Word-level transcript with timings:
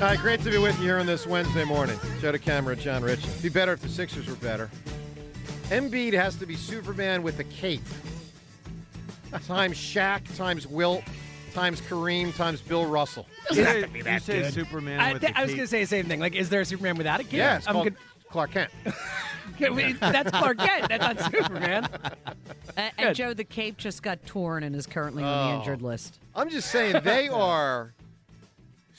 All 0.00 0.06
right, 0.06 0.18
great 0.18 0.40
to 0.44 0.50
be 0.50 0.56
with 0.56 0.76
you 0.78 0.84
here 0.84 0.98
on 0.98 1.04
this 1.04 1.26
Wednesday 1.26 1.62
morning. 1.64 1.98
Joe 2.22 2.32
camera, 2.38 2.74
John 2.74 3.02
Rich. 3.02 3.22
It'd 3.26 3.42
be 3.42 3.48
better 3.50 3.72
if 3.74 3.82
the 3.82 3.88
Sixers 3.88 4.26
were 4.26 4.34
better. 4.36 4.70
Embiid 5.68 6.14
has 6.14 6.36
to 6.36 6.46
be 6.46 6.56
Superman 6.56 7.22
with 7.22 7.38
a 7.38 7.44
cape. 7.44 7.82
Times 9.46 9.76
Shaq, 9.76 10.22
times 10.36 10.66
Wilt, 10.66 11.02
times 11.52 11.82
Kareem, 11.82 12.34
times 12.34 12.62
Bill 12.62 12.86
Russell. 12.86 13.26
Doesn't 13.48 13.64
have 13.64 13.82
to 13.82 13.88
be 13.88 14.00
that 14.02 14.14
you 14.14 14.20
say 14.20 14.42
good. 14.42 14.54
Superman 14.54 15.00
I, 15.00 15.12
with 15.12 15.20
th- 15.22 15.34
the 15.34 15.38
I 15.38 15.42
was 15.42 15.50
cape. 15.50 15.56
going 15.58 15.64
to 15.66 15.70
say 15.70 15.80
the 15.82 15.86
same 15.88 16.06
thing. 16.06 16.18
Like, 16.18 16.34
is 16.34 16.48
there 16.48 16.62
a 16.62 16.64
Superman 16.64 16.96
without 16.96 17.20
a 17.20 17.24
cape? 17.24 17.34
Yeah, 17.34 17.58
it's 17.58 17.68
I'm 17.68 17.74
called 17.74 17.86
gonna- 17.88 17.96
Clark 18.30 18.52
Kent. 18.52 18.70
Okay, 19.62 19.92
that's 19.92 20.30
Clark 20.30 20.56
Kent. 20.56 20.88
That's 20.88 21.02
not 21.20 21.32
Superman. 21.32 21.86
And 22.78 22.92
Good. 22.98 23.14
Joe, 23.14 23.34
the 23.34 23.44
cape 23.44 23.76
just 23.76 24.02
got 24.02 24.24
torn 24.24 24.62
and 24.62 24.74
is 24.74 24.86
currently 24.86 25.22
on 25.22 25.48
the 25.48 25.54
Oh. 25.54 25.58
injured 25.58 25.82
list. 25.82 26.18
I'm 26.34 26.48
just 26.48 26.70
saying 26.70 26.96
they 27.04 27.28
are 27.32 27.92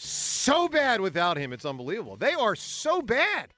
so 0.03 0.67
bad 0.67 1.01
without 1.01 1.37
him. 1.37 1.53
It's 1.53 1.65
unbelievable. 1.65 2.15
They 2.17 2.33
are 2.33 2.55
so 2.55 3.01
bad. 3.01 3.49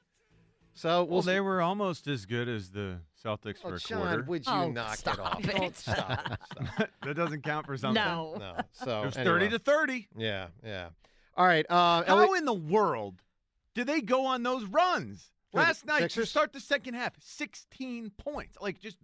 So 0.74 1.04
we'll 1.04 1.14
Well, 1.18 1.22
they 1.22 1.40
were 1.40 1.62
almost 1.62 2.08
as 2.08 2.26
good 2.26 2.50
as 2.50 2.72
the 2.72 3.00
Celtics 3.24 3.58
Oh, 3.64 3.70
for 3.70 3.76
a 3.76 3.80
John, 3.80 4.00
quarter. 4.02 4.24
would 4.24 4.46
you 4.46 4.52
Oh, 4.52 4.70
knock 4.72 4.98
stop 4.98 5.14
it 5.14 5.20
off? 5.20 5.40
it. 5.40 5.56
Don't 5.56 5.78
stop. 5.78 6.40
stop. 6.52 6.90
that 7.04 7.14
doesn't 7.16 7.44
count 7.44 7.66
for 7.66 7.78
something. 7.78 8.04
No. 8.04 8.36
No. 8.40 8.58
So 8.72 9.04
It 9.04 9.06
was 9.06 9.18
anyway. 9.18 9.40
30 9.40 9.50
to 9.50 9.60
30. 9.60 10.08
Yeah, 10.18 10.48
yeah. 10.66 10.90
All 11.38 11.46
right. 11.46 11.66
Uh, 11.70 12.04
How 12.04 12.18
Eliot- 12.18 12.40
in 12.40 12.46
the 12.46 12.54
world 12.54 13.22
did 13.76 13.88
they 13.88 14.02
go 14.02 14.26
on 14.26 14.44
those 14.44 14.66
runs? 14.66 15.30
Last 15.56 15.86
night, 15.86 16.10
to 16.12 16.26
start 16.26 16.52
the 16.52 16.60
second 16.60 16.96
half, 16.96 17.14
16 17.20 18.10
points. 18.18 18.58
Like, 18.60 18.80
just, 18.82 18.98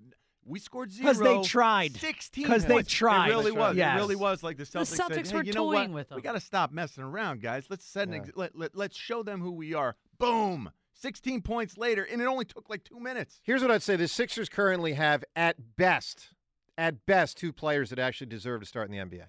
we 0.45 0.59
scored 0.59 0.91
zero. 0.91 1.11
Because 1.13 1.19
they 1.19 1.41
tried. 1.47 1.95
Sixteen 1.95 2.44
because 2.45 2.66
they 2.66 2.81
tried. 2.83 3.27
It 3.27 3.31
really 3.31 3.44
That's 3.51 3.55
was. 3.55 3.77
right. 3.77 3.95
It 3.95 3.97
really 3.97 4.16
was 4.16 4.44
like 4.44 4.57
the 4.57 4.63
Celtics, 4.63 4.95
Celtics 4.97 5.27
said, 5.27 5.27
hey, 5.27 5.35
were 5.38 5.44
you 5.44 5.53
know 5.53 5.63
what? 5.66 5.75
toying 5.75 5.94
with 5.94 6.11
We 6.11 6.22
got 6.22 6.33
to 6.33 6.39
stop 6.39 6.72
messing 6.72 7.03
around, 7.03 7.41
guys. 7.41 7.66
Let's 7.69 7.85
send 7.85 8.11
Yeah. 8.13 8.19
ex- 8.19 8.31
let, 8.35 8.55
let, 8.57 8.75
let's 8.75 8.97
show 8.97 9.22
them 9.23 9.41
who 9.41 9.51
we 9.51 9.73
are. 9.73 9.95
Boom. 10.17 10.72
16 10.95 11.41
points 11.44 11.77
later, 11.77 12.03
and 12.03 12.22
it 12.22 12.25
only 12.25 12.44
took 12.45 12.69
like 12.69 12.83
two 12.83 13.00
minutes. 13.00 13.39
Here's 13.44 13.61
what 13.61 13.72
I'd 13.72 13.83
say: 13.83 13.95
the 13.95 14.07
Sixers 14.07 14.50
currently 14.50 14.94
have, 14.94 15.23
at 15.35 15.55
best, 15.77 16.29
at 16.77 17.06
best, 17.06 17.38
two 17.38 17.53
players 17.53 17.89
that 17.91 18.00
actually 18.00 18.27
deserve 18.27 18.59
to 18.61 18.66
start 18.67 18.89
in 18.89 18.91
the 18.91 18.97
NBA, 19.17 19.23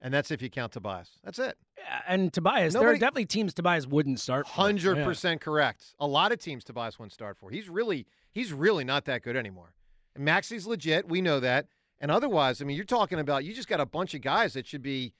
and 0.00 0.12
that's 0.12 0.32
if 0.32 0.42
you 0.42 0.50
count 0.50 0.72
Tobias. 0.72 1.10
That's 1.22 1.38
it. 1.38 1.56
Yeah, 1.76 2.00
and 2.08 2.32
Tobias, 2.32 2.72
there 2.74 2.88
are 2.88 2.94
definitely 2.94 3.26
teams 3.26 3.54
Tobias 3.54 3.86
wouldn't 3.86 4.18
start. 4.18 4.48
for. 4.48 4.54
Hundred 4.54 4.96
Yeah. 4.98 5.04
percent 5.04 5.40
correct. 5.40 5.94
A 6.00 6.06
lot 6.06 6.32
of 6.32 6.40
teams 6.40 6.64
Tobias 6.64 6.98
wouldn't 6.98 7.12
start 7.12 7.36
for. 7.38 7.50
He's 7.50 7.68
really, 7.68 8.06
he's 8.32 8.52
really 8.52 8.82
not 8.82 9.04
that 9.04 9.22
good 9.22 9.36
anymore. 9.36 9.74
Maxey's 10.18 10.66
legit. 10.66 11.08
We 11.08 11.20
know 11.20 11.40
that. 11.40 11.66
And 12.00 12.10
otherwise, 12.10 12.62
I 12.62 12.64
mean, 12.64 12.76
you're 12.76 12.84
talking 12.84 13.18
about 13.18 13.44
you 13.44 13.52
just 13.52 13.68
got 13.68 13.80
a 13.80 13.86
bunch 13.86 14.14
of 14.14 14.20
guys 14.20 14.52
that 14.52 14.66
should 14.66 14.82
be 14.82 15.12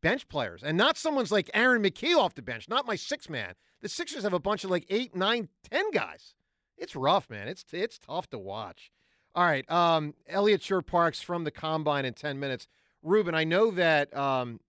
bench 0.00 0.28
players, 0.28 0.62
and 0.62 0.78
not 0.78 0.96
someone's 0.96 1.32
like 1.32 1.50
Aaron 1.52 1.82
McKie 1.82 2.16
off 2.16 2.34
the 2.34 2.42
bench. 2.42 2.68
Not 2.68 2.86
my 2.86 2.96
six 2.96 3.28
man. 3.28 3.54
The 3.82 3.88
Sixers 3.88 4.22
have 4.22 4.32
a 4.32 4.38
bunch 4.38 4.62
of 4.64 4.70
like 4.70 4.84
eight, 4.90 5.16
nine, 5.16 5.48
ten 5.68 5.90
guys. 5.90 6.34
It's 6.78 6.94
rough, 6.94 7.28
man. 7.28 7.48
It's 7.48 7.64
it's 7.72 7.98
tough 7.98 8.30
to 8.30 8.38
watch. 8.38 8.90
All 9.34 9.44
right, 9.44 9.68
um, 9.70 10.14
Eliot 10.28 10.64
Parks 10.86 11.20
from 11.20 11.44
the 11.44 11.50
Combine 11.50 12.04
in 12.04 12.14
ten 12.14 12.38
minutes. 12.38 12.66
Ruben, 13.02 13.34
I 13.34 13.44
know 13.44 13.70
that 13.72 14.14
um, 14.16 14.60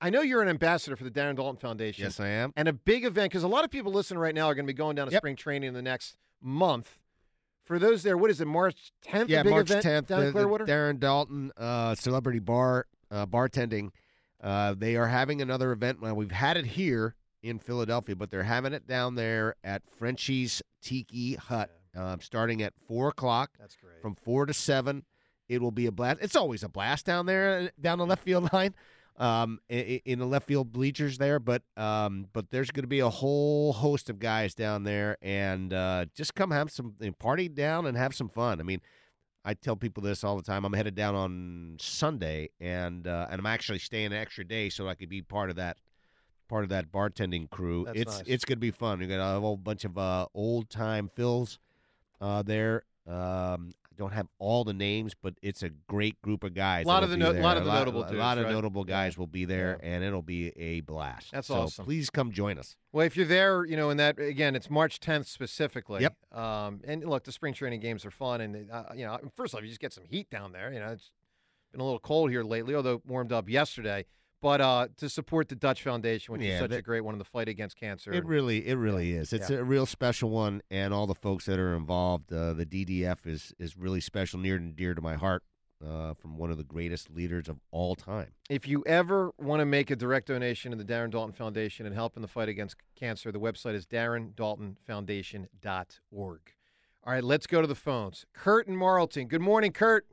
I 0.00 0.10
know 0.10 0.20
you're 0.20 0.42
an 0.42 0.48
ambassador 0.48 0.96
for 0.96 1.04
the 1.04 1.10
Darren 1.10 1.36
Daulton 1.36 1.58
Foundation. 1.60 2.04
Yes, 2.04 2.20
I 2.20 2.28
am. 2.28 2.52
And 2.56 2.68
a 2.68 2.72
big 2.72 3.04
event 3.04 3.30
because 3.30 3.42
a 3.44 3.48
lot 3.48 3.64
of 3.64 3.70
people 3.70 3.92
listening 3.92 4.18
right 4.20 4.34
now 4.34 4.46
are 4.46 4.54
going 4.54 4.66
to 4.66 4.72
be 4.72 4.76
going 4.76 4.96
down 4.96 5.06
to 5.06 5.12
Yep. 5.12 5.20
spring 5.20 5.36
training 5.36 5.68
in 5.68 5.74
the 5.74 5.82
next 5.82 6.16
month. 6.42 6.98
For 7.66 7.78
those 7.78 8.02
there, 8.02 8.16
what 8.16 8.30
is 8.30 8.40
it? 8.40 8.46
March 8.46 8.92
10th. 9.06 9.28
Yeah, 9.28 9.42
March 9.42 9.70
event 9.70 9.84
10th. 9.84 10.06
down 10.06 10.20
the- 10.20 10.26
in 10.28 10.32
the 10.32 10.32
Clearwater. 10.32 10.64
Darren 10.66 10.98
Daulton 10.98 11.50
uh, 11.56 11.94
Celebrity 11.94 12.38
Bar 12.38 12.86
uh, 13.10 13.26
Bartending. 13.26 13.90
Uh, 14.42 14.74
they 14.76 14.96
are 14.96 15.08
having 15.08 15.42
another 15.42 15.72
event. 15.72 16.00
Well, 16.00 16.14
we've 16.14 16.30
had 16.30 16.56
it 16.56 16.64
here 16.66 17.14
in 17.42 17.58
Philadelphia, 17.58 18.14
but 18.16 18.30
they're 18.30 18.42
having 18.44 18.72
it 18.72 18.86
down 18.86 19.14
there 19.16 19.56
at 19.64 19.82
Frenchy's 19.98 20.62
Tiki 20.82 21.34
Hut, 21.34 21.70
uh, 21.96 22.16
starting 22.20 22.62
at 22.62 22.72
four 22.86 23.08
o'clock. 23.08 23.50
That's 23.58 23.76
great. 23.76 24.00
From 24.02 24.14
four 24.14 24.46
to 24.46 24.54
seven, 24.54 25.04
it 25.48 25.60
will 25.60 25.70
be 25.72 25.86
a 25.86 25.92
blast. 25.92 26.18
It's 26.22 26.36
always 26.36 26.62
a 26.62 26.68
blast 26.68 27.06
down 27.06 27.26
there, 27.26 27.58
uh, 27.58 27.68
down 27.80 27.98
the 27.98 28.06
left 28.06 28.22
field 28.24 28.48
line, 28.52 28.74
um, 29.18 29.60
in 29.68 30.18
the 30.18 30.26
left 30.26 30.46
field 30.46 30.72
bleachers 30.72 31.18
there. 31.18 31.38
But 31.38 31.62
um, 31.76 32.26
but 32.32 32.50
there's 32.50 32.70
going 32.70 32.84
to 32.84 32.88
be 32.88 33.00
a 33.00 33.08
whole 33.08 33.72
host 33.72 34.10
of 34.10 34.18
guys 34.18 34.54
down 34.54 34.84
there, 34.84 35.16
and 35.22 35.72
uh, 35.72 36.06
just 36.14 36.34
come 36.34 36.50
have 36.50 36.70
some 36.70 36.94
party 37.18 37.48
down 37.48 37.86
and 37.86 37.96
have 37.96 38.14
some 38.14 38.28
fun. 38.28 38.60
I 38.60 38.62
mean. 38.62 38.80
I 39.48 39.54
tell 39.54 39.76
people 39.76 40.02
this 40.02 40.24
all 40.24 40.34
the 40.34 40.42
time. 40.42 40.64
I'm 40.64 40.72
headed 40.72 40.96
down 40.96 41.14
on 41.14 41.76
Sunday, 41.78 42.50
and 42.60 43.06
uh, 43.06 43.28
and 43.30 43.38
I'm 43.38 43.46
actually 43.46 43.78
staying 43.78 44.06
an 44.06 44.14
extra 44.14 44.44
day 44.44 44.70
so 44.70 44.88
I 44.88 44.96
could 44.96 45.08
be 45.08 45.22
part 45.22 45.50
of 45.50 45.56
that 45.56 45.76
part 46.48 46.64
of 46.64 46.70
that 46.70 46.90
bartending 46.90 47.48
crew. 47.48 47.84
That's 47.84 47.98
it's 47.98 48.18
nice. 48.18 48.26
it's 48.26 48.44
gonna 48.44 48.58
be 48.58 48.72
fun. 48.72 48.98
We 48.98 49.06
got 49.06 49.36
a 49.36 49.40
whole 49.40 49.56
bunch 49.56 49.84
of 49.84 49.96
uh, 49.96 50.26
old 50.34 50.68
time 50.68 51.10
fills 51.14 51.60
uh, 52.20 52.42
there. 52.42 52.82
Um, 53.06 53.72
don't 53.96 54.12
have 54.12 54.26
all 54.38 54.64
the 54.64 54.72
names, 54.72 55.14
but 55.20 55.34
it's 55.42 55.62
a 55.62 55.70
great 55.70 56.20
group 56.22 56.44
of 56.44 56.54
guys. 56.54 56.86
Lot 56.86 57.02
of 57.02 57.10
the 57.10 57.16
no- 57.16 57.32
lot 57.32 57.56
of 57.56 57.64
the 57.64 57.70
a 57.70 57.72
lot, 57.72 57.78
notable 57.80 58.02
a 58.04 58.06
dudes, 58.08 58.18
lot 58.18 58.38
of 58.38 58.44
right? 58.44 58.52
notable 58.52 58.84
Yeah. 58.86 58.94
guys 58.94 59.18
will 59.18 59.26
be 59.26 59.44
there, 59.44 59.78
and 59.82 60.04
it'll 60.04 60.22
be 60.22 60.48
a 60.58 60.80
blast. 60.80 61.32
That's 61.32 61.48
so 61.48 61.54
awesome. 61.62 61.84
Please 61.84 62.10
come 62.10 62.30
join 62.32 62.58
us. 62.58 62.76
Well, 62.92 63.06
if 63.06 63.16
you're 63.16 63.26
there, 63.26 63.64
you 63.64 63.76
know, 63.76 63.90
in 63.90 63.96
that 63.96 64.18
again, 64.18 64.54
it's 64.56 64.70
March 64.70 65.00
10th 65.00 65.26
specifically. 65.26 66.02
Yep. 66.02 66.14
Um, 66.38 66.80
and 66.84 67.04
look, 67.04 67.24
the 67.24 67.32
spring 67.32 67.54
training 67.54 67.80
games 67.80 68.04
are 68.04 68.10
fun, 68.10 68.40
and 68.40 68.70
uh, 68.70 68.84
you 68.94 69.04
know, 69.04 69.18
first 69.34 69.54
off, 69.54 69.62
you 69.62 69.68
just 69.68 69.80
get 69.80 69.92
some 69.92 70.04
heat 70.04 70.28
down 70.30 70.52
there. 70.52 70.72
You 70.72 70.80
know, 70.80 70.88
it's 70.88 71.10
been 71.72 71.80
a 71.80 71.84
little 71.84 71.98
cold 71.98 72.30
here 72.30 72.42
lately, 72.44 72.74
although 72.74 72.94
it 72.94 73.06
warmed 73.06 73.32
up 73.32 73.48
yesterday. 73.48 74.04
But 74.42 74.60
uh, 74.60 74.88
to 74.98 75.08
support 75.08 75.48
the 75.48 75.54
Dutch 75.56 75.82
Foundation, 75.82 76.32
which 76.32 76.42
is 76.42 76.48
Yeah, 76.48 76.58
such 76.60 76.72
a 76.72 76.82
great 76.82 77.00
one 77.00 77.14
in 77.14 77.18
the 77.18 77.24
fight 77.24 77.48
against 77.48 77.76
cancer. 77.76 78.12
It 78.12 78.24
really, 78.26 78.66
it 78.68 78.74
really 78.76 79.12
is. 79.12 79.32
It's 79.32 79.48
Yeah. 79.50 79.56
a 79.58 79.64
real 79.64 79.86
special 79.86 80.28
one, 80.30 80.60
and 80.70 80.92
all 80.92 81.06
the 81.06 81.14
folks 81.14 81.46
that 81.46 81.58
are 81.58 81.74
involved. 81.74 82.32
Uh, 82.32 82.52
the 82.52 82.66
DDF 82.66 83.26
is 83.26 83.54
is 83.58 83.76
really 83.76 84.00
special, 84.00 84.38
near 84.38 84.56
and 84.56 84.76
dear 84.76 84.94
to 84.94 85.00
my 85.00 85.14
heart. 85.14 85.42
uh, 85.86 86.14
from 86.14 86.38
one 86.38 86.50
of 86.50 86.56
the 86.56 86.64
greatest 86.64 87.10
leaders 87.10 87.50
of 87.50 87.60
all 87.70 87.94
time. 87.94 88.32
If 88.48 88.66
you 88.66 88.82
ever 88.86 89.32
want 89.36 89.60
to 89.60 89.66
make 89.66 89.90
a 89.90 89.96
direct 89.96 90.28
donation 90.28 90.70
to 90.70 90.76
the 90.78 90.84
Darren 90.84 91.10
Daulton 91.10 91.34
Foundation 91.34 91.84
and 91.84 91.94
help 91.94 92.16
in 92.16 92.22
the 92.22 92.28
fight 92.28 92.48
against 92.48 92.76
cancer, 92.98 93.30
the 93.30 93.38
website 93.38 93.74
is 93.74 93.86
darrendaultonfoundation.org. 93.86 96.40
All 97.04 97.12
right, 97.12 97.22
let's 97.22 97.46
go 97.46 97.60
to 97.60 97.66
the 97.66 97.74
phones. 97.74 98.24
Kurt 98.32 98.66
and 98.66 98.76
Marlton. 98.76 99.28
Good 99.28 99.42
morning, 99.42 99.70
Kurt. 99.72 100.06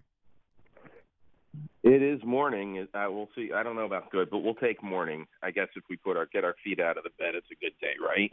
It 1.83 2.01
is 2.01 2.23
morning. 2.23 2.87
Uh, 2.93 3.05
we'll 3.09 3.29
see. 3.35 3.51
I 3.53 3.61
don't 3.61 3.75
know 3.75 3.85
about 3.85 4.09
good, 4.09 4.29
but 4.29 4.39
we'll 4.39 4.55
take 4.55 4.81
morning. 4.81 5.25
I 5.41 5.51
guess 5.51 5.67
if 5.75 5.83
we 5.89 5.97
put 5.97 6.15
our 6.17 6.25
get 6.27 6.43
our 6.43 6.55
feet 6.63 6.79
out 6.79 6.97
of 6.97 7.03
the 7.03 7.09
bed, 7.19 7.35
it's 7.35 7.47
a 7.51 7.55
good 7.55 7.73
day, 7.81 7.93
right? 8.01 8.31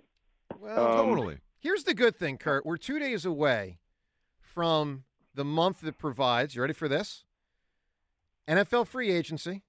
Well, 0.59 1.01
Um, 1.29 1.39
Here's 1.59 1.85
the 1.85 1.93
good 1.95 2.17
thing, 2.17 2.39
Kurt. 2.39 2.65
We're 2.65 2.79
two 2.79 2.99
days 2.99 3.25
away 3.27 3.79
from 4.41 5.05
the 5.35 5.45
month 5.45 5.81
that 5.83 5.99
provides. 5.99 6.55
You 6.55 6.63
ready 6.63 6.73
for 6.75 6.89
this? 6.89 7.25
NFL 8.49 8.87
free 8.87 9.11
agency, 9.11 9.63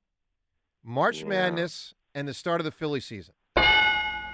March 0.83 1.21
Yeah. 1.21 1.27
Madness, 1.27 1.93
and 2.15 2.27
the 2.27 2.33
start 2.33 2.61
of 2.61 2.65
the 2.65 2.71
Philly 2.71 2.99
season. 2.99 3.33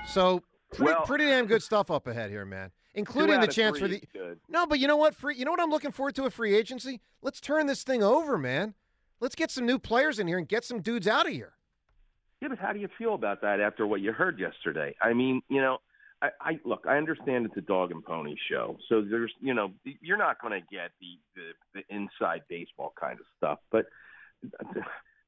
So 0.08 0.44
pretty, 0.74 0.94
Well- 0.94 1.06
pretty 1.06 1.26
damn 1.26 1.48
good 1.48 1.64
stuff 1.64 1.90
up 1.90 2.06
ahead 2.08 2.30
here, 2.30 2.46
man. 2.46 2.72
Including 2.94 3.40
the 3.42 3.48
chance 3.48 3.78
for 3.80 3.88
the 3.88 4.02
no, 4.50 4.66
but 4.66 4.80
you 4.80 4.88
know 4.88 4.98
what? 4.98 5.16
Free. 5.16 5.36
You 5.36 5.46
know 5.46 5.52
what 5.52 5.62
I'm 5.62 5.70
looking 5.70 5.92
forward 5.92 6.16
to 6.16 6.26
a 6.26 6.32
free 6.32 6.56
agency. 6.56 7.00
Let's 7.22 7.40
turn 7.40 7.68
this 7.68 7.84
thing 7.84 8.02
over, 8.04 8.38
man. 8.38 8.74
Let's 9.20 9.36
get 9.36 9.52
some 9.52 9.66
new 9.66 9.80
players 9.80 10.20
in 10.20 10.28
here 10.28 10.38
and 10.38 10.48
get 10.48 10.64
some 10.64 10.82
dudes 10.82 11.08
out 11.08 11.26
of 11.26 11.34
here. 11.34 11.54
Yeah, 12.42 12.50
but 12.50 12.60
how 12.60 12.72
do 12.72 12.80
you 12.80 12.88
feel 12.98 13.16
about 13.16 13.42
that 13.42 13.60
after 13.60 13.88
what 13.88 14.02
you 14.02 14.14
heard 14.14 14.40
yesterday? 14.40 14.96
I 15.02 15.14
mean, 15.14 15.42
you 15.50 15.60
know, 15.60 15.80
I, 16.22 16.30
I 16.40 16.60
look. 16.66 16.86
I 16.88 16.98
understand 16.98 17.46
it's 17.46 17.58
a 17.58 17.62
dog 17.62 17.92
and 17.92 18.06
pony 18.06 18.36
show, 18.50 18.78
so 18.90 19.02
there's, 19.02 19.34
you 19.40 19.54
know, 19.54 19.72
you're 20.02 20.18
not 20.18 20.40
going 20.40 20.54
to 20.54 20.68
get 20.72 20.92
the, 21.02 21.18
the 21.36 21.52
the 21.74 21.96
inside 21.96 22.44
baseball 22.48 22.94
kind 23.00 23.20
of 23.20 23.26
stuff. 23.38 23.60
But 23.72 23.88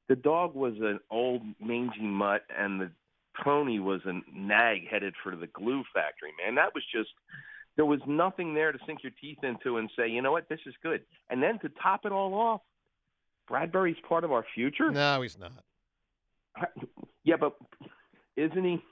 the 0.08 0.16
dog 0.16 0.54
was 0.54 0.74
an 0.80 1.00
old 1.10 1.42
mangy 1.60 2.02
mutt, 2.02 2.42
and 2.56 2.80
the 2.80 2.90
pony 3.42 3.80
was 3.80 4.02
a 4.04 4.20
nag 4.32 4.88
headed 4.88 5.14
for 5.22 5.34
the 5.34 5.48
glue 5.48 5.82
factory. 5.92 6.30
Man, 6.44 6.54
that 6.56 6.74
was 6.74 6.84
just. 6.92 7.10
There 7.76 7.86
was 7.86 8.00
nothing 8.06 8.52
there 8.52 8.72
to 8.72 8.78
sink 8.84 9.02
your 9.02 9.12
teeth 9.20 9.38
into 9.42 9.78
and 9.78 9.88
say, 9.96 10.08
you 10.08 10.20
know 10.20 10.32
what, 10.32 10.48
this 10.48 10.58
is 10.66 10.74
good. 10.82 11.02
And 11.30 11.42
then 11.42 11.58
to 11.60 11.70
top 11.82 12.04
it 12.04 12.12
all 12.12 12.34
off, 12.34 12.60
Bradberry's 13.50 13.98
part 14.08 14.24
of 14.24 14.32
our 14.32 14.44
future. 14.54 14.90
No, 14.90 15.22
he's 15.22 15.38
not. 15.38 15.52
Yeah, 17.24 17.36
but 17.38 17.54
isn't 18.36 18.64
he? 18.64 18.82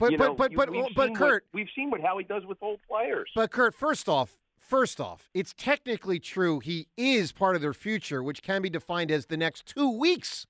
But- 0.00 0.12
you 0.12 0.18
but- 0.18 0.24
know, 0.28 0.34
but- 0.34 0.50
you- 0.52 0.56
but- 0.56 0.70
we've 0.70 0.84
but 0.96 1.04
seen 1.08 1.12
what- 1.12 1.18
Kurt- 1.18 1.44
we've 1.52 1.68
seen 1.76 1.90
what 1.90 2.00
Howie 2.00 2.24
does 2.24 2.44
with 2.46 2.56
old 2.62 2.80
players. 2.88 3.30
But 3.34 3.50
Kurt, 3.50 3.74
first 3.74 4.08
off, 4.08 4.36
first 4.58 5.00
off, 5.00 5.28
it's 5.34 5.52
technically 5.56 6.18
true 6.18 6.60
he 6.60 6.88
is 6.96 7.30
part 7.32 7.56
of 7.56 7.62
their 7.62 7.74
future, 7.74 8.22
which 8.22 8.42
can 8.42 8.62
be 8.62 8.70
defined 8.70 9.10
as 9.10 9.26
the 9.26 9.36
next 9.36 9.66
two 9.66 9.90
weeks. 9.90 10.46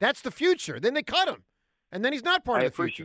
That's 0.00 0.20
the 0.22 0.30
future. 0.30 0.78
Then 0.78 0.94
they 0.94 1.02
cut 1.02 1.28
him, 1.28 1.42
and 1.90 2.04
then 2.04 2.12
he's 2.12 2.22
not 2.22 2.44
part 2.44 2.62
I 2.62 2.66
of 2.66 2.76
the 2.76 2.88
future. 2.88 3.04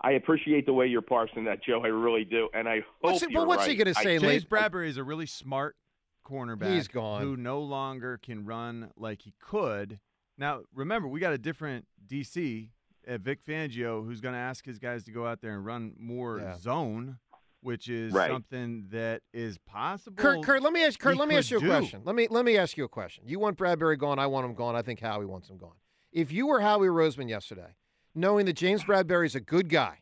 I 0.00 0.12
appreciate 0.12 0.66
the 0.66 0.72
way 0.72 0.86
you're 0.86 1.02
parsing 1.02 1.44
that, 1.44 1.64
Joe. 1.64 1.80
I 1.82 1.88
really 1.88 2.24
do, 2.24 2.48
and 2.54 2.68
I 2.68 2.76
hope 2.76 2.86
What's 3.00 3.20
he- 3.20 3.26
but 3.26 3.32
you're 3.32 3.46
what's 3.46 3.66
he 3.66 3.74
gonna 3.74 3.90
I- 3.96 4.02
say, 4.04 4.18
James 4.18 4.44
Bradberry 4.44 4.86
is 4.86 4.98
a 4.98 5.04
really 5.04 5.26
smart 5.26 5.76
cornerback. 6.24 6.74
He's 6.74 6.88
gone. 6.88 7.22
Who 7.22 7.36
no 7.36 7.60
longer 7.60 8.18
can 8.18 8.44
run 8.44 8.90
like 8.96 9.22
he 9.22 9.34
could. 9.40 10.00
Now, 10.38 10.62
remember, 10.74 11.06
we 11.08 11.20
got 11.20 11.32
a 11.32 11.38
different 11.38 11.86
DC 12.06 12.70
at 13.06 13.14
uh, 13.14 13.18
Vic 13.18 13.44
Fangio 13.46 14.04
who's 14.04 14.20
going 14.20 14.34
to 14.34 14.38
ask 14.40 14.64
his 14.64 14.78
guys 14.78 15.04
to 15.04 15.10
go 15.12 15.26
out 15.26 15.40
there 15.40 15.54
and 15.54 15.64
run 15.64 15.92
more 15.98 16.38
Yeah. 16.40 16.56
zone, 16.56 17.18
which 17.60 17.88
is 17.88 18.12
Right. 18.12 18.30
something 18.30 18.86
that 18.90 19.22
is 19.32 19.58
possible. 19.58 20.16
Kurt, 20.16 20.42
Kurt, 20.42 20.62
let 20.62 20.72
me 20.72 20.84
ask 20.84 20.98
Kurt, 20.98 21.16
let 21.16 21.28
me 21.28 21.36
ask 21.36 21.50
you 21.50 21.58
a 21.58 21.60
do. 21.60 21.66
question. 21.68 22.00
Let 22.04 22.14
me 22.16 22.26
let 22.30 22.44
me 22.44 22.56
ask 22.56 22.76
you 22.76 22.84
a 22.84 22.88
question. 22.88 23.24
You 23.26 23.38
want 23.38 23.56
Bradberry 23.58 23.98
gone, 23.98 24.18
I 24.18 24.26
want 24.26 24.44
him 24.46 24.54
gone. 24.54 24.74
I 24.74 24.82
think 24.82 25.00
Howie 25.00 25.26
wants 25.26 25.48
him 25.50 25.58
gone. 25.58 25.76
If 26.12 26.32
you 26.32 26.46
were 26.46 26.60
Howie 26.60 26.88
Roseman 26.88 27.28
yesterday, 27.28 27.74
knowing 28.14 28.46
that 28.46 28.54
James 28.54 28.84
Bradberry 28.84 29.26
is 29.26 29.34
a 29.34 29.40
good 29.40 29.68
guy, 29.68 29.98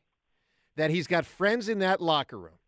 that 0.76 0.90
he's 0.90 1.06
got 1.06 1.26
friends 1.26 1.68
in 1.68 1.78
that 1.80 2.00
locker 2.00 2.38
room, 2.38 2.58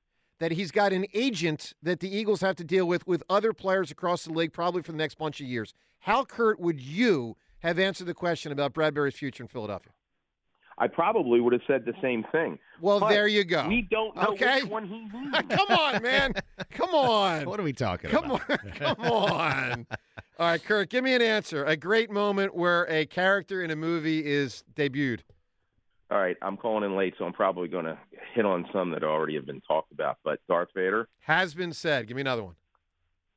that 0.40 0.52
he's 0.52 0.70
got 0.70 0.92
an 0.92 1.06
agent 1.14 1.72
that 1.82 2.00
the 2.00 2.14
Eagles 2.14 2.40
have 2.40 2.56
to 2.56 2.64
deal 2.64 2.86
with 2.86 3.06
with 3.06 3.22
other 3.28 3.52
players 3.52 3.90
across 3.90 4.25
the 4.25 4.32
league 4.32 4.52
probably 4.52 4.82
for 4.82 4.92
the 4.92 4.98
next 4.98 5.16
bunch 5.19 5.40
of 5.40 5.46
years. 5.46 5.75
How 6.00 6.25
Kurt 6.25 6.60
would 6.60 6.81
you 6.81 7.36
have 7.60 7.78
answered 7.78 8.06
the 8.06 8.14
question 8.14 8.52
about 8.52 8.75
Bradberry's 8.75 9.14
future 9.14 9.42
in 9.44 9.48
Philadelphia? 9.48 9.92
I 10.76 10.88
probably 10.88 11.40
would 11.40 11.52
have 11.52 11.62
said 11.69 11.84
the 11.84 11.94
same 12.02 12.25
thing. 12.32 12.58
Well, 12.81 12.98
But 12.98 13.10
there 13.10 13.28
you 13.28 13.44
go. 13.44 13.69
We 13.69 13.82
don't 13.88 14.14
know 14.16 14.25
Okay. 14.32 14.62
which 14.62 14.70
one 14.72 14.88
he 14.88 15.08
means. 15.16 15.32
Come 15.48 15.69
on, 15.70 16.02
man. 16.02 16.34
Come 16.70 16.90
on. 16.94 17.44
What 17.48 17.60
are 17.60 17.62
we 17.62 17.72
talking 17.72 18.10
Come 18.10 18.25
about? 18.32 18.50
on. 18.50 18.58
Come 18.75 19.00
on. 19.00 19.86
All 20.36 20.46
right, 20.48 20.62
Kurt, 20.62 20.90
give 20.90 21.04
me 21.04 21.14
an 21.14 21.22
answer. 21.22 21.64
A 21.64 21.76
great 21.76 22.10
moment 22.10 22.56
where 22.56 22.90
a 22.90 23.06
character 23.06 23.62
in 23.62 23.70
a 23.70 23.76
movie 23.76 24.26
is 24.26 24.64
debuted. 24.75 25.20
All 26.10 26.18
right, 26.18 26.36
I'm 26.42 26.56
calling 26.56 26.84
in 26.84 26.96
late, 26.96 27.14
so 27.18 27.24
I'm 27.24 27.32
probably 27.32 27.66
going 27.68 27.86
to 27.86 27.98
hit 28.34 28.44
on 28.44 28.66
some 28.72 28.90
that 28.90 29.02
already 29.02 29.34
have 29.36 29.46
been 29.46 29.60
talked 29.62 29.90
about. 29.90 30.18
But 30.22 30.38
Darth 30.48 30.68
Vader, 30.74 31.08
Has 31.20 31.54
been 31.54 31.72
said. 31.72 32.06
Give 32.06 32.14
me 32.14 32.20
another 32.20 32.44
one. 32.44 32.54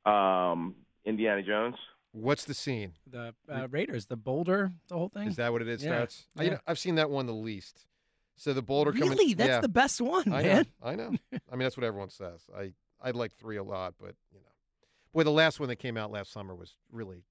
um, 0.04 0.74
Indiana 1.04 1.42
Jones. 1.42 1.76
What's 2.12 2.44
the 2.44 2.54
scene? 2.54 2.92
The 3.10 3.34
uh, 3.50 3.68
Raiders, 3.70 4.06
the 4.06 4.16
Boulder, 4.16 4.72
the 4.88 4.94
whole 4.96 5.08
thing. 5.08 5.28
Is 5.28 5.36
that 5.36 5.52
what 5.52 5.62
it 5.62 5.68
is? 5.68 5.82
Yeah. 5.82 5.90
Starts. 5.90 6.26
I, 6.36 6.42
you 6.44 6.50
know, 6.52 6.58
I've 6.66 6.78
seen 6.78 6.96
that 6.96 7.10
one 7.10 7.26
the 7.26 7.32
least. 7.32 7.86
So 8.36 8.52
the 8.52 8.62
boulder 8.62 8.92
coming. 8.92 9.10
Really? 9.10 9.34
That's 9.34 9.48
yeah. 9.48 9.60
the 9.60 9.68
best 9.68 10.00
one, 10.00 10.32
I 10.32 10.42
man. 10.42 10.66
know. 10.82 10.88
I 10.88 10.94
know. 10.94 11.10
I 11.32 11.56
mean, 11.56 11.60
that's 11.60 11.76
what 11.76 11.84
everyone 11.84 12.10
says. 12.10 12.46
I 12.56 12.72
I 13.02 13.10
like 13.10 13.34
three 13.34 13.56
a 13.56 13.62
lot, 13.64 13.94
but 14.00 14.14
you 14.32 14.38
know, 14.38 14.46
boy, 15.12 15.24
the 15.24 15.30
last 15.32 15.58
one 15.58 15.68
that 15.70 15.76
came 15.76 15.96
out 15.96 16.10
last 16.12 16.32
summer 16.32 16.54
was 16.54 16.76
really. 16.92 17.24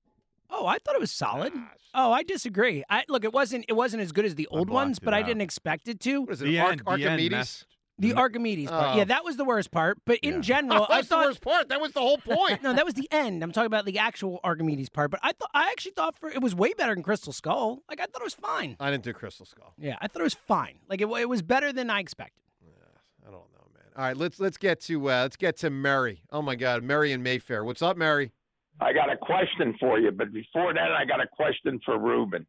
Oh, 0.50 0.66
I 0.66 0.78
thought 0.80 0.96
it 0.96 1.02
was 1.02 1.12
solid. 1.12 1.54
Oh, 1.94 2.12
I 2.12 2.24
disagree. 2.24 2.84
I 2.90 3.04
look, 3.10 3.24
it 3.24 3.34
wasn't 3.34 3.66
it 3.68 3.74
wasn't 3.74 4.04
as 4.04 4.12
good 4.12 4.26
as 4.26 4.36
the 4.36 4.48
old 4.48 4.70
ones, 4.70 5.00
but 5.00 5.14
it 5.14 5.18
I 5.18 5.22
out. 5.22 5.26
didn't 5.28 5.42
expect 5.42 5.88
it 5.88 6.00
to. 6.02 6.22
What 6.22 6.32
is 6.34 6.42
it? 6.42 6.46
The 6.46 6.60
Arch- 6.60 6.72
end- 6.72 6.80
the 6.86 6.90
Archimedes. 6.92 7.32
messed- 7.32 7.66
The 8.00 8.14
Archimedes 8.14 8.70
part. 8.70 8.94
Oh. 8.94 8.98
Yeah, 8.98 9.06
that 9.06 9.24
was 9.26 9.38
the 9.38 9.44
worst 9.44 9.72
part. 9.72 9.98
But 10.06 10.20
in 10.20 10.36
Yeah. 10.36 10.42
general, 10.42 10.84
I 10.90 10.98
That's 10.98 11.08
the 11.10 11.18
worst 11.18 11.42
part. 11.42 11.70
That 11.70 11.82
was 11.82 11.94
the 11.94 12.00
whole 12.00 12.20
point. 12.20 12.62
no, 12.64 12.72
that 12.74 12.86
was 12.86 12.94
the 12.94 13.08
end. 13.12 13.42
I'm 13.44 13.52
talking 13.52 13.66
about 13.66 13.86
the 13.86 13.98
actual 13.98 14.40
Archimedes 14.44 14.90
part. 14.90 15.10
But 15.10 15.20
I 15.24 15.32
thought 15.34 15.50
I 15.54 15.70
actually 15.72 15.94
thought 15.94 16.16
for 16.20 16.30
it 16.30 16.40
was 16.42 16.54
way 16.54 16.74
better 16.78 16.94
than 16.94 17.02
Crystal 17.04 17.34
Skull. 17.34 17.82
Like 17.90 18.00
I 18.00 18.06
thought 18.06 18.22
it 18.22 18.24
was 18.24 18.36
fine. 18.36 18.76
I 18.80 18.92
didn't 18.92 19.04
do 19.04 19.14
Crystal 19.14 19.46
Skull. 19.48 19.74
Yeah, 19.80 19.98
I 20.00 20.08
thought 20.08 20.20
it 20.20 20.24
was 20.24 20.36
fine. 20.36 20.78
Like 20.88 21.02
it, 21.02 21.08
it 21.08 21.28
was 21.28 21.42
better 21.42 21.74
than 21.74 21.90
I 21.90 22.00
expected. 22.00 22.44
Yeah, 22.64 22.70
I 23.28 23.32
don't 23.32 23.52
know, 23.54 23.68
man. 23.74 23.84
All 23.96 24.04
right, 24.04 24.16
let's 24.16 24.40
let's 24.40 24.58
get 24.58 24.80
to 24.82 25.10
uh, 25.10 25.22
let's 25.24 25.36
get 25.36 25.58
to 25.58 25.72
Mary. 25.72 26.22
Oh 26.32 26.44
my 26.44 26.56
God, 26.56 26.84
Mary 26.84 27.12
in 27.12 27.24
Mayfair. 27.24 27.64
What's 27.66 27.82
up, 27.82 27.98
Mary? 27.98 28.32
I 28.80 28.94
got 28.94 29.12
a 29.12 29.18
question 29.18 29.76
for 29.80 30.00
you, 30.00 30.12
but 30.12 30.32
before 30.32 30.74
that, 30.74 30.92
I 30.92 31.06
got 31.06 31.22
a 31.22 31.28
question 31.28 31.80
for 31.84 31.98
Ruben. 31.98 32.46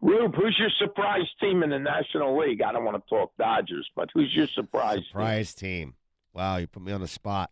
Rube, 0.00 0.34
who's 0.36 0.56
your 0.58 0.70
surprise 0.78 1.26
team 1.40 1.64
in 1.64 1.70
the 1.70 1.78
National 1.78 2.38
League? 2.38 2.62
I 2.62 2.72
don't 2.72 2.84
want 2.84 3.02
to 3.02 3.08
talk 3.08 3.32
Dodgers, 3.36 3.88
but 3.96 4.08
who's 4.14 4.32
your 4.34 4.46
surprise? 4.46 4.98
Team? 4.98 5.04
Surprise 5.08 5.54
team. 5.54 5.94
Wow, 6.32 6.58
you 6.58 6.68
put 6.68 6.82
me 6.82 6.92
on 6.92 7.00
the 7.00 7.08
spot. 7.08 7.50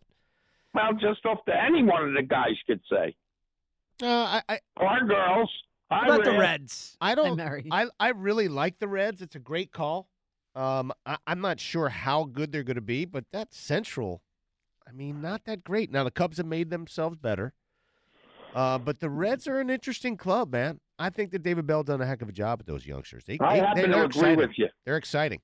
Well, 0.73 0.93
just 0.93 1.25
off 1.25 1.39
the 1.45 1.61
any 1.61 1.83
one 1.83 2.07
of 2.07 2.13
the 2.13 2.23
guys 2.23 2.55
could 2.65 2.79
say. 2.89 3.15
Uh, 4.01 4.07
I, 4.07 4.41
I, 4.47 4.59
Or 4.77 5.05
girls. 5.05 5.51
What 5.89 6.03
I 6.03 6.05
about 6.05 6.23
the 6.23 6.37
Reds? 6.37 6.97
I 7.01 7.15
don't. 7.15 7.35
Mary. 7.35 7.65
I 7.71 7.87
I 7.99 8.09
really 8.09 8.47
like 8.47 8.79
the 8.79 8.87
Reds. 8.87 9.21
It's 9.21 9.35
a 9.35 9.39
great 9.39 9.71
call. 9.71 10.07
Um, 10.55 10.91
I, 11.05 11.17
I'm 11.25 11.41
not 11.41 11.59
sure 11.59 11.89
how 11.89 12.25
good 12.25 12.51
they're 12.51 12.63
going 12.63 12.75
to 12.75 12.81
be, 12.81 13.05
but 13.05 13.25
that 13.31 13.53
Central, 13.53 14.21
I 14.87 14.91
mean, 14.93 15.21
not 15.21 15.45
that 15.45 15.63
great. 15.63 15.91
Now 15.91 16.03
the 16.03 16.11
Cubs 16.11 16.37
have 16.37 16.45
made 16.45 16.69
themselves 16.69 17.17
better, 17.17 17.53
uh, 18.55 18.77
but 18.77 18.99
the 18.99 19.09
Reds 19.09 19.47
are 19.47 19.59
an 19.59 19.69
interesting 19.69 20.17
club, 20.17 20.51
man. 20.51 20.79
I 20.99 21.09
think 21.09 21.31
that 21.31 21.43
David 21.43 21.67
Bell 21.67 21.83
done 21.83 22.01
a 22.01 22.05
heck 22.05 22.21
of 22.21 22.29
a 22.29 22.31
job 22.31 22.59
with 22.59 22.67
those 22.67 22.85
youngsters. 22.85 23.23
They, 23.25 23.37
I 23.39 23.55
they, 23.55 23.59
happen 23.65 23.91
they're 23.91 23.99
to 23.99 24.05
agree 24.05 24.19
exciting. 24.19 24.37
with 24.37 24.51
you. 24.57 24.67
They're 24.85 24.97
exciting. 24.97 25.41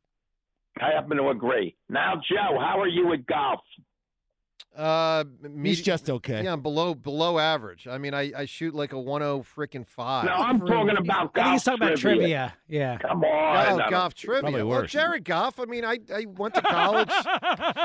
I 0.81 0.91
happen 0.95 1.17
to 1.17 1.29
agree. 1.29 1.75
Now, 1.89 2.15
Joe, 2.15 2.57
how 2.59 2.79
are 2.79 2.87
you 2.87 3.13
at 3.13 3.25
golf? 3.27 3.59
Uh, 4.75 5.23
He's 5.43 5.51
medi- 5.51 5.75
just 5.83 6.09
okay. 6.09 6.43
Yeah, 6.43 6.53
I'm 6.53 6.61
below 6.61 6.95
below 6.95 7.37
average. 7.37 7.87
I 7.87 7.97
mean, 7.99 8.13
I, 8.15 8.31
I 8.35 8.45
shoot 8.45 8.73
like 8.73 8.91
a 8.91 8.95
10 8.95 9.03
freaking 9.03 9.87
five. 9.87 10.25
No, 10.25 10.31
I'm 10.33 10.59
talking 10.61 10.97
about 10.97 11.33
golf 11.33 11.35
I 11.35 11.41
think 11.43 11.53
he's 11.53 11.63
talking 11.63 11.83
about 11.87 11.97
trivia. 11.97 12.19
trivia. 12.21 12.53
Yeah. 12.67 12.97
Come 12.97 13.23
on. 13.23 13.79
Oh, 13.79 13.83
I 13.83 13.89
golf 13.91 14.15
trivia. 14.15 14.41
Probably 14.41 14.63
Well, 14.63 14.79
worse. 14.81 14.91
Jared 14.91 15.25
Goff. 15.25 15.59
I 15.59 15.65
mean, 15.65 15.85
I, 15.85 15.99
I 16.13 16.25
went 16.25 16.55
to 16.55 16.61
college. 16.61 17.09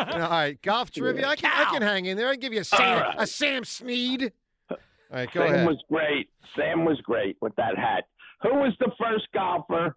You 0.09 0.18
know, 0.18 0.25
all 0.25 0.30
right, 0.30 0.61
golf 0.62 0.90
trivia. 0.90 1.26
I 1.28 1.37
can, 1.37 1.50
I 1.54 1.64
can 1.71 1.83
hang 1.83 2.07
in 2.07 2.16
there. 2.16 2.28
I 2.28 2.37
give 2.37 2.52
you 2.52 2.61
a 2.61 2.64
Sam, 2.64 3.00
right. 3.02 3.14
a 3.18 3.26
Sam 3.26 3.64
Snead. 3.64 4.33
All 4.71 4.76
right, 5.11 5.30
go 5.33 5.45
Sam 5.45 5.54
ahead. 5.54 5.66
was 5.66 5.83
great. 5.90 6.30
Sam 6.57 6.85
was 6.85 6.99
great 7.02 7.37
with 7.40 7.54
that 7.57 7.76
hat. 7.76 8.04
Who 8.42 8.50
was 8.54 8.73
the 8.80 8.90
first 8.99 9.26
golfer 9.35 9.95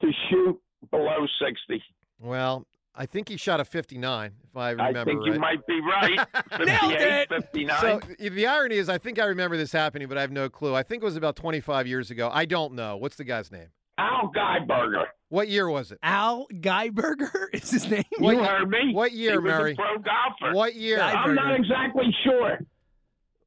to 0.00 0.08
shoot 0.28 0.60
below 0.90 1.26
60? 1.46 1.82
Well, 2.18 2.66
I 2.94 3.06
think 3.06 3.28
he 3.28 3.36
shot 3.36 3.60
a 3.60 3.64
59, 3.64 4.32
if 4.42 4.56
I 4.56 4.70
remember 4.70 5.00
I 5.00 5.04
think 5.04 5.20
right. 5.20 5.32
you 5.32 5.40
might 5.40 5.66
be 5.66 5.80
right. 5.80 6.18
Nailed 6.58 6.92
58, 6.92 7.00
it. 7.00 7.28
59. 7.28 7.80
So 7.80 8.00
the 8.18 8.46
irony 8.46 8.76
is, 8.76 8.88
I 8.88 8.98
think 8.98 9.18
I 9.18 9.26
remember 9.26 9.56
this 9.56 9.72
happening, 9.72 10.08
but 10.08 10.18
I 10.18 10.22
have 10.22 10.32
no 10.32 10.48
clue. 10.48 10.74
I 10.74 10.82
think 10.82 11.02
it 11.02 11.06
was 11.06 11.16
about 11.16 11.36
25 11.36 11.86
years 11.86 12.10
ago. 12.10 12.30
I 12.32 12.44
don't 12.44 12.74
know. 12.74 12.96
What's 12.96 13.16
the 13.16 13.24
guy's 13.24 13.50
name? 13.52 13.68
Al 13.96 14.32
Geiberger. 14.34 15.04
What 15.28 15.48
year 15.48 15.68
was 15.70 15.92
it? 15.92 15.98
Al 16.02 16.46
Geiberger 16.52 17.46
is 17.52 17.70
his 17.70 17.88
name. 17.88 18.04
You 18.18 18.42
heard 18.42 18.68
me. 18.68 18.92
What 18.92 19.12
year, 19.12 19.32
he 19.32 19.38
was 19.38 19.44
Mary? 19.44 19.72
a 19.72 19.76
pro 19.76 19.98
golfer. 19.98 20.56
What 20.56 20.74
year? 20.74 20.98
Guy- 20.98 21.12
I'm 21.12 21.34
not 21.34 21.54
exactly 21.54 22.14
sure. 22.24 22.58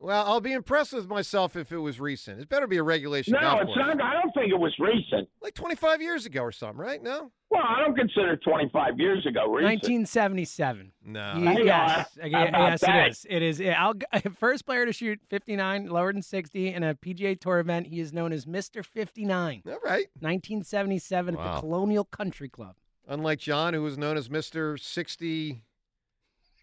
Well, 0.03 0.25
I'll 0.27 0.41
be 0.41 0.51
impressed 0.51 0.91
with 0.91 1.07
myself 1.07 1.55
if 1.55 1.71
it 1.71 1.77
was 1.77 1.97
recent. 1.97 2.41
It 2.41 2.49
better 2.49 2.67
be 2.67 2.75
a 2.75 2.83
regulation 2.83 3.31
No, 3.31 3.39
golf 3.39 3.61
it's 3.61 3.73
course. 3.73 3.77
not. 3.95 4.01
I 4.01 4.21
don't 4.21 4.33
think 4.33 4.51
it 4.51 4.59
was 4.59 4.77
recent. 4.77 5.29
Like 5.41 5.53
25 5.53 6.01
years 6.01 6.25
ago 6.25 6.41
or 6.41 6.51
something, 6.51 6.77
right? 6.77 7.01
No? 7.01 7.31
Well, 7.49 7.61
I 7.65 7.79
don't 7.79 7.95
consider 7.95 8.35
25 8.35 8.99
years 8.99 9.25
ago 9.25 9.43
recent. 9.45 9.81
1977. 9.81 10.91
No. 11.05 11.33
Ye- 11.37 11.45
Hang 11.45 11.65
yes, 11.65 12.09
on. 12.21 12.25
Okay, 12.25 12.51
How 12.51 12.67
yes, 12.67 12.81
that? 12.81 13.05
it 13.05 13.09
is. 13.11 13.25
It 13.29 13.41
is. 13.43 13.61
I'll, 13.77 13.93
g- 13.93 14.05
first 14.37 14.65
player 14.65 14.85
to 14.85 14.91
shoot 14.91 15.21
59 15.29 15.85
lower 15.87 16.11
than 16.11 16.21
60 16.21 16.67
in 16.73 16.83
a 16.83 16.95
PGA 16.95 17.39
Tour 17.39 17.59
event. 17.59 17.87
He 17.87 18.01
is 18.01 18.11
known 18.11 18.33
as 18.33 18.45
Mr. 18.45 18.83
59. 18.83 19.63
All 19.65 19.71
right. 19.85 20.07
1977 20.19 21.37
at 21.37 21.41
the 21.55 21.59
Colonial 21.61 22.03
Country 22.03 22.49
Club. 22.49 22.75
Unlike 23.07 23.39
John, 23.39 23.73
who 23.73 23.81
was 23.83 23.97
known 23.97 24.17
as 24.17 24.27
Mr. 24.27 24.77
60. 24.77 25.61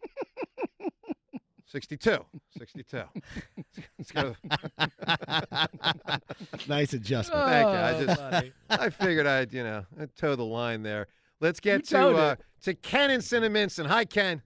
62. 1.70 2.18
62. 2.58 3.02
It's 3.98 4.10
got 4.10 4.34
Nice 6.68 6.92
adjustment. 6.94 7.44
Thank 7.46 7.68
you. 7.68 7.74
I 7.74 7.92
Oh, 7.92 8.06
just 8.06 8.20
buddy. 8.20 8.52
I 8.70 8.90
figured 8.90 9.26
I'd, 9.26 9.52
you 9.52 9.62
know, 9.62 9.84
I'd 10.00 10.14
toe 10.16 10.34
the 10.34 10.44
line 10.44 10.82
there. 10.82 11.06
Let's 11.40 11.60
get 11.60 11.76
You 11.76 11.82
to 11.82 11.90
towed 11.90 12.16
uh, 12.16 12.36
to 12.62 12.74
Ken 12.74 13.10
and 13.10 13.22
Cinnaminson. 13.22 13.86
Hi, 13.86 14.04
Ken. 14.04 14.42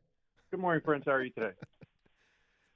Good 0.51 0.61
morning, 0.61 0.83
friends. 0.85 1.05
How 1.07 1.13
are 1.13 1.23
you 1.23 1.31
today? 1.31 1.53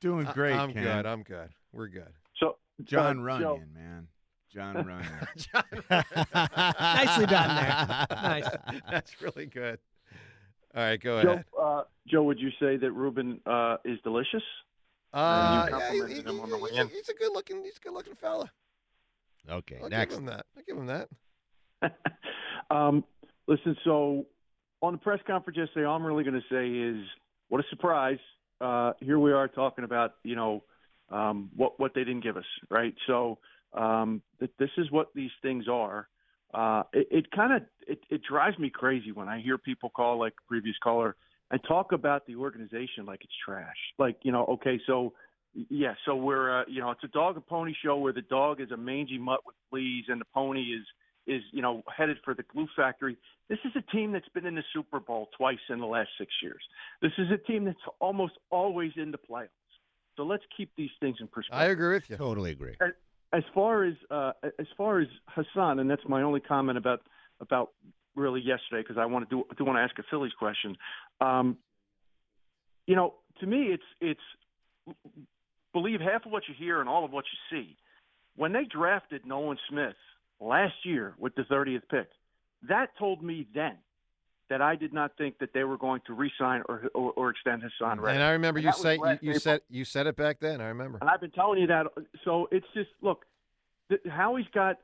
Doing 0.00 0.26
great, 0.32 0.54
I'm 0.54 0.72
Ken. 0.72 0.82
good. 0.82 1.06
I'm 1.06 1.22
good. 1.24 1.50
We're 1.72 1.88
good. 1.88 2.12
So, 2.38 2.56
John 2.84 3.18
uh, 3.18 3.22
Runyan, 3.22 3.40
Joe, 3.40 3.60
man. 3.74 4.08
John 4.52 4.74
Runyan. 4.76 5.28
Nicely 6.80 7.26
done 7.26 7.54
there. 7.56 8.06
Nice. 8.22 8.48
That's 8.90 9.20
really 9.20 9.46
good. 9.46 9.78
All 10.78 10.84
right, 10.84 11.00
go 11.02 11.20
Joe, 11.20 11.32
ahead. 11.32 11.44
uh, 11.60 11.82
Joe, 12.06 12.22
would 12.22 12.38
you 12.38 12.50
say 12.60 12.76
that 12.76 12.92
Ruben 12.92 13.40
uh, 13.46 13.78
is 13.84 13.98
delicious? 14.04 14.44
Uh, 15.12 15.18
yeah, 15.18 15.64
he- 15.64 15.70
complimented 15.72 16.16
he- 16.18 16.22
him 16.22 16.36
he's, 16.44 16.78
a, 16.78 16.80
in. 16.82 16.88
he's 16.88 17.08
a 17.08 17.14
good 17.14 17.32
looking. 17.32 17.64
He's 17.64 17.76
a 17.78 17.80
good 17.80 17.94
looking 17.94 18.14
fella. 18.14 18.48
Okay, 19.50 19.78
I'll 19.82 19.88
next. 19.88 20.10
give 20.10 20.18
him 20.20 20.26
that. 20.26 20.46
I'll 20.56 20.62
give 20.64 20.76
him 20.76 20.86
that. 20.86 21.08
Um, 22.70 23.02
listen, 23.46 23.74
so 23.82 24.26
on 24.82 24.92
the 24.92 24.98
press 24.98 25.20
conference 25.26 25.56
yesterday, 25.56 25.86
all 25.86 25.96
I'm 25.96 26.04
really 26.04 26.22
going 26.22 26.34
to 26.34 26.54
say 26.54 26.68
is, 26.68 27.02
what 27.48 27.64
a 27.64 27.68
surprise! 27.70 28.18
Uh, 28.60 28.92
here 29.00 29.18
we 29.18 29.32
are 29.32 29.48
talking 29.48 29.84
about, 29.84 30.16
you 30.22 30.36
know, 30.36 30.62
um, 31.10 31.48
what 31.56 31.80
what 31.80 31.94
they 31.94 32.04
didn't 32.04 32.22
give 32.22 32.36
us, 32.36 32.44
right? 32.70 32.94
So 33.06 33.38
um, 33.72 34.20
th- 34.38 34.52
this 34.58 34.68
is 34.76 34.90
what 34.90 35.08
these 35.14 35.30
things 35.40 35.64
are. 35.66 36.08
Uh, 36.54 36.82
it, 36.92 37.08
it 37.10 37.30
kind 37.30 37.52
of 37.52 37.62
it, 37.86 38.00
it 38.10 38.22
drives 38.28 38.58
me 38.58 38.70
crazy 38.70 39.12
when 39.12 39.28
I 39.28 39.40
hear 39.40 39.58
people 39.58 39.90
call 39.90 40.18
like 40.18 40.34
previous 40.46 40.76
caller 40.82 41.16
and 41.50 41.60
talk 41.66 41.92
about 41.92 42.26
the 42.26 42.36
organization 42.36 43.06
like 43.06 43.20
it's 43.22 43.32
trash. 43.44 43.76
Like 43.98 44.16
you 44.22 44.32
know, 44.32 44.44
okay, 44.46 44.80
so 44.86 45.12
yeah, 45.54 45.94
so 46.04 46.14
we're 46.16 46.60
uh, 46.60 46.64
you 46.68 46.80
know 46.80 46.90
it's 46.90 47.04
a 47.04 47.08
dog 47.08 47.36
and 47.36 47.46
pony 47.46 47.74
show 47.84 47.98
where 47.98 48.12
the 48.12 48.22
dog 48.22 48.60
is 48.60 48.70
a 48.70 48.76
mangy 48.76 49.18
mutt 49.18 49.40
with 49.46 49.56
fleas 49.70 50.04
and 50.08 50.20
the 50.20 50.26
pony 50.32 50.62
is 50.62 50.84
is 51.26 51.42
you 51.52 51.60
know 51.60 51.82
headed 51.94 52.16
for 52.24 52.34
the 52.34 52.44
glue 52.44 52.68
factory. 52.74 53.16
This 53.48 53.58
is 53.64 53.72
a 53.76 53.92
team 53.92 54.12
that's 54.12 54.28
been 54.30 54.46
in 54.46 54.54
the 54.54 54.64
Super 54.72 55.00
Bowl 55.00 55.28
twice 55.36 55.58
in 55.68 55.78
the 55.80 55.86
last 55.86 56.10
six 56.18 56.32
years. 56.42 56.62
This 57.02 57.12
is 57.18 57.30
a 57.30 57.38
team 57.38 57.64
that's 57.64 57.78
almost 58.00 58.34
always 58.50 58.92
in 58.96 59.10
the 59.10 59.18
playoffs. 59.18 59.48
So 60.16 60.24
let's 60.24 60.42
keep 60.56 60.70
these 60.76 60.90
things 60.98 61.16
in 61.20 61.28
perspective. 61.28 61.60
I 61.60 61.70
agree 61.70 61.94
with 61.94 62.10
you. 62.10 62.16
Totally 62.16 62.50
agree. 62.50 62.74
As- 62.80 62.92
As 63.32 63.42
far 63.54 63.84
as 63.84 63.94
uh, 64.10 64.32
as 64.58 64.66
far 64.76 65.00
as 65.00 65.08
Haason, 65.36 65.80
and 65.80 65.90
that's 65.90 66.02
my 66.08 66.22
only 66.22 66.40
comment 66.40 66.78
about 66.78 67.02
about 67.40 67.72
really 68.14 68.40
yesterday 68.40 68.82
because 68.82 68.96
I 68.98 69.06
want 69.06 69.28
to 69.28 69.36
do 69.36 69.44
do 69.56 69.64
want 69.64 69.76
to 69.76 69.82
ask 69.82 69.98
a 69.98 70.02
Phillies 70.10 70.32
question. 70.38 70.76
Um, 71.20 71.58
you 72.86 72.96
know, 72.96 73.14
to 73.40 73.46
me, 73.46 73.66
it's 73.66 73.82
it's 74.00 74.96
believe 75.72 76.00
half 76.00 76.26
of 76.26 76.32
what 76.32 76.44
you 76.48 76.54
hear 76.58 76.80
and 76.80 76.88
all 76.88 77.04
of 77.04 77.12
what 77.12 77.24
you 77.32 77.56
see. 77.56 77.76
When 78.36 78.52
they 78.52 78.64
drafted 78.64 79.26
Nolan 79.26 79.58
Smith 79.68 79.96
last 80.40 80.74
year 80.84 81.14
with 81.18 81.34
the 81.34 81.42
30th 81.42 81.82
pick, 81.90 82.08
that 82.68 82.96
told 82.98 83.22
me 83.22 83.46
then 83.54 83.76
that 84.48 84.62
I 84.62 84.76
did 84.76 84.92
not 84.92 85.16
think 85.16 85.38
that 85.38 85.52
they 85.52 85.64
were 85.64 85.76
going 85.76 86.00
to 86.06 86.14
re-sign 86.14 86.62
or 86.68 86.88
or, 86.94 87.12
or 87.12 87.30
extend 87.30 87.62
Haason 87.62 88.00
Reddick. 88.00 88.14
And 88.14 88.22
I 88.22 88.30
remember 88.30 88.58
And 88.58 88.66
you 88.66 88.72
say 88.72 88.96
you, 88.96 89.18
you 89.32 89.38
said 89.38 89.60
you 89.68 89.84
said 89.84 90.06
it 90.06 90.16
back 90.16 90.40
then. 90.40 90.60
I 90.60 90.68
remember. 90.68 90.98
And 91.00 91.10
I've 91.10 91.20
been 91.20 91.30
telling 91.30 91.60
you 91.60 91.66
that. 91.68 91.86
So 92.24 92.48
it's 92.50 92.66
just 92.74 92.90
look, 93.02 93.24
th- 93.88 94.00
Howie's 94.08 94.46
got 94.54 94.78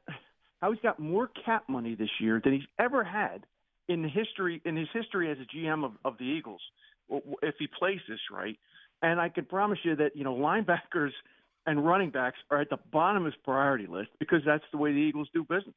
Howie's 0.61 0.81
got 0.83 0.99
more 0.99 1.31
cap 1.45 1.65
money 1.69 1.95
this 1.95 2.11
year 2.21 2.41
than 2.43 2.53
he's 2.53 2.69
ever 2.79 3.05
had 3.05 3.45
in 3.89 4.03
the 4.03 4.09
history 4.09 4.61
in 4.65 4.77
his 4.77 4.89
history 4.93 5.31
as 5.31 5.39
a 5.39 5.57
GM 5.57 5.85
of, 5.85 5.93
of 6.05 6.19
the 6.19 6.25
Eagles. 6.25 6.61
If 7.43 7.57
he 7.59 7.67
plays 7.67 8.01
this 8.09 8.21
right, 8.31 8.59
and 9.03 9.21
I 9.21 9.29
can 9.29 9.45
promise 9.45 9.79
you 9.83 9.97
that 9.97 10.17
you 10.17 10.25
know 10.25 10.35
linebackers 10.35 11.11
and 11.67 11.87
running 11.87 12.11
backs 12.11 12.39
are 12.51 12.61
at 12.61 12.71
the 12.71 12.79
bottom 12.93 13.23
of 13.23 13.27
his 13.27 13.35
priority 13.45 13.87
list 13.87 14.11
because 14.19 14.41
that's 14.45 14.65
the 14.73 14.79
way 14.79 14.93
the 14.93 14.99
Eagles 14.99 15.29
do 15.33 15.43
business. 15.45 15.75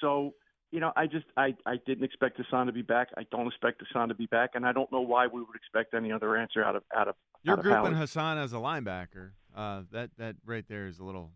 So 0.00 0.34
you 0.72 0.80
know, 0.80 0.90
I 0.96 1.06
just 1.06 1.26
I 1.36 1.54
I 1.66 1.76
didn't 1.86 2.02
expect 2.04 2.40
Haason 2.40 2.66
to 2.66 2.72
be 2.72 2.82
back. 2.82 3.08
I 3.16 3.24
don't 3.30 3.46
expect 3.46 3.82
Haason 3.84 4.08
to 4.08 4.14
be 4.14 4.26
back, 4.26 4.50
and 4.54 4.66
I 4.66 4.72
don't 4.72 4.90
know 4.90 5.02
why 5.02 5.26
we 5.26 5.40
would 5.40 5.54
expect 5.54 5.94
any 5.94 6.10
other 6.10 6.36
answer 6.36 6.64
out 6.64 6.74
of 6.74 6.82
out 6.96 7.08
of 7.08 7.14
You're 7.42 7.52
out 7.52 7.58
of 7.58 7.64
grouping. 7.64 7.92
Haason 7.92 8.42
as 8.42 8.52
a 8.52 8.56
linebacker. 8.56 9.32
Uh, 9.54 9.82
that 9.92 10.10
that 10.16 10.36
right 10.46 10.64
there 10.66 10.86
is 10.86 10.98
a 10.98 11.04
little 11.04 11.30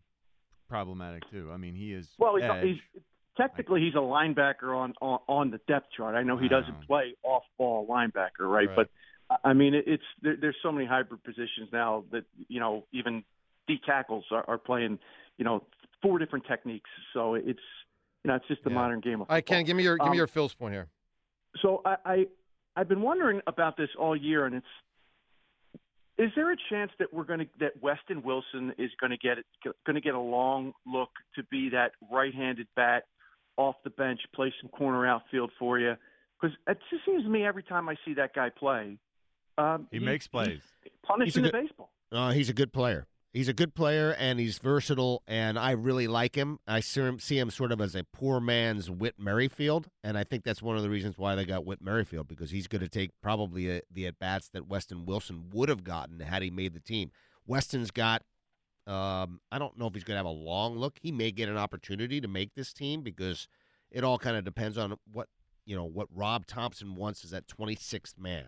problematic 0.69 1.31
too. 1.31 1.51
I 1.53 1.59
mean, 1.59 1.75
he 1.75 1.93
is 1.93 2.09
Well, 2.19 2.37
he's, 2.37 2.51
he's 2.63 3.03
technically 3.37 3.83
he's 3.83 3.95
a 3.95 3.99
linebacker 3.99 4.75
on, 4.75 4.95
on 5.03 5.21
on 5.29 5.51
the 5.51 5.61
depth 5.69 5.89
chart. 5.95 6.15
I 6.15 6.23
know 6.23 6.39
he 6.39 6.49
doesn't 6.49 6.87
play 6.87 7.15
off 7.23 7.43
ball 7.59 7.87
linebacker, 7.87 8.41
right? 8.41 8.69
Right. 8.69 8.77
But 8.77 8.89
I- 9.45 9.53
mean, 9.53 9.75
it, 9.75 9.85
it's 9.87 10.05
there, 10.23 10.37
there's 10.41 10.57
so 10.63 10.73
many 10.73 10.87
hybrid 10.87 11.23
positions 11.25 11.69
now 11.73 12.05
that 12.11 12.25
you 12.49 12.59
know 12.59 12.87
even 12.93 13.23
D 13.69 13.79
tackles 13.85 14.25
are, 14.31 14.45
are 14.49 14.59
playing 14.59 14.99
you 15.37 15.45
know 15.45 15.63
four 16.03 16.19
different 16.19 16.47
techniques. 16.47 16.91
So 17.13 17.35
it's 17.35 17.61
you 18.27 18.33
know 18.33 18.37
it's 18.37 18.49
just 18.49 18.65
the 18.65 18.71
modern 18.71 18.99
game 19.01 19.21
of 19.21 19.31
All 19.31 19.37
right, 19.37 19.39
football. 19.45 19.57
Ken, 19.59 19.65
give 19.65 19.77
me 19.77 19.85
your 19.85 19.97
give 19.99 20.07
Um, 20.07 20.11
me 20.11 20.17
your 20.17 20.27
Phil's 20.27 20.53
point 20.53 20.75
here. 20.75 20.89
So 21.63 21.81
I, 21.85 21.97
I 22.05 22.27
I've 22.75 22.89
been 22.89 23.01
wondering 23.03 23.41
about 23.47 23.77
this 23.77 23.89
all 23.99 24.17
year, 24.17 24.47
and 24.47 24.57
it's 24.57 24.67
is 26.19 26.31
there 26.35 26.51
a 26.51 26.57
chance 26.71 26.91
that 26.99 27.13
we're 27.13 27.25
going 27.25 27.41
to 27.41 27.47
that 27.61 27.81
Weston 27.81 28.23
Wilson 28.23 28.73
is 28.79 28.91
going 29.01 29.11
to 29.11 29.17
get 29.19 29.39
going 29.87 29.95
to 29.95 30.01
get 30.01 30.15
a 30.15 30.21
long 30.21 30.73
look 30.87 31.11
to 31.37 31.43
be 31.45 31.69
that 31.71 31.93
right-handed 32.11 32.67
bat 32.75 33.05
off 33.57 33.77
the 33.85 33.91
bench, 33.91 34.21
play 34.35 34.53
some 34.61 34.69
corner 34.71 35.07
outfield 35.07 35.51
for 35.59 35.79
you? 35.79 35.95
Because 36.41 36.57
it 36.67 36.79
just 36.91 37.05
seems 37.07 37.23
to 37.23 37.29
me 37.29 37.45
every 37.47 37.63
time 37.63 37.89
I 37.89 37.95
see 38.05 38.15
that 38.15 38.35
guy 38.35 38.51
play, 38.51 38.99
um, 39.57 39.87
He 39.91 39.99
makes 39.99 40.27
plays. 40.27 40.61
he's 40.83 40.93
punishing 41.03 41.27
He's 41.27 41.37
a 41.37 41.41
the 41.41 41.51
good- 41.51 41.63
baseball. 41.69 41.91
Uh, 42.13 42.31
he's 42.33 42.51
a 42.51 42.53
good 42.55 42.73
player. 42.73 43.07
He's 43.33 43.49
a 43.49 43.53
good 43.53 43.75
player, 43.75 44.17
and 44.19 44.41
he's 44.41 44.59
versatile, 44.59 45.23
and 45.27 45.59
I 45.59 45.73
really 45.73 46.07
like 46.07 46.37
him. 46.37 46.59
I 46.67 46.81
see 46.81 47.03
him, 47.03 47.19
see 47.19 47.39
him 47.39 47.51
sort 47.51 47.71
of 47.71 47.83
as 47.83 47.95
a 47.95 48.03
poor 48.05 48.41
man's 48.41 48.91
Whit 48.91 49.17
Merrifield, 49.19 49.89
and 50.03 50.17
I 50.17 50.25
think 50.25 50.43
that's 50.43 50.63
one 50.63 50.77
of 50.77 50.83
the 50.83 50.89
reasons 50.89 51.19
why 51.19 51.35
they 51.35 51.45
got 51.45 51.67
Whit 51.67 51.83
Merrifield 51.83 52.29
because 52.29 52.51
he's 52.51 52.67
going 52.67 52.81
to 52.81 52.89
take 52.89 53.11
probably 53.21 53.71
a, 53.71 53.83
the 53.91 54.07
at 54.07 54.19
bats 54.19 54.49
that 54.51 54.69
Weston 54.69 55.05
Wilson 55.05 55.51
would 55.53 55.69
have 55.69 55.85
gotten 55.85 56.21
had 56.21 56.43
he 56.43 56.51
made 56.51 56.73
the 56.73 56.81
team. 56.81 57.11
Weston's 57.47 57.91
got. 57.91 58.23
Um, 58.87 59.41
I 59.51 59.59
don't 59.59 59.77
know 59.77 59.89
if 59.89 59.95
he's 59.95 60.05
going 60.05 60.15
to 60.15 60.19
have 60.19 60.27
a 60.27 60.31
long 60.31 60.79
look. 60.79 60.99
He 61.03 61.11
may 61.11 61.33
get 61.33 61.49
an 61.49 61.57
opportunity 61.57 62.21
to 62.21 62.29
make 62.29 62.55
this 62.55 62.73
team 62.73 63.03
because 63.03 63.49
it 63.91 64.05
all 64.05 64.17
kind 64.17 64.37
of 64.37 64.45
depends 64.45 64.79
on 64.79 64.95
what 65.13 65.29
you 65.67 65.77
know 65.77 65.85
what 65.85 66.09
Rob 66.15 66.47
Thomson 66.47 66.95
wants 66.95 67.25
as 67.25 67.33
that 67.33 67.49
26th 67.49 68.19
man. 68.19 68.47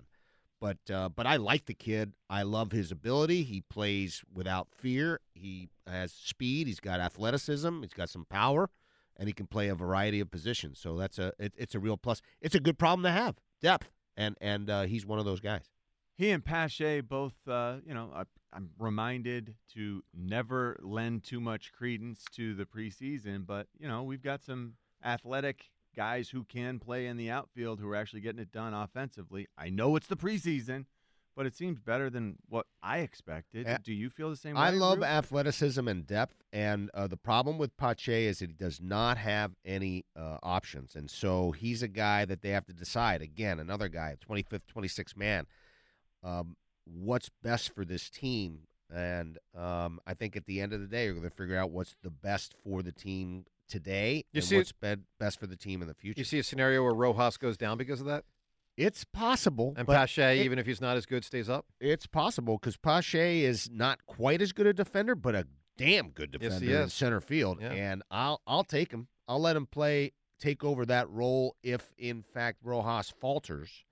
But 0.61 0.79
uh, 0.93 1.09
but 1.09 1.27
I 1.27 1.37
like 1.37 1.67
the 1.67 1.75
kid. 1.75 2.15
I 2.29 2.43
love 2.43 2.73
his 2.73 2.91
ability. 2.91 3.45
He 3.45 3.61
plays 3.61 4.23
without 4.33 4.69
fear. 4.73 5.21
He 5.35 5.69
has 5.87 6.13
speed. 6.13 6.67
He's 6.67 6.81
got 6.81 7.01
athleticism. 7.01 7.83
He's 7.83 7.93
got 7.93 8.11
some 8.11 8.25
power, 8.25 8.69
and 9.17 9.29
he 9.29 9.33
can 9.33 9.47
play 9.47 9.69
a 9.69 9.75
variety 9.75 10.19
of 10.19 10.31
positions. 10.31 10.81
So 10.81 10.97
that's 10.97 11.19
a 11.19 11.33
it, 11.39 11.53
it's 11.57 11.75
a 11.75 11.79
real 11.79 11.97
plus. 11.97 12.21
It's 12.41 12.57
a 12.57 12.61
good 12.61 12.79
problem 12.79 13.05
to 13.05 13.11
have 13.13 13.37
depth, 13.61 13.91
and 14.17 14.37
and 14.41 14.69
uh, 14.69 14.83
he's 14.83 15.07
one 15.07 15.21
of 15.21 15.25
those 15.25 15.41
guys. 15.41 15.71
He 16.17 16.31
and 16.33 16.45
Pache 16.45 17.03
both, 17.03 17.37
uh, 17.47 17.77
you 17.87 17.95
know, 17.95 18.11
I, 18.13 18.25
I'm 18.53 18.71
reminded 18.77 19.55
to 19.75 20.03
never 20.13 20.77
lend 20.83 21.23
too 21.23 21.39
much 21.39 21.73
credence 21.73 22.25
to 22.33 22.55
the 22.55 22.65
preseason, 22.65 23.47
but, 23.47 23.69
you 23.79 23.87
know, 23.87 24.03
we've 24.03 24.23
got 24.23 24.43
some 24.43 24.73
athletic 25.05 25.71
guys 25.99 26.29
who 26.31 26.45
can 26.45 26.79
play 26.79 27.09
in 27.09 27.17
the 27.17 27.29
outfield 27.29 27.81
who 27.81 27.91
are 27.91 27.97
actually 27.97 28.21
getting 28.21 28.41
it 28.41 28.53
done 28.53 28.73
offensively. 28.73 29.49
I 29.59 29.69
know 29.69 29.97
it's 29.97 30.07
the 30.07 30.17
preseason, 30.17 30.85
but 31.35 31.45
it 31.45 31.57
seems 31.57 31.81
better 31.81 32.09
than 32.09 32.37
what 32.49 32.67
I 32.81 32.99
expected. 32.99 33.67
Do 33.83 33.93
you 33.93 34.09
feel 34.09 34.31
the 34.31 34.37
same 34.37 34.55
way? 34.55 34.61
I 34.61 34.71
love 34.71 35.03
athleticism 35.03 35.89
and 35.89 36.07
depth, 36.07 36.37
and 36.53 36.89
uh, 36.95 37.09
the 37.09 37.17
problem 37.17 37.59
with 37.59 37.77
Pache 37.77 38.27
is 38.27 38.39
that 38.39 38.51
he 38.51 38.55
does 38.55 38.81
not 38.81 39.19
have 39.19 39.57
any 39.65 40.05
uh, 40.15 40.39
options, 40.41 40.95
and 40.95 41.11
so 41.11 41.51
he's 41.51 41.83
a 41.83 41.89
guy 41.89 42.25
that 42.27 42.43
they 42.43 42.51
have 42.51 42.67
to 42.67 42.73
decide. 42.73 43.21
Again, 43.21 43.59
another 43.59 43.89
guy, 43.89 44.15
twenty 44.21 44.45
fifth, 44.45 44.69
twenty 44.69 44.89
sixth 44.89 45.17
man. 45.17 45.49
Um, 46.23 46.55
what's 46.85 47.29
best 47.43 47.75
for 47.75 47.85
this 47.85 48.09
team? 48.09 48.61
And 48.95 49.37
um, 49.57 50.01
I 50.07 50.15
think 50.15 50.37
at 50.37 50.47
the 50.47 50.61
end 50.61 50.73
of 50.73 50.81
the 50.81 50.87
day, 50.87 51.07
you're 51.07 51.15
going 51.15 51.29
to 51.29 51.37
figure 51.37 51.59
out 51.59 51.71
what's 51.71 51.97
the 52.03 52.11
best 52.11 52.55
for 52.65 52.83
the 52.83 52.93
team 52.93 53.47
today 53.69 54.25
You 54.33 54.39
and 54.39 54.45
see- 54.45 54.57
what's 54.57 54.73
be- 54.73 54.97
best 55.19 55.39
for 55.39 55.47
the 55.47 55.57
team 55.57 55.83
in 55.83 55.89
the 55.89 55.95
future. 55.95 56.19
You 56.21 56.25
see 56.25 56.39
a 56.39 56.43
scenario 56.43 56.83
where 56.83 56.95
Rojas 56.95 57.37
goes 57.37 57.57
down 57.57 57.79
because 57.79 58.01
of 58.01 58.07
that? 58.07 58.25
It's 58.77 59.05
possible. 59.05 59.75
And 59.77 59.87
Pache, 59.89 60.41
it- 60.41 60.45
even 60.45 60.59
if 60.59 60.67
he's 60.67 60.81
not 60.81 60.97
as 60.97 61.05
good, 61.07 61.25
stays 61.25 61.49
up. 61.49 61.67
It's 61.81 62.07
possible 62.07 62.59
because 62.59 62.77
Pache 62.77 63.45
is 63.45 63.69
not 63.71 64.05
quite 64.07 64.41
as 64.41 64.53
good 64.53 64.67
a 64.67 64.73
defender, 64.73 65.15
but 65.15 65.35
a 65.35 65.47
damn 65.77 66.11
good 66.11 66.31
defender 66.31 66.65
he 66.65 66.73
in 66.75 66.89
center 66.89 67.21
field. 67.21 67.59
Yeah. 67.61 67.73
And 67.73 68.03
I'll 68.11 68.41
I'll 68.47 68.65
take 68.65 68.93
him. 68.93 69.09
I'll 69.27 69.41
let 69.41 69.57
him 69.57 69.67
play, 69.67 70.13
take 70.39 70.63
over 70.65 70.87
that 70.87 71.09
role 71.11 71.57
if 71.63 71.93
in 71.99 72.23
fact 72.23 72.59
Rojas 72.63 73.11
falters. 73.11 73.85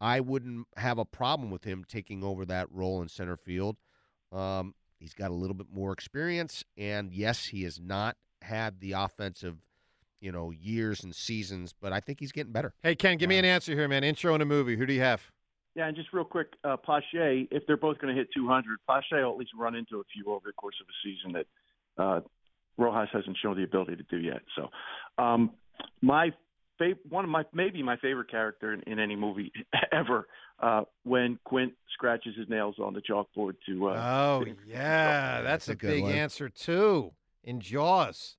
I 0.00 0.20
wouldn't 0.20 0.66
have 0.78 0.96
a 0.98 1.04
problem 1.04 1.50
with 1.50 1.64
him 1.64 1.84
taking 1.86 2.24
over 2.24 2.46
that 2.46 2.70
role 2.72 3.02
in 3.02 3.08
center 3.08 3.36
field. 3.36 3.76
Um, 4.32 4.74
he's 4.98 5.12
got 5.12 5.30
a 5.30 5.34
little 5.34 5.52
bit 5.54 5.66
more 5.70 5.92
experience, 5.92 6.64
and 6.78 7.12
yes, 7.12 7.46
he 7.48 7.64
is 7.66 7.78
not 7.78 8.16
had 8.42 8.80
the 8.80 8.92
offensive, 8.92 9.56
you 10.20 10.32
know, 10.32 10.50
years 10.50 11.04
and 11.04 11.14
seasons, 11.14 11.74
but 11.80 11.92
I 11.92 12.00
think 12.00 12.20
he's 12.20 12.32
getting 12.32 12.52
better. 12.52 12.74
Hey, 12.82 12.94
Ken, 12.94 13.16
give 13.16 13.28
me 13.28 13.38
an 13.38 13.44
answer 13.44 13.72
here, 13.72 13.88
man. 13.88 14.04
Intro 14.04 14.34
in 14.34 14.40
a 14.40 14.44
movie. 14.46 14.76
Who 14.76 14.86
do 14.86 14.92
you 14.92 15.00
have? 15.00 15.22
Yeah, 15.74 15.86
and 15.86 15.96
just 15.96 16.12
real 16.12 16.24
quick, 16.24 16.48
uh, 16.64 16.76
Pache, 16.76 17.48
if 17.50 17.62
they're 17.66 17.76
both 17.76 17.98
going 17.98 18.14
to 18.14 18.18
hit 18.18 18.28
200, 18.34 18.78
Pache 18.88 19.06
will 19.12 19.30
at 19.30 19.36
least 19.36 19.52
run 19.56 19.74
into 19.76 20.00
a 20.00 20.02
few 20.12 20.32
over 20.32 20.42
the 20.46 20.52
course 20.52 20.74
of 20.80 20.86
a 20.88 20.96
season 21.04 21.32
that 21.32 22.02
uh, 22.02 22.20
Rojas 22.76 23.08
hasn't 23.12 23.36
shown 23.40 23.56
the 23.56 23.62
ability 23.62 23.96
to 23.96 24.02
do 24.04 24.18
yet. 24.18 24.40
So, 24.56 24.68
um, 25.22 25.52
my 26.02 26.32
fav- 26.80 26.98
one 27.08 27.24
of 27.24 27.30
my 27.30 27.44
maybe 27.52 27.82
my 27.82 27.96
favorite 27.98 28.30
character 28.30 28.72
in, 28.72 28.80
in 28.82 28.98
any 28.98 29.14
movie 29.14 29.52
ever 29.92 30.26
uh, 30.60 30.82
when 31.04 31.38
Quint 31.44 31.72
scratches 31.94 32.34
his 32.36 32.48
nails 32.48 32.76
on 32.78 32.92
the 32.92 33.00
chalkboard 33.00 33.54
to. 33.66 33.90
Uh, 33.90 34.02
Oh 34.02 34.44
yeah, 34.66 35.40
that's, 35.42 35.68
a, 35.68 35.72
a 35.72 35.74
good 35.76 35.88
big 35.88 36.02
one. 36.02 36.12
answer 36.12 36.48
too. 36.48 37.12
In 37.44 37.60
Jaws, 37.60 38.36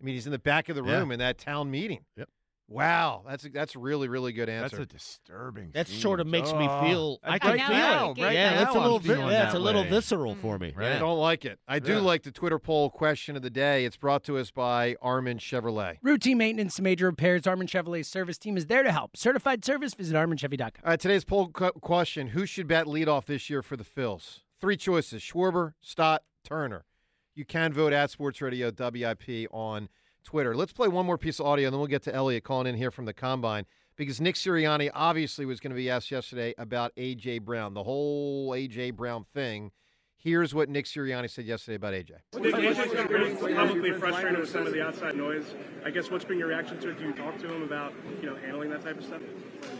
I 0.00 0.04
mean, 0.04 0.14
he's 0.14 0.26
in 0.26 0.32
the 0.32 0.38
back 0.38 0.68
of 0.68 0.76
the 0.76 0.84
Yeah. 0.84 0.98
room 0.98 1.10
in 1.10 1.18
that 1.18 1.38
town 1.38 1.70
meeting. 1.70 2.04
Yep. 2.16 2.28
Wow, 2.66 3.24
that's 3.28 3.44
a, 3.44 3.50
that's 3.50 3.74
a 3.74 3.78
really 3.78 4.08
really 4.08 4.32
good 4.32 4.48
answer. 4.48 4.78
That's 4.78 4.90
a 4.92 4.96
disturbing. 4.96 5.72
That 5.74 5.86
scene. 5.86 6.00
sort 6.00 6.18
of 6.20 6.26
makes 6.26 6.50
me 6.50 6.66
Oh, 6.66 6.82
feel. 6.82 7.18
I 7.22 7.38
can 7.38 7.58
can 7.58 7.68
feel 7.68 7.76
now, 7.76 8.10
it. 8.12 8.22
right 8.22 8.32
yeah, 8.32 8.54
now 8.54 8.62
it's 8.62 8.74
a 8.74 8.78
I'm 8.78 8.82
little. 8.84 8.98
vi- 9.00 9.14
yeah, 9.16 9.44
it's 9.44 9.52
that 9.52 9.58
a 9.58 9.58
little 9.58 9.82
way. 9.82 9.90
visceral 9.90 10.34
hmm. 10.34 10.40
for 10.40 10.58
me. 10.58 10.72
Right? 10.74 10.92
I 10.92 10.98
don't 10.98 11.18
like 11.18 11.44
it. 11.44 11.58
I 11.68 11.78
do 11.78 11.94
Yeah. 11.94 12.00
like 12.00 12.22
the 12.22 12.32
Twitter 12.32 12.58
poll 12.58 12.88
question 12.88 13.36
of 13.36 13.42
the 13.42 13.50
day. 13.50 13.84
It's 13.84 13.98
brought 13.98 14.24
to 14.24 14.38
us 14.38 14.50
by 14.50 14.96
Armin 15.02 15.38
Chevrolet. 15.38 15.98
Routine 16.02 16.38
maintenance 16.38 16.76
to 16.76 16.82
major 16.82 17.04
repairs. 17.06 17.46
Armin 17.46 17.66
Chevrolet's 17.66 18.08
service 18.08 18.38
team 18.38 18.56
is 18.56 18.64
there 18.66 18.82
to 18.82 18.92
help. 18.92 19.14
Certified 19.14 19.62
service. 19.62 19.92
Visit 19.92 20.14
ArminChevy.com. 20.16 20.70
All 20.84 20.88
uh, 20.88 20.90
right, 20.92 21.00
today's 21.00 21.24
poll 21.24 21.48
cu- 21.48 21.72
question: 21.82 22.28
Who 22.28 22.46
should 22.46 22.66
bat 22.66 22.86
leadoff 22.86 23.26
this 23.26 23.50
year 23.50 23.60
for 23.62 23.76
the 23.76 23.84
Phils? 23.84 24.40
Three 24.58 24.78
choices: 24.78 25.20
Schwarber, 25.20 25.74
Stott, 25.82 26.22
Turner. 26.44 26.86
You 27.34 27.44
can 27.44 27.72
vote 27.72 27.92
at 27.92 28.10
Sports 28.10 28.40
Radio 28.40 28.70
WIP 28.70 29.48
on 29.50 29.88
Twitter. 30.22 30.54
Let's 30.54 30.72
play 30.72 30.86
one 30.86 31.04
more 31.04 31.18
piece 31.18 31.40
of 31.40 31.46
audio, 31.46 31.66
and 31.66 31.74
then 31.74 31.80
we'll 31.80 31.88
get 31.88 32.02
to 32.04 32.14
Eliot 32.14 32.44
calling 32.44 32.68
in 32.68 32.76
here 32.76 32.92
from 32.92 33.06
the 33.06 33.12
combine 33.12 33.66
because 33.96 34.20
Nick 34.20 34.36
Sirianni 34.36 34.88
obviously 34.94 35.44
was 35.44 35.58
going 35.58 35.72
to 35.72 35.76
be 35.76 35.90
asked 35.90 36.12
yesterday 36.12 36.54
about 36.58 36.94
AJ 36.94 37.42
Brown, 37.42 37.74
the 37.74 37.82
whole 37.82 38.50
AJ 38.50 38.94
Brown 38.94 39.24
thing. 39.34 39.72
Here's 40.16 40.54
what 40.54 40.68
Nick 40.68 40.86
Sirianni 40.86 41.28
said 41.28 41.44
yesterday 41.44 41.74
about 41.74 41.92
AJ. 41.92 42.12
Nick, 42.40 42.54
AJ's 42.54 42.92
been 42.92 43.08
pretty 43.08 43.54
publicly 43.54 43.92
frustrated 43.92 44.38
with 44.38 44.48
some 44.48 44.66
of 44.66 44.72
the 44.72 44.80
outside 44.80 45.16
noise. 45.16 45.56
I 45.84 45.90
guess 45.90 46.12
what's 46.12 46.24
been 46.24 46.38
your 46.38 46.48
reaction 46.48 46.78
to 46.80 46.90
it? 46.90 46.98
Do 46.98 47.04
you 47.04 47.12
talk 47.12 47.36
to 47.40 47.52
him 47.52 47.62
about 47.62 47.92
you 48.22 48.30
know 48.30 48.36
handling 48.36 48.70
that 48.70 48.82
type 48.82 48.96
of 48.96 49.04
stuff? 49.04 49.20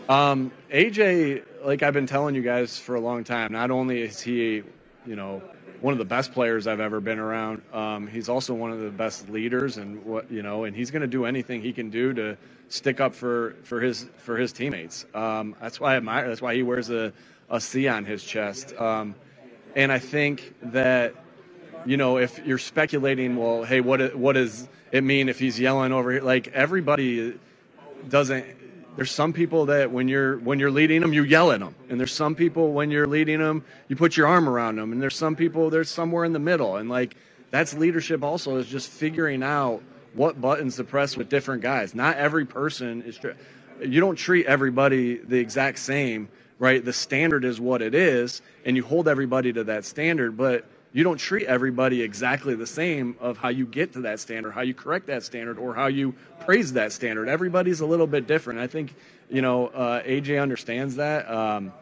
Um, 0.09 0.51
AJ, 0.71 1.45
like 1.63 1.83
I've 1.83 1.93
been 1.93 2.05
telling 2.05 2.35
you 2.35 2.41
guys 2.41 2.77
for 2.77 2.95
a 2.95 2.99
long 2.99 3.23
time, 3.23 3.53
not 3.53 3.71
only 3.71 4.01
is 4.01 4.19
he, 4.19 4.61
you 5.05 5.15
know, 5.15 5.41
one 5.85 5.91
of 5.91 5.99
the 5.99 6.03
best 6.03 6.31
players 6.31 6.65
I've 6.65 6.79
ever 6.79 6.99
been 6.99 7.19
around, 7.19 7.61
um, 7.71 8.07
he's 8.07 8.27
also 8.27 8.55
one 8.55 8.71
of 8.71 8.79
the 8.79 8.89
best 8.89 9.29
leaders, 9.29 9.77
and 9.77 10.03
what 10.03 10.31
you 10.31 10.41
know, 10.41 10.63
and 10.63 10.75
he's 10.75 10.89
going 10.89 11.03
to 11.03 11.07
do 11.07 11.25
anything 11.25 11.61
he 11.61 11.71
can 11.71 11.91
do 11.91 12.11
to 12.11 12.35
stick 12.69 12.99
up 12.99 13.13
for 13.13 13.55
for 13.61 13.79
his 13.79 14.07
for 14.17 14.35
his 14.35 14.51
teammates. 14.51 15.05
Um, 15.13 15.55
that's 15.61 15.79
why 15.79 15.93
I 15.93 15.97
admire. 15.97 16.27
That's 16.27 16.41
why 16.41 16.55
he 16.55 16.63
wears 16.63 16.89
a 16.89 17.13
a 17.51 17.61
C 17.61 17.87
on 17.87 18.03
his 18.03 18.23
chest. 18.23 18.73
Um, 18.81 19.13
and 19.75 19.91
I 19.91 19.99
think 19.99 20.55
that 20.63 21.13
you 21.85 21.97
know, 21.97 22.17
if 22.17 22.43
you're 22.43 22.57
speculating, 22.57 23.35
well, 23.35 23.63
hey, 23.63 23.79
what 23.79 24.15
what 24.15 24.33
does 24.33 24.67
it 24.91 25.03
mean 25.03 25.29
if 25.29 25.37
he's 25.37 25.59
yelling 25.59 25.91
over 25.91 26.13
here? 26.13 26.23
Like 26.23 26.47
everybody 26.47 27.37
doesn't. 28.09 28.43
There's 28.95 29.11
some 29.11 29.33
people 29.33 29.65
that 29.67 29.91
when 29.91 30.07
you're 30.07 30.37
when 30.37 30.59
you're 30.59 30.71
leading 30.71 31.01
them, 31.01 31.11
you 31.11 31.23
yell 31.23 31.51
at 31.51 31.59
them, 31.59 31.75
and 31.89 31.99
there's 31.99 32.13
some 32.13 32.33
people 32.33 32.71
when 32.71 32.91
you're 32.91 33.07
leading 33.07 33.39
them, 33.39 33.63
you 33.89 33.95
put 33.95 34.15
your 34.15 34.27
arm 34.27 34.47
around 34.47 34.77
them, 34.77 34.91
and 34.93 35.01
there's 35.01 35.15
some 35.15 35.35
people 35.35 35.69
there's 35.69 35.89
somewhere 35.89 36.23
in 36.23 36.31
the 36.31 36.39
middle, 36.39 36.77
and 36.77 36.89
like 36.89 37.15
that's 37.51 37.73
leadership. 37.73 38.23
Also, 38.23 38.55
is 38.57 38.67
just 38.67 38.89
figuring 38.89 39.43
out 39.43 39.81
what 40.13 40.39
buttons 40.39 40.77
to 40.77 40.85
press 40.85 41.17
with 41.17 41.27
different 41.27 41.61
guys. 41.61 41.93
Not 41.93 42.17
every 42.17 42.45
person 42.45 43.01
is. 43.03 43.19
You 43.81 43.99
don't 43.99 44.15
treat 44.15 44.45
everybody 44.45 45.17
the 45.17 45.39
exact 45.39 45.79
same, 45.79 46.29
right? 46.59 46.83
The 46.83 46.93
standard 46.93 47.43
is 47.43 47.59
what 47.59 47.81
it 47.81 47.93
is, 47.93 48.41
and 48.63 48.77
you 48.77 48.83
hold 48.83 49.09
everybody 49.09 49.51
to 49.51 49.65
that 49.65 49.83
standard, 49.83 50.37
but 50.37 50.65
you 50.95 51.03
don't 51.03 51.17
treat 51.17 51.45
everybody 51.47 52.01
exactly 52.01 52.55
the 52.55 52.65
same 52.65 53.17
of 53.19 53.37
how 53.37 53.49
you 53.49 53.65
get 53.65 53.91
to 53.91 53.99
that 53.99 54.17
standard, 54.17 54.51
how 54.51 54.61
you 54.61 54.73
correct 54.73 55.07
that 55.07 55.23
standard, 55.23 55.59
or 55.59 55.75
how 55.75 55.87
you 55.87 56.15
praise 56.39 56.71
that 56.71 56.93
standard. 56.93 57.27
Everybody's 57.27 57.81
a 57.81 57.85
little 57.85 58.07
bit 58.07 58.27
different. 58.27 58.61
I 58.61 58.67
think, 58.67 58.95
you 59.29 59.41
know, 59.41 59.67
uh, 59.67 60.03
AJ 60.03 60.41
understands 60.41 60.95
that. 60.95 61.29
Um, 61.29 61.73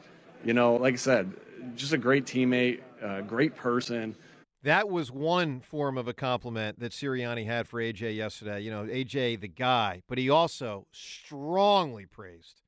you 0.43 0.55
know, 0.55 0.77
like 0.77 0.95
I 0.95 0.97
said, 0.97 1.31
just 1.75 1.93
a 1.93 1.97
great 1.99 2.25
teammate, 2.25 2.81
uh, 3.03 3.21
great 3.21 3.55
person. 3.55 4.15
That 4.63 4.89
was 4.89 5.11
one 5.11 5.59
form 5.59 5.99
of 5.99 6.07
a 6.07 6.13
compliment 6.13 6.79
that 6.79 6.91
Sirianni 6.91 7.45
had 7.45 7.67
for 7.67 7.79
AJ 7.79 8.15
yesterday. 8.15 8.61
You 8.61 8.71
know, 8.71 8.85
AJ 8.85 9.41
the 9.41 9.47
guy, 9.47 10.01
but 10.09 10.17
he 10.17 10.31
also 10.31 10.87
strongly 10.91 12.07
praised 12.07 12.63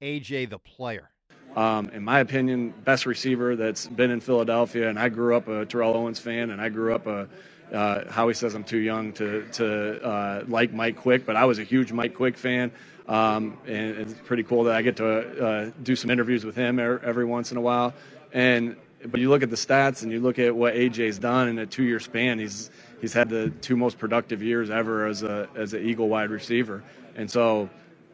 AJ 0.00 0.48
the 0.48 0.58
player. 0.58 1.10
Um, 1.56 1.90
in 1.90 2.04
my 2.04 2.20
opinion, 2.20 2.72
best 2.84 3.06
receiver 3.06 3.56
that's 3.56 3.86
been 3.86 4.10
in 4.10 4.20
Philadelphia. 4.20 4.88
And 4.88 4.98
I 4.98 5.08
grew 5.08 5.36
up 5.36 5.48
a 5.48 5.66
Terrell 5.66 5.94
Owens 5.94 6.18
fan, 6.18 6.50
and 6.50 6.60
I 6.60 6.68
grew 6.68 6.94
up 6.94 7.06
a. 7.06 7.28
Uh, 7.72 8.10
Howie 8.10 8.34
says 8.34 8.54
I'm 8.54 8.64
too 8.64 8.78
young 8.78 9.12
to 9.14 9.46
to 9.52 10.04
uh, 10.04 10.44
like 10.48 10.72
Mike 10.72 10.96
Quick, 10.96 11.24
but 11.24 11.36
I 11.36 11.44
was 11.44 11.60
a 11.60 11.64
huge 11.64 11.92
Mike 11.92 12.14
Quick 12.14 12.36
fan, 12.36 12.72
um, 13.06 13.58
and 13.64 13.96
it's 13.96 14.14
pretty 14.24 14.42
cool 14.42 14.64
that 14.64 14.74
I 14.74 14.82
get 14.82 14.96
to 14.96 15.44
uh, 15.44 15.70
do 15.80 15.94
some 15.94 16.10
interviews 16.10 16.44
with 16.44 16.56
him 16.56 16.80
er- 16.80 17.00
every 17.04 17.24
once 17.24 17.52
in 17.52 17.56
a 17.56 17.60
while. 17.60 17.94
And 18.32 18.74
but 19.06 19.20
you 19.20 19.30
look 19.30 19.44
at 19.44 19.50
the 19.50 19.56
stats 19.56 20.02
and 20.02 20.10
you 20.10 20.20
look 20.20 20.38
at 20.40 20.54
what 20.54 20.74
AJ's 20.74 21.18
done 21.18 21.48
in 21.48 21.58
a 21.60 21.66
two-year 21.66 22.00
span. 22.00 22.40
He's 22.40 22.70
he's 23.00 23.12
had 23.12 23.28
the 23.28 23.50
two 23.60 23.76
most 23.76 23.98
productive 23.98 24.42
years 24.42 24.68
ever 24.68 25.06
as 25.06 25.22
a 25.22 25.48
as 25.54 25.72
an 25.72 25.86
Eagle 25.86 26.08
wide 26.08 26.30
receiver, 26.30 26.82
and 27.14 27.30
so 27.30 27.70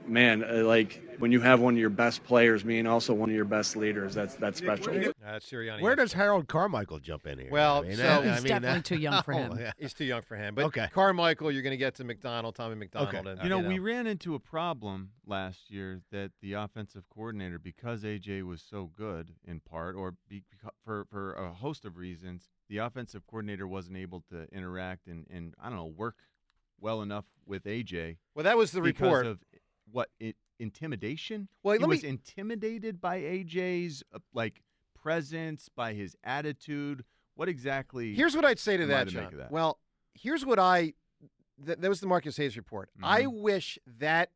man, 0.08 0.44
uh, 0.44 0.62
like 0.64 1.02
when 1.18 1.32
you 1.32 1.40
have 1.40 1.60
one 1.60 1.74
of 1.74 1.80
your 1.80 1.90
best 1.90 2.22
players 2.24 2.62
being 2.62 2.86
also 2.86 3.14
one 3.14 3.28
of 3.30 3.34
your 3.34 3.44
best 3.44 3.76
leaders, 3.76 4.14
that's 4.14 4.34
that's 4.34 4.58
special. 4.58 4.92
That's 5.22 5.50
Sirianni. 5.50 5.80
Where 5.80 5.96
does 5.96 6.12
Harold 6.12 6.46
Carmichael 6.48 6.98
jump 6.98 7.26
in 7.26 7.38
here? 7.38 7.48
Well, 7.50 7.78
I 7.84 7.88
mean, 7.88 7.96
so 7.96 8.04
I 8.06 8.14
He's 8.14 8.42
mean, 8.42 8.48
definitely 8.52 8.60
that- 8.78 8.84
too 8.84 8.96
young 8.98 9.22
for 9.22 9.32
him. 9.34 9.52
Oh, 9.54 9.58
yeah. 9.58 9.72
He's 9.78 9.94
too 9.94 10.04
young 10.04 10.22
for 10.22 10.36
him. 10.36 10.54
But 10.54 10.66
Okay. 10.66 10.88
Carmichael, 10.92 11.50
you're 11.50 11.62
going 11.62 11.70
to 11.72 11.76
get 11.76 11.94
to 11.96 12.04
McDonald, 12.04 12.54
Tommy 12.54 12.74
McDonald. 12.74 13.14
Okay. 13.14 13.28
And, 13.30 13.42
You 13.42 13.48
know, 13.48 13.60
we 13.60 13.78
ran 13.78 14.06
into 14.06 14.34
a 14.34 14.38
problem 14.40 15.10
last 15.26 15.70
year 15.70 16.00
that 16.12 16.32
the 16.42 16.52
offensive 16.54 17.04
coordinator, 17.12 17.58
because 17.58 18.02
AJ 18.04 18.42
was 18.42 18.62
so 18.68 18.90
good 18.96 19.32
in 19.44 19.60
part, 19.60 19.96
or 19.96 20.14
be, 20.28 20.44
for 20.84 21.06
for 21.10 21.32
a 21.34 21.52
host 21.52 21.84
of 21.84 21.96
reasons, 21.96 22.48
the 22.68 22.78
offensive 22.78 23.26
coordinator 23.26 23.66
wasn't 23.66 23.96
able 23.96 24.22
to 24.30 24.46
interact 24.52 25.06
and 25.06 25.26
and 25.30 25.54
I 25.60 25.68
don't 25.68 25.76
know 25.78 25.86
work 25.86 26.16
well 26.78 27.00
enough 27.00 27.24
with 27.46 27.64
AJ. 27.64 28.18
Well, 28.34 28.44
that 28.44 28.58
was 28.58 28.70
the 28.72 28.82
report. 28.82 29.24
of 29.24 29.38
what 29.90 30.08
it, 30.20 30.36
intimidation. 30.58 31.48
Well, 31.62 31.78
he 31.78 31.84
was 31.84 32.02
me- 32.02 32.08
intimidated 32.08 33.00
by 33.00 33.20
AJ's 33.20 34.02
uh, 34.14 34.18
like 34.34 34.62
presence, 34.94 35.68
by 35.74 35.92
his 35.94 36.16
attitude. 36.24 37.04
What 37.34 37.48
exactly? 37.48 38.14
Here's 38.14 38.34
what 38.34 38.44
I'd 38.44 38.58
say 38.58 38.76
to 38.76 38.86
that, 38.86 39.08
John. 39.08 39.34
that? 39.36 39.50
Well, 39.50 39.78
here's 40.14 40.44
what 40.44 40.58
I. 40.58 40.94
Th- 41.64 41.78
that 41.78 41.88
was 41.88 42.00
the 42.00 42.06
Marcus 42.06 42.36
Hayes 42.36 42.56
report. 42.56 42.90
I 43.02 43.22
Mm-hmm. 43.22 43.40
wish 43.42 43.78
that 43.98 44.30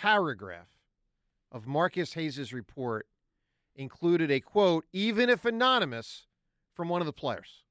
paragraph 0.00 0.68
of 1.52 1.66
Marcus 1.66 2.14
Hayes's 2.14 2.52
report 2.52 3.06
included 3.74 4.30
a 4.30 4.40
quote, 4.40 4.84
even 4.92 5.28
if 5.30 5.44
anonymous, 5.44 6.26
from 6.74 6.88
one 6.88 7.00
of 7.00 7.06
the 7.06 7.12
players. 7.12 7.62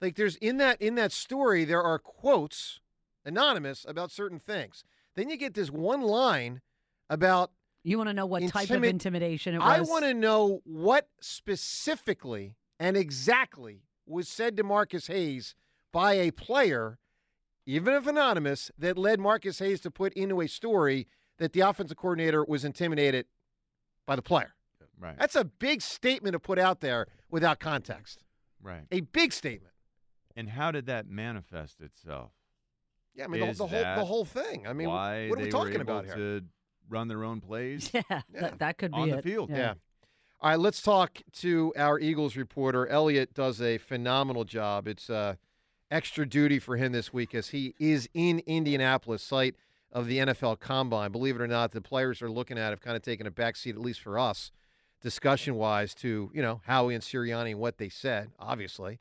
Like 0.00 0.16
there's 0.16 0.36
in 0.36 0.56
that 0.58 0.80
in 0.80 0.94
that 0.96 1.12
story, 1.12 1.64
there 1.64 1.82
are 1.82 1.98
quotes 1.98 2.80
anonymous 3.24 3.84
about 3.88 4.10
certain 4.10 4.38
things. 4.38 4.84
Then 5.20 5.28
you 5.28 5.36
get 5.36 5.52
this 5.52 5.70
one 5.70 6.00
line 6.00 6.62
about 7.10 7.50
You 7.82 7.98
want 7.98 8.08
to 8.08 8.14
know 8.14 8.24
what 8.24 8.48
type 8.48 8.70
of 8.70 8.82
intimidation 8.84 9.54
it 9.54 9.58
was? 9.58 9.66
I 9.68 9.80
want 9.82 10.06
to 10.06 10.14
know 10.14 10.62
what 10.64 11.08
specifically 11.20 12.56
and 12.78 12.96
exactly 12.96 13.82
was 14.06 14.30
said 14.30 14.56
to 14.56 14.64
Marcus 14.64 15.08
Hayes 15.08 15.54
by 15.92 16.14
a 16.14 16.30
player, 16.30 16.98
even 17.66 17.92
if 17.92 18.06
anonymous, 18.06 18.70
that 18.78 18.96
led 18.96 19.20
Marcus 19.20 19.58
Hayes 19.58 19.82
to 19.82 19.90
put 19.90 20.14
into 20.14 20.40
a 20.40 20.48
story 20.48 21.06
that 21.36 21.52
the 21.52 21.60
offensive 21.60 21.98
coordinator 21.98 22.42
was 22.42 22.64
intimidated 22.64 23.26
by 24.06 24.16
the 24.16 24.22
player. 24.22 24.54
Right. 24.98 25.18
That's 25.18 25.36
a 25.36 25.44
big 25.44 25.82
statement 25.82 26.32
to 26.32 26.38
put 26.38 26.58
out 26.58 26.80
there 26.80 27.08
without 27.30 27.60
context. 27.60 28.24
Right. 28.62 28.84
A 28.90 29.02
big 29.02 29.34
statement. 29.34 29.74
And 30.34 30.48
how 30.48 30.70
did 30.70 30.86
that 30.86 31.06
manifest 31.06 31.82
itself? 31.82 32.30
Yeah, 33.20 33.26
I 33.26 33.28
mean 33.28 33.40
the, 33.42 33.48
Is 33.48 33.58
the 33.58 33.66
whole 33.66 33.80
the 33.82 34.04
whole 34.04 34.24
thing. 34.24 34.66
I 34.66 34.72
mean, 34.72 34.88
why 34.88 35.28
what 35.28 35.38
are 35.38 35.42
we 35.42 35.50
talking 35.50 35.74
were 35.74 35.80
able 35.80 35.98
about 35.98 36.04
here? 36.06 36.14
To 36.14 36.44
run 36.88 37.08
their 37.08 37.22
own 37.22 37.40
plays. 37.40 37.90
Yeah, 37.94 38.22
That, 38.32 38.58
that 38.58 38.78
could 38.78 38.92
be 38.92 38.98
on 38.98 39.10
the 39.10 39.18
it. 39.18 39.24
field. 39.24 39.50
Yeah. 39.50 39.74
All 40.40 40.50
right, 40.50 40.58
let's 40.58 40.80
talk 40.80 41.20
to 41.34 41.72
our 41.76 41.98
Eagles 41.98 42.34
reporter. 42.34 42.86
Eliot 42.86 43.34
does 43.34 43.60
a 43.60 43.76
phenomenal 43.76 44.44
job. 44.44 44.88
It's 44.88 45.10
uh, 45.10 45.34
extra 45.90 46.26
duty 46.26 46.58
for 46.58 46.76
him 46.76 46.92
this 46.92 47.12
week 47.12 47.34
as 47.34 47.48
he 47.48 47.74
is 47.78 48.08
in 48.14 48.38
Indianapolis, 48.46 49.22
site 49.22 49.54
of 49.92 50.06
the 50.06 50.18
NFL 50.18 50.58
Combine. 50.58 51.12
Believe 51.12 51.36
it 51.36 51.42
or 51.42 51.46
not, 51.46 51.72
the 51.72 51.82
players 51.82 52.22
are 52.22 52.30
looking 52.30 52.56
at 52.56 52.70
have 52.70 52.80
kind 52.80 52.96
of 52.96 53.02
taken 53.02 53.26
a 53.26 53.30
backseat, 53.30 53.72
at 53.72 53.78
least 53.80 54.00
for 54.00 54.18
us, 54.18 54.50
discussion 55.02 55.56
wise, 55.56 55.94
to 55.96 56.30
you 56.32 56.40
know 56.40 56.62
Howie 56.64 56.94
and 56.94 57.04
Sirianni 57.04 57.50
and 57.50 57.60
what 57.60 57.76
they 57.76 57.90
said, 57.90 58.30
obviously. 58.38 58.98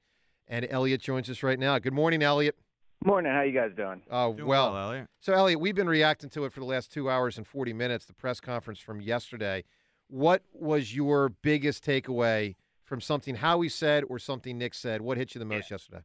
And 0.48 0.68
Eliot 0.70 1.00
joins 1.00 1.30
us 1.30 1.42
right 1.42 1.60
now. 1.60 1.78
Good 1.80 1.94
morning, 1.94 2.22
Eliot. 2.22 2.58
Morning. 3.06 3.32
How 3.32 3.44
you 3.44 3.54
guys 3.54 3.72
doing? 3.78 4.02
Oh 4.12 4.34
Doing 4.34 4.48
well, 4.48 4.74
well, 4.74 4.90
Eliot. 4.90 5.08
So 5.22 5.34
Eliot, 5.34 5.60
we've 5.60 5.76
been 5.76 5.88
reacting 5.88 6.30
to 6.32 6.44
it 6.44 6.52
for 6.52 6.60
the 6.60 6.66
last 6.66 6.92
two 6.92 7.10
hours 7.10 7.38
and 7.38 7.48
forty 7.48 7.72
minutes. 7.72 8.06
The 8.06 8.14
press 8.14 8.42
conference 8.42 8.80
from 8.80 9.00
yesterday. 9.00 9.64
What 10.10 10.44
was 10.54 10.94
your 10.94 11.30
biggest 11.30 11.86
takeaway 11.86 12.56
from 12.84 13.00
something 13.00 13.36
Howie 13.36 13.70
said 13.70 14.04
or 14.10 14.20
something 14.20 14.58
Nick 14.58 14.74
said? 14.74 15.02
What 15.02 15.18
hit 15.18 15.34
you 15.34 15.40
the 15.40 15.46
most 15.46 15.72
yesterday? 15.72 16.02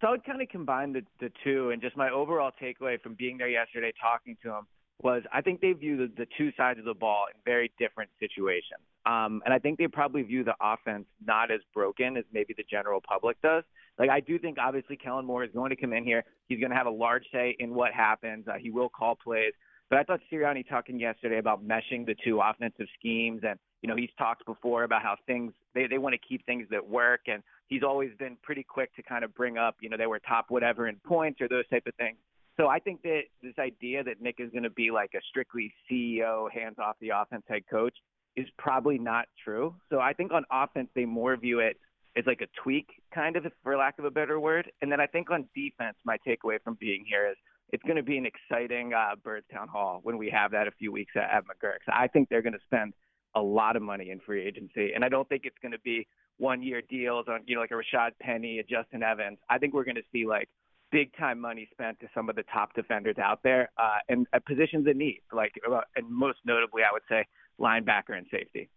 So 0.00 0.08
I 0.08 0.10
would 0.10 0.24
kind 0.24 0.42
of 0.42 0.48
combine 0.48 0.92
the, 0.92 1.02
the 1.20 1.30
two, 1.44 1.70
and 1.70 1.80
just 1.80 1.96
my 1.96 2.10
overall 2.10 2.50
takeaway 2.60 3.00
from 3.00 3.14
being 3.14 3.38
there 3.38 3.48
yesterday, 3.48 3.92
talking 4.00 4.36
to 4.42 4.48
them, 4.48 4.66
was 5.02 5.22
I 5.32 5.42
think 5.42 5.60
they 5.60 5.72
view 5.72 5.96
the, 5.96 6.12
the 6.16 6.26
two 6.36 6.50
sides 6.56 6.78
of 6.78 6.84
the 6.84 6.94
ball 6.94 7.26
in 7.32 7.40
very 7.44 7.70
different 7.78 8.10
situations. 8.18 8.80
Um, 9.06 9.42
and 9.44 9.54
I 9.54 9.58
think 9.58 9.78
they 9.78 9.86
probably 9.86 10.22
view 10.22 10.42
the 10.42 10.54
offense 10.60 11.06
not 11.24 11.50
as 11.50 11.60
broken 11.72 12.16
as 12.16 12.24
maybe 12.32 12.52
the 12.56 12.64
general 12.68 13.00
public 13.06 13.40
does. 13.42 13.62
Like 13.98 14.10
I 14.10 14.20
do 14.20 14.38
think 14.38 14.58
obviously 14.58 14.96
Kellen 14.96 15.24
Moore 15.24 15.44
is 15.44 15.50
going 15.54 15.70
to 15.70 15.76
come 15.76 15.92
in 15.92 16.04
here. 16.04 16.24
He's 16.48 16.60
going 16.60 16.70
to 16.70 16.76
have 16.76 16.86
a 16.86 16.90
large 16.90 17.24
say 17.32 17.56
in 17.58 17.74
what 17.74 17.92
happens. 17.92 18.46
Uh, 18.48 18.54
he 18.60 18.70
will 18.70 18.88
call 18.88 19.16
plays. 19.16 19.52
But 19.88 20.00
I 20.00 20.02
thought 20.02 20.20
Sirianni 20.32 20.68
talking 20.68 20.98
yesterday 20.98 21.38
about 21.38 21.66
meshing 21.66 22.04
the 22.04 22.16
two 22.24 22.40
offensive 22.40 22.86
schemes, 22.98 23.42
and 23.48 23.58
you 23.82 23.88
know 23.88 23.96
he's 23.96 24.10
talked 24.18 24.44
before 24.44 24.82
about 24.84 25.02
how 25.02 25.16
things 25.26 25.52
they 25.74 25.86
they 25.86 25.98
want 25.98 26.14
to 26.14 26.28
keep 26.28 26.44
things 26.44 26.66
that 26.70 26.86
work, 26.86 27.20
and 27.28 27.42
he's 27.68 27.82
always 27.82 28.10
been 28.18 28.36
pretty 28.42 28.64
quick 28.64 28.94
to 28.96 29.02
kind 29.02 29.24
of 29.24 29.34
bring 29.34 29.58
up 29.58 29.76
you 29.80 29.88
know 29.88 29.96
they 29.96 30.06
were 30.06 30.18
top 30.18 30.46
whatever 30.48 30.88
in 30.88 30.96
points 31.06 31.40
or 31.40 31.48
those 31.48 31.68
type 31.68 31.84
of 31.86 31.94
things. 31.94 32.16
So 32.56 32.68
I 32.68 32.78
think 32.78 33.02
that 33.02 33.22
this 33.42 33.54
idea 33.58 34.02
that 34.02 34.20
Nick 34.20 34.36
is 34.38 34.50
going 34.50 34.62
to 34.62 34.70
be 34.70 34.90
like 34.90 35.10
a 35.14 35.20
strictly 35.28 35.72
CEO, 35.90 36.50
hands 36.50 36.76
off 36.78 36.96
the 37.00 37.10
offense 37.10 37.44
head 37.48 37.62
coach 37.70 37.94
is 38.34 38.46
probably 38.58 38.98
not 38.98 39.26
true. 39.44 39.74
So 39.90 40.00
I 40.00 40.14
think 40.14 40.32
on 40.32 40.44
offense 40.50 40.88
they 40.94 41.04
more 41.04 41.36
view 41.36 41.60
it 41.60 41.78
as 42.16 42.24
like 42.26 42.40
a 42.40 42.48
tweak, 42.62 42.88
kind 43.14 43.36
of, 43.36 43.44
for 43.62 43.76
lack 43.76 43.98
of 43.98 44.04
a 44.04 44.10
better 44.10 44.40
word. 44.40 44.70
And 44.80 44.90
then 44.90 45.00
I 45.00 45.06
think 45.06 45.30
on 45.30 45.48
defense, 45.54 45.96
my 46.04 46.16
takeaway 46.26 46.62
from 46.62 46.76
being 46.80 47.04
here 47.08 47.28
is 47.28 47.36
it's 47.72 47.82
going 47.82 47.96
to 47.96 48.02
be 48.02 48.16
an 48.16 48.26
exciting 48.26 48.92
uh, 48.94 49.16
Birdstown 49.24 49.68
Hall 49.68 50.00
when 50.02 50.18
we 50.18 50.30
have 50.30 50.52
that 50.52 50.68
a 50.68 50.70
few 50.72 50.92
weeks 50.92 51.12
at, 51.16 51.30
at 51.30 51.44
McGurk. 51.44 51.78
I 51.92 52.06
think 52.06 52.28
they're 52.28 52.42
going 52.42 52.52
to 52.52 52.58
spend 52.64 52.94
a 53.34 53.40
lot 53.40 53.76
of 53.76 53.82
money 53.82 54.10
in 54.10 54.20
free 54.20 54.46
agency, 54.46 54.92
and 54.94 55.04
I 55.04 55.08
don't 55.08 55.28
think 55.28 55.42
it's 55.44 55.58
going 55.60 55.72
to 55.72 55.80
be 55.80 56.06
one-year 56.38 56.82
deals 56.88 57.26
on 57.28 57.40
you 57.46 57.54
know 57.54 57.60
like 57.60 57.70
a 57.70 57.74
Rashad 57.74 58.10
Penny, 58.20 58.58
a 58.58 58.62
Justin 58.62 59.02
Evans. 59.02 59.38
I 59.50 59.58
think 59.58 59.74
we're 59.74 59.84
going 59.84 59.96
to 59.96 60.02
see 60.12 60.26
like 60.26 60.48
big 60.92 61.14
time 61.16 61.40
money 61.40 61.68
spent 61.72 61.98
to 62.00 62.06
some 62.14 62.30
of 62.30 62.36
the 62.36 62.44
top 62.44 62.74
defenders 62.74 63.16
out 63.22 63.40
there, 63.42 63.70
uh, 63.78 63.98
and 64.08 64.26
at 64.32 64.46
positions 64.46 64.86
in 64.90 64.98
need, 64.98 65.20
like 65.32 65.52
uh, 65.70 65.80
and 65.96 66.08
most 66.08 66.38
notably, 66.44 66.82
I 66.82 66.92
would 66.92 67.02
say 67.08 67.26
linebacker 67.60 68.16
and 68.16 68.26
safety. 68.30 68.70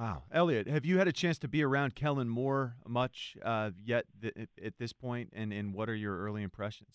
Wow, 0.00 0.22
Eliot, 0.32 0.66
have 0.66 0.86
you 0.86 0.96
had 0.96 1.08
a 1.08 1.12
chance 1.12 1.38
to 1.40 1.48
be 1.48 1.62
around 1.62 1.94
Kellen 1.94 2.26
Moore 2.26 2.74
much 2.88 3.36
uh, 3.44 3.72
yet 3.84 4.06
th- 4.22 4.34
at 4.64 4.78
this 4.78 4.94
point, 4.94 5.28
and 5.34 5.52
and 5.52 5.74
what 5.74 5.90
are 5.90 5.94
your 5.94 6.16
early 6.20 6.42
impressions? 6.42 6.88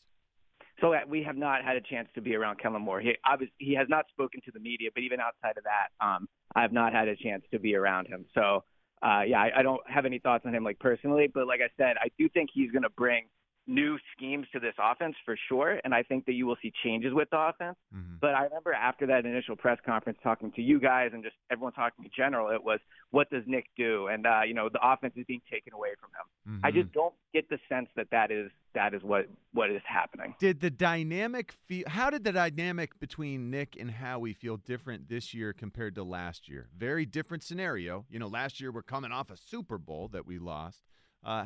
So 0.82 0.92
uh, 0.92 1.02
we 1.08 1.22
have 1.22 1.38
not 1.38 1.64
had 1.64 1.76
a 1.76 1.82
chance 1.82 2.10
to 2.16 2.22
be 2.22 2.34
around 2.34 2.60
Kellen 2.60 2.82
Moore. 2.82 3.00
He 3.02 3.16
obviously 3.24 3.54
he 3.60 3.76
has 3.76 3.86
not 3.90 4.06
spoken 4.10 4.42
to 4.46 4.52
the 4.52 4.60
media, 4.60 4.90
but 4.92 5.04
even 5.04 5.20
outside 5.20 5.56
of 5.56 5.66
that, 5.66 5.90
um, 6.04 6.28
I 6.56 6.64
have 6.64 6.72
not 6.72 6.94
had 6.94 7.08
a 7.08 7.16
chance 7.16 7.44
to 7.52 7.60
be 7.60 7.76
around 7.76 8.08
him. 8.08 8.26
So 8.34 8.64
uh, 9.04 9.22
yeah, 9.28 9.40
I, 9.40 9.60
I 9.60 9.62
don't 9.62 9.82
have 9.88 10.06
any 10.08 10.18
thoughts 10.18 10.44
on 10.48 10.56
him 10.56 10.64
like 10.64 10.80
personally, 10.80 11.30
but 11.32 11.46
like 11.46 11.60
I 11.62 11.70
said, 11.78 11.98
I 12.02 12.08
do 12.18 12.28
think 12.30 12.50
he's 12.52 12.72
going 12.72 12.84
to 12.84 12.90
bring 12.90 13.26
new 13.68 13.98
schemes 14.16 14.48
to 14.54 14.60
this 14.60 14.76
offense 14.80 15.16
for 15.26 15.36
sure, 15.50 15.80
and 15.84 15.94
I 15.94 16.04
think 16.04 16.26
that 16.26 16.34
you 16.34 16.46
will 16.46 16.58
see 16.62 16.72
changes 16.84 17.14
with 17.14 17.30
the 17.32 17.40
offense. 17.40 17.78
Mm-hmm. 17.96 18.16
But 18.22 18.36
I 18.36 18.44
remember 18.44 18.74
after 18.74 19.08
that 19.08 19.26
initial 19.26 19.56
press 19.56 19.80
conference, 19.86 20.20
talking 20.24 20.52
to 20.54 20.62
you 20.62 20.80
guys 20.80 21.12
and 21.14 21.24
just 21.24 21.36
everyone 21.52 21.74
talking 21.74 22.06
in 22.06 22.12
general, 22.16 22.50
it 22.50 22.64
was 22.64 22.80
what 23.12 23.30
does 23.30 23.44
Nick 23.48 23.66
do? 23.78 24.08
And 24.08 24.26
uh, 24.28 24.42
you 24.48 24.54
know 24.54 24.70
the 24.72 24.80
offense 24.84 25.14
is 25.18 25.26
being 25.28 25.42
taken 25.52 25.74
away 25.74 25.90
from 26.00 26.10
him. 26.10 26.62
I 26.64 26.70
Mm-hmm. 26.70 26.80
just 26.80 26.94
don't 26.94 27.14
get 27.34 27.50
the 27.50 27.58
sense 27.68 27.90
that 27.96 28.08
that 28.12 28.30
is 28.30 28.52
that 28.76 28.94
is 28.94 29.02
what 29.02 29.28
what 29.54 29.72
is 29.72 29.82
happening. 29.88 30.36
Did 30.40 30.60
the 30.62 30.70
dynamic 30.70 31.52
feel? 31.52 31.86
How 31.88 32.10
did 32.12 32.24
the 32.24 32.32
dynamic 32.32 33.00
between 33.00 33.50
Nick 33.50 33.76
and 33.80 33.90
Howie 33.90 34.34
feel 34.34 34.58
different 34.58 35.10
this 35.10 35.34
year 35.34 35.54
compared 35.54 35.96
to 35.96 36.04
last 36.04 36.48
year? 36.48 36.70
Very 36.78 37.06
different 37.06 37.42
scenario. 37.44 38.06
You 38.10 38.20
know, 38.20 38.28
last 38.28 38.62
year 38.62 38.72
we're 38.72 38.84
coming 38.84 39.12
off 39.12 39.32
a 39.32 39.38
Super 39.38 39.80
Bowl 39.80 40.08
that 40.10 40.28
we 40.28 40.38
lost. 40.38 40.84
Uh, 41.24 41.46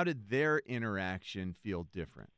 How 0.00 0.04
did 0.04 0.30
their 0.30 0.60
interaction 0.60 1.54
feel 1.62 1.86
different? 1.92 2.30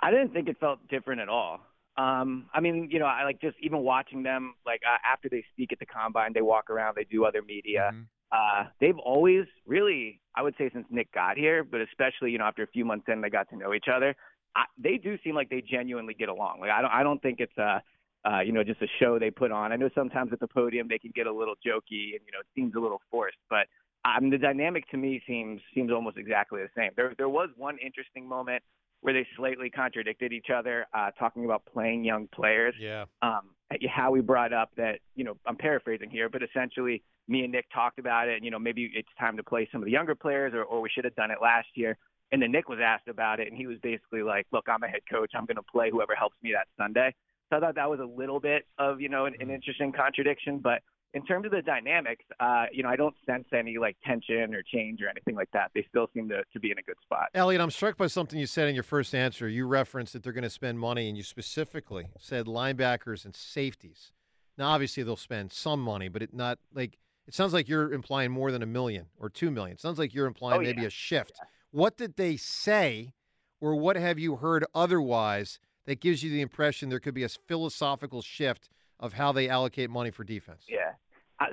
I 0.00 0.12
didn't 0.12 0.32
think 0.32 0.48
it 0.48 0.56
felt 0.60 0.86
different 0.86 1.20
at 1.20 1.28
all. 1.28 1.58
Um, 1.96 2.46
I 2.54 2.60
mean, 2.60 2.90
you 2.92 3.00
know, 3.00 3.06
I 3.06 3.24
like 3.24 3.40
just 3.40 3.56
even 3.60 3.80
watching 3.80 4.22
them, 4.22 4.54
like 4.64 4.80
uh, 4.88 4.98
after 5.12 5.28
they 5.28 5.44
speak 5.52 5.72
at 5.72 5.80
the 5.80 5.86
combine, 5.86 6.30
they 6.32 6.42
walk 6.42 6.70
around, 6.70 6.94
they 6.96 7.06
do 7.10 7.24
other 7.24 7.42
media. 7.42 7.90
Uh, 8.30 8.66
they've 8.80 8.98
always 8.98 9.46
really, 9.66 10.20
I 10.36 10.42
would 10.42 10.54
say, 10.56 10.70
since 10.72 10.86
Nick 10.90 11.10
got 11.10 11.36
here, 11.36 11.64
but 11.64 11.80
especially, 11.80 12.30
you 12.30 12.38
know, 12.38 12.44
after 12.44 12.62
a 12.62 12.68
few 12.68 12.84
months 12.84 13.06
in, 13.08 13.20
they 13.20 13.30
got 13.30 13.48
to 13.50 13.56
know 13.56 13.74
each 13.74 13.86
other. 13.92 14.14
I, 14.54 14.62
they 14.78 14.96
do 14.96 15.18
seem 15.24 15.34
like 15.34 15.50
they 15.50 15.60
genuinely 15.60 16.14
get 16.14 16.28
along. 16.28 16.60
Like 16.60 16.70
I 16.70 16.82
don't, 16.82 16.92
I 16.92 17.02
don't 17.02 17.20
think 17.20 17.40
it's 17.40 17.58
a, 17.58 17.82
uh, 18.24 18.40
you 18.42 18.52
know, 18.52 18.62
just 18.62 18.80
a 18.80 18.88
show 19.00 19.18
they 19.18 19.32
put 19.32 19.50
on. 19.50 19.72
I 19.72 19.76
know 19.76 19.90
sometimes 19.92 20.32
at 20.32 20.38
the 20.38 20.46
podium 20.46 20.86
they 20.88 20.98
can 20.98 21.10
get 21.16 21.26
a 21.26 21.32
little 21.32 21.54
jokey 21.66 22.14
and 22.14 22.22
you 22.24 22.32
know 22.32 22.38
it 22.38 22.46
seems 22.54 22.76
a 22.76 22.80
little 22.80 23.02
forced, 23.10 23.38
but 23.50 23.66
um, 24.04 24.30
the 24.30 24.38
dynamic 24.38 24.88
to 24.90 24.96
me 24.96 25.22
seems 25.26 25.60
seems 25.74 25.90
almost 25.90 26.18
exactly 26.18 26.60
the 26.60 26.68
same. 26.76 26.90
There 26.96 27.14
there 27.16 27.28
was 27.28 27.50
one 27.56 27.78
interesting 27.84 28.28
moment 28.28 28.62
where 29.00 29.12
they 29.12 29.26
slightly 29.36 29.68
contradicted 29.68 30.32
each 30.32 30.46
other, 30.54 30.86
uh, 30.94 31.10
talking 31.18 31.44
about 31.44 31.62
playing 31.70 32.04
young 32.04 32.26
players. 32.34 32.74
Yeah. 32.80 33.04
Um, 33.20 33.50
Howie 33.94 34.22
brought 34.22 34.52
up 34.52 34.70
that 34.76 35.00
you 35.14 35.24
know 35.24 35.36
I'm 35.46 35.56
paraphrasing 35.56 36.10
here, 36.10 36.28
but 36.28 36.42
essentially 36.42 37.02
me 37.28 37.42
and 37.42 37.52
Nick 37.52 37.66
talked 37.72 37.98
about 37.98 38.28
it. 38.28 38.36
And, 38.36 38.44
you 38.44 38.50
know, 38.50 38.58
maybe 38.58 38.90
it's 38.94 39.08
time 39.18 39.36
to 39.36 39.42
play 39.42 39.68
some 39.72 39.80
of 39.80 39.86
the 39.86 39.92
younger 39.92 40.14
players, 40.14 40.52
or, 40.54 40.64
or 40.64 40.80
we 40.80 40.90
should 40.90 41.04
have 41.04 41.14
done 41.14 41.30
it 41.30 41.38
last 41.42 41.68
year. 41.74 41.96
And 42.32 42.42
then 42.42 42.52
Nick 42.52 42.68
was 42.68 42.78
asked 42.82 43.08
about 43.08 43.40
it, 43.40 43.48
and 43.48 43.56
he 43.56 43.66
was 43.66 43.78
basically 43.82 44.22
like, 44.22 44.46
"Look, 44.52 44.64
I'm 44.68 44.82
a 44.82 44.88
head 44.88 45.02
coach. 45.10 45.32
I'm 45.34 45.44
going 45.44 45.56
to 45.56 45.62
play 45.62 45.90
whoever 45.90 46.14
helps 46.14 46.36
me 46.42 46.52
that 46.52 46.66
Sunday." 46.76 47.14
So 47.50 47.58
I 47.58 47.60
thought 47.60 47.74
that 47.76 47.88
was 47.88 48.00
a 48.00 48.04
little 48.04 48.40
bit 48.40 48.66
of 48.78 49.00
you 49.00 49.08
know 49.08 49.26
an, 49.26 49.34
an 49.38 49.50
interesting 49.50 49.92
contradiction. 49.92 50.58
But 50.58 50.82
in 51.14 51.24
terms 51.24 51.46
of 51.46 51.52
the 51.52 51.62
dynamics, 51.62 52.24
uh, 52.40 52.64
you 52.72 52.82
know, 52.82 52.88
I 52.88 52.96
don't 52.96 53.14
sense 53.24 53.44
any 53.52 53.78
like 53.78 53.96
tension 54.04 54.54
or 54.54 54.62
change 54.62 55.00
or 55.00 55.08
anything 55.08 55.36
like 55.36 55.48
that. 55.52 55.70
They 55.74 55.86
still 55.88 56.08
seem 56.12 56.28
to, 56.28 56.42
to 56.52 56.60
be 56.60 56.70
in 56.70 56.78
a 56.78 56.82
good 56.82 56.96
spot. 57.02 57.28
Eliot, 57.34 57.60
I'm 57.60 57.70
struck 57.70 57.96
by 57.96 58.08
something 58.08 58.38
you 58.38 58.46
said 58.46 58.68
in 58.68 58.74
your 58.74 58.84
first 58.84 59.14
answer. 59.14 59.48
You 59.48 59.66
referenced 59.66 60.12
that 60.12 60.22
they're 60.24 60.32
going 60.32 60.42
to 60.42 60.50
spend 60.50 60.78
money, 60.78 61.08
and 61.08 61.16
you 61.16 61.22
specifically 61.22 62.08
said 62.18 62.46
linebackers 62.46 63.24
and 63.24 63.34
safeties. 63.34 64.12
Now, 64.58 64.70
obviously, 64.70 65.02
they'll 65.02 65.16
spend 65.16 65.52
some 65.52 65.80
money, 65.80 66.08
but 66.08 66.20
it 66.22 66.34
not 66.34 66.58
like 66.74 66.98
it 67.26 67.34
sounds 67.34 67.52
like 67.52 67.68
you're 67.68 67.92
implying 67.92 68.30
more 68.30 68.50
than 68.52 68.62
a 68.62 68.66
million 68.66 69.06
or 69.18 69.30
two 69.30 69.50
million. 69.50 69.74
It 69.74 69.80
sounds 69.80 69.98
like 69.98 70.12
you're 70.14 70.26
implying 70.26 70.60
Oh, 70.60 70.62
maybe 70.64 70.82
yeah. 70.82 70.88
a 70.88 70.90
shift. 70.90 71.32
What 71.70 71.96
did 71.96 72.16
they 72.16 72.36
say, 72.36 73.14
or 73.60 73.76
what 73.76 73.96
have 73.96 74.18
you 74.18 74.36
heard 74.36 74.64
otherwise 74.74 75.58
that 75.86 76.00
gives 76.00 76.22
you 76.22 76.30
the 76.30 76.40
impression 76.40 76.88
there 76.88 77.00
could 77.00 77.14
be 77.14 77.24
a 77.24 77.28
philosophical 77.28 78.20
shift 78.22 78.68
of 79.00 79.12
how 79.14 79.32
they 79.32 79.48
allocate 79.48 79.90
money 79.90 80.10
for 80.10 80.22
defense? 80.24 80.64
Yeah. 80.68 80.92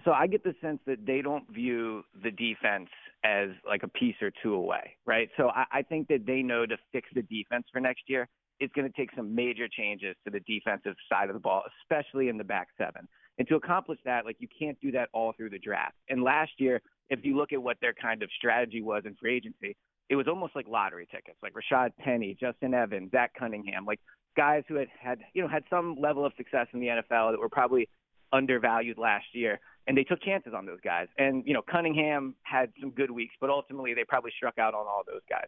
So 0.06 0.12
I 0.12 0.28
get 0.28 0.44
the 0.44 0.56
sense 0.62 0.80
that 0.86 1.06
they 1.06 1.22
don't 1.22 1.50
view 1.52 2.04
the 2.24 2.32
defense 2.32 2.90
as 3.24 3.50
like 3.68 3.84
a 3.84 3.88
piece 3.88 4.16
or 4.22 4.32
two 4.44 4.54
away, 4.54 4.96
right? 5.06 5.30
So 5.38 5.50
I, 5.50 5.66
I 5.72 5.82
think 5.82 6.08
that 6.08 6.26
they 6.26 6.42
know 6.42 6.66
to 6.66 6.78
fix 6.92 7.10
the 7.14 7.24
defense 7.24 7.66
for 7.72 7.80
next 7.80 8.04
year, 8.08 8.28
it's 8.60 8.74
going 8.74 8.88
to 8.90 8.96
take 8.96 9.10
some 9.16 9.34
major 9.34 9.68
changes 9.68 10.16
to 10.24 10.32
the 10.32 10.40
defensive 10.42 10.96
side 11.10 11.30
of 11.30 11.34
the 11.34 11.40
ball, 11.40 11.64
especially 11.82 12.30
in 12.30 12.38
the 12.38 12.44
back 12.44 12.68
seven. 12.78 13.08
And 13.38 13.48
to 13.48 13.56
accomplish 13.56 14.00
that, 14.06 14.24
like 14.26 14.38
you 14.40 14.48
can't 14.58 14.80
do 14.82 14.92
that 14.92 15.10
all 15.14 15.34
through 15.36 15.50
the 15.50 15.60
draft. 15.60 15.96
And 16.10 16.24
last 16.24 16.52
year, 16.58 16.82
if 17.10 17.20
you 17.24 17.36
look 17.36 17.54
at 17.54 17.62
what 17.62 17.78
their 17.82 17.94
kind 17.94 18.22
of 18.22 18.30
strategy 18.38 18.82
was 18.82 19.04
in 19.06 19.16
free 19.16 19.36
agency, 19.36 19.76
it 20.10 20.16
was 20.16 20.28
almost 20.28 20.56
like 20.56 20.68
lottery 20.68 21.08
tickets, 21.10 21.38
like 21.42 21.54
Rashad 21.54 21.92
Penny, 22.00 22.38
Justin 22.40 22.74
Evans, 22.74 23.12
Zach 23.12 23.32
Cunningham, 23.38 23.86
like 23.86 24.00
guys 24.38 24.64
who 24.68 24.76
had 24.76 24.88
had 25.00 25.20
you 25.34 25.42
know 25.42 25.48
had 25.48 25.64
some 25.70 25.96
level 26.00 26.26
of 26.26 26.34
success 26.38 26.68
in 26.74 26.80
the 26.80 26.88
NFL 26.88 27.32
that 27.32 27.40
were 27.40 27.50
probably 27.50 27.90
undervalued 28.34 28.98
last 28.98 29.26
year, 29.34 29.60
and 29.88 29.98
they 29.98 30.04
took 30.04 30.22
chances 30.22 30.54
on 30.56 30.66
those 30.66 30.80
guys. 30.84 31.08
And 31.18 31.44
you 31.46 31.54
know 31.54 31.62
Cunningham 31.62 32.36
had 32.44 32.72
some 32.80 32.92
good 32.92 33.12
weeks, 33.12 33.36
but 33.40 33.50
ultimately 33.50 33.94
they 33.94 34.04
probably 34.04 34.32
struck 34.36 34.58
out 34.58 34.74
on 34.74 34.88
all 34.88 35.04
those 35.06 35.22
guys. 35.30 35.48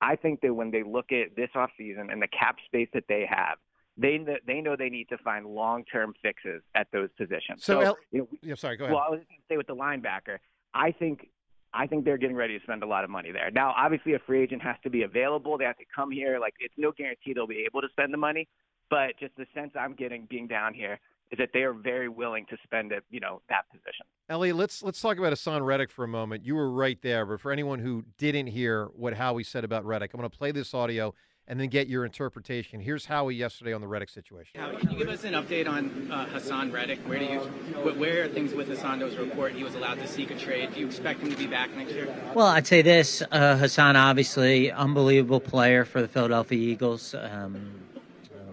I 0.00 0.16
think 0.16 0.40
that 0.40 0.52
when 0.52 0.70
they 0.70 0.82
look 0.82 1.12
at 1.12 1.36
this 1.36 1.50
offseason 1.54 2.12
and 2.12 2.20
the 2.20 2.28
cap 2.28 2.56
space 2.66 2.88
that 2.92 3.04
they 3.08 3.24
have, 3.28 3.58
they 3.96 4.18
they 4.46 4.60
know 4.60 4.76
they 4.76 4.88
need 4.88 5.08
to 5.10 5.18
find 5.18 5.46
long 5.46 5.84
term 5.84 6.14
fixes 6.22 6.62
at 6.74 6.88
those 6.92 7.08
positions. 7.16 7.64
So, 7.64 7.80
El- 7.80 7.98
you 8.10 8.18
know, 8.20 8.28
yeah, 8.42 8.54
sorry, 8.54 8.76
go 8.76 8.84
ahead. 8.84 8.94
well, 8.94 9.04
I 9.06 9.10
was 9.10 9.18
going 9.18 9.38
to 9.38 9.44
say 9.48 9.56
with 9.56 9.68
the 9.68 9.76
linebacker, 9.76 10.38
I 10.74 10.92
think 10.92 11.28
I 11.74 11.86
think 11.86 12.04
they're 12.04 12.18
getting 12.18 12.36
ready 12.36 12.58
to 12.58 12.62
spend 12.64 12.82
a 12.82 12.86
lot 12.86 13.04
of 13.04 13.10
money 13.10 13.32
there. 13.32 13.50
Now, 13.50 13.74
obviously, 13.76 14.14
a 14.14 14.18
free 14.18 14.42
agent 14.42 14.62
has 14.62 14.76
to 14.82 14.90
be 14.90 15.02
available. 15.02 15.56
They 15.56 15.64
have 15.64 15.78
to 15.78 15.84
come 15.94 16.10
here. 16.10 16.38
Like, 16.38 16.54
it's 16.60 16.74
no 16.76 16.92
guarantee 16.92 17.32
they'll 17.32 17.46
be 17.46 17.64
able 17.66 17.80
to 17.80 17.88
spend 17.90 18.12
the 18.12 18.18
money, 18.18 18.48
but 18.90 19.18
just 19.18 19.34
the 19.36 19.46
sense 19.54 19.72
I'm 19.78 19.94
getting 19.94 20.26
being 20.28 20.46
down 20.46 20.74
here 20.74 21.00
is 21.32 21.38
that 21.38 21.50
they 21.52 21.62
are 21.62 21.72
very 21.72 22.08
willing 22.08 22.46
to 22.46 22.56
spend 22.62 22.92
it, 22.92 23.02
you 23.10 23.18
know, 23.18 23.40
that 23.48 23.64
position. 23.70 24.06
Ellie, 24.28 24.52
let's 24.52 24.82
let's 24.82 25.00
talk 25.00 25.18
about 25.18 25.32
Haason 25.32 25.64
Reddick 25.64 25.90
for 25.90 26.04
a 26.04 26.08
moment. 26.08 26.44
You 26.44 26.54
were 26.54 26.70
right 26.70 27.00
there, 27.02 27.26
but 27.26 27.40
for 27.40 27.50
anyone 27.50 27.78
who 27.78 28.04
didn't 28.18 28.48
hear 28.48 28.86
what 28.94 29.14
Howie 29.14 29.44
said 29.44 29.64
about 29.64 29.84
Reddick, 29.84 30.12
I'm 30.12 30.20
going 30.20 30.30
to 30.30 30.36
play 30.36 30.52
this 30.52 30.74
audio 30.74 31.14
and 31.48 31.58
then 31.58 31.68
get 31.68 31.88
your 31.88 32.04
interpretation. 32.04 32.80
Here's 32.80 33.06
Howie 33.06 33.34
yesterday 33.34 33.72
on 33.72 33.80
the 33.80 33.88
Reddick 33.88 34.10
situation. 34.10 34.60
Howie, 34.60 34.76
can 34.76 34.90
you 34.92 34.98
give 34.98 35.08
us 35.08 35.24
an 35.24 35.32
update 35.34 35.68
on 35.68 36.10
uh, 36.12 36.26
Haason 36.26 36.72
Reddick? 36.72 37.00
Where 37.00 37.18
do 37.18 37.24
you, 37.24 37.40
where 37.40 38.24
are 38.24 38.28
things 38.28 38.54
with 38.54 38.68
Haason? 38.68 39.00
There 39.00 39.20
report 39.20 39.52
he 39.52 39.64
was 39.64 39.74
allowed 39.74 39.98
to 39.98 40.06
seek 40.06 40.30
a 40.30 40.36
trade. 40.38 40.72
Do 40.72 40.80
you 40.80 40.86
expect 40.86 41.20
him 41.20 41.30
to 41.30 41.36
be 41.36 41.48
back 41.48 41.74
next 41.76 41.94
year? 41.94 42.14
Well, 42.34 42.46
I'd 42.46 42.66
say 42.66 42.82
this 42.82 43.22
uh, 43.22 43.56
Haason, 43.56 43.96
obviously, 43.96 44.70
unbelievable 44.70 45.40
player 45.40 45.84
for 45.84 46.00
the 46.00 46.08
Philadelphia 46.08 46.58
Eagles. 46.58 47.14
Um, 47.14 47.72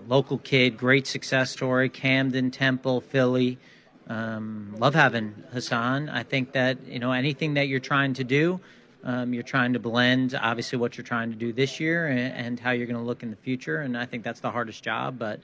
local 0.10 0.39
kid, 0.39 0.76
great 0.76 1.06
success 1.06 1.52
story. 1.52 1.88
Camden, 1.88 2.52
Temple, 2.52 3.00
Philly. 3.00 3.60
Um, 4.08 4.76
love 4.80 4.95
having 4.95 5.36
Haason. 5.54 6.12
I 6.12 6.24
think 6.24 6.54
that, 6.54 6.88
you 6.88 6.98
know, 6.98 7.12
anything 7.12 7.54
that 7.54 7.67
you're 7.67 7.80
trying 7.80 8.15
to 8.15 8.24
do, 8.24 8.60
um, 9.04 9.34
you're 9.34 9.43
trying 9.43 9.74
to 9.74 9.80
blend, 9.80 10.38
obviously, 10.41 10.80
what 10.80 10.98
you're 10.98 11.06
trying 11.06 11.30
to 11.30 11.38
do 11.38 11.54
this 11.54 11.80
year 11.80 12.08
and, 12.08 12.34
and 12.34 12.60
how 12.60 12.72
you're 12.72 12.88
going 12.88 12.98
to 12.98 13.06
look 13.06 13.22
in 13.22 13.30
the 13.30 13.38
future. 13.38 13.82
And 13.82 13.95
I 13.95 14.06
think 14.06 14.24
that's 14.24 14.39
the 14.39 14.50
hardest 14.50 14.84
job. 14.84 15.19
But 15.19 15.41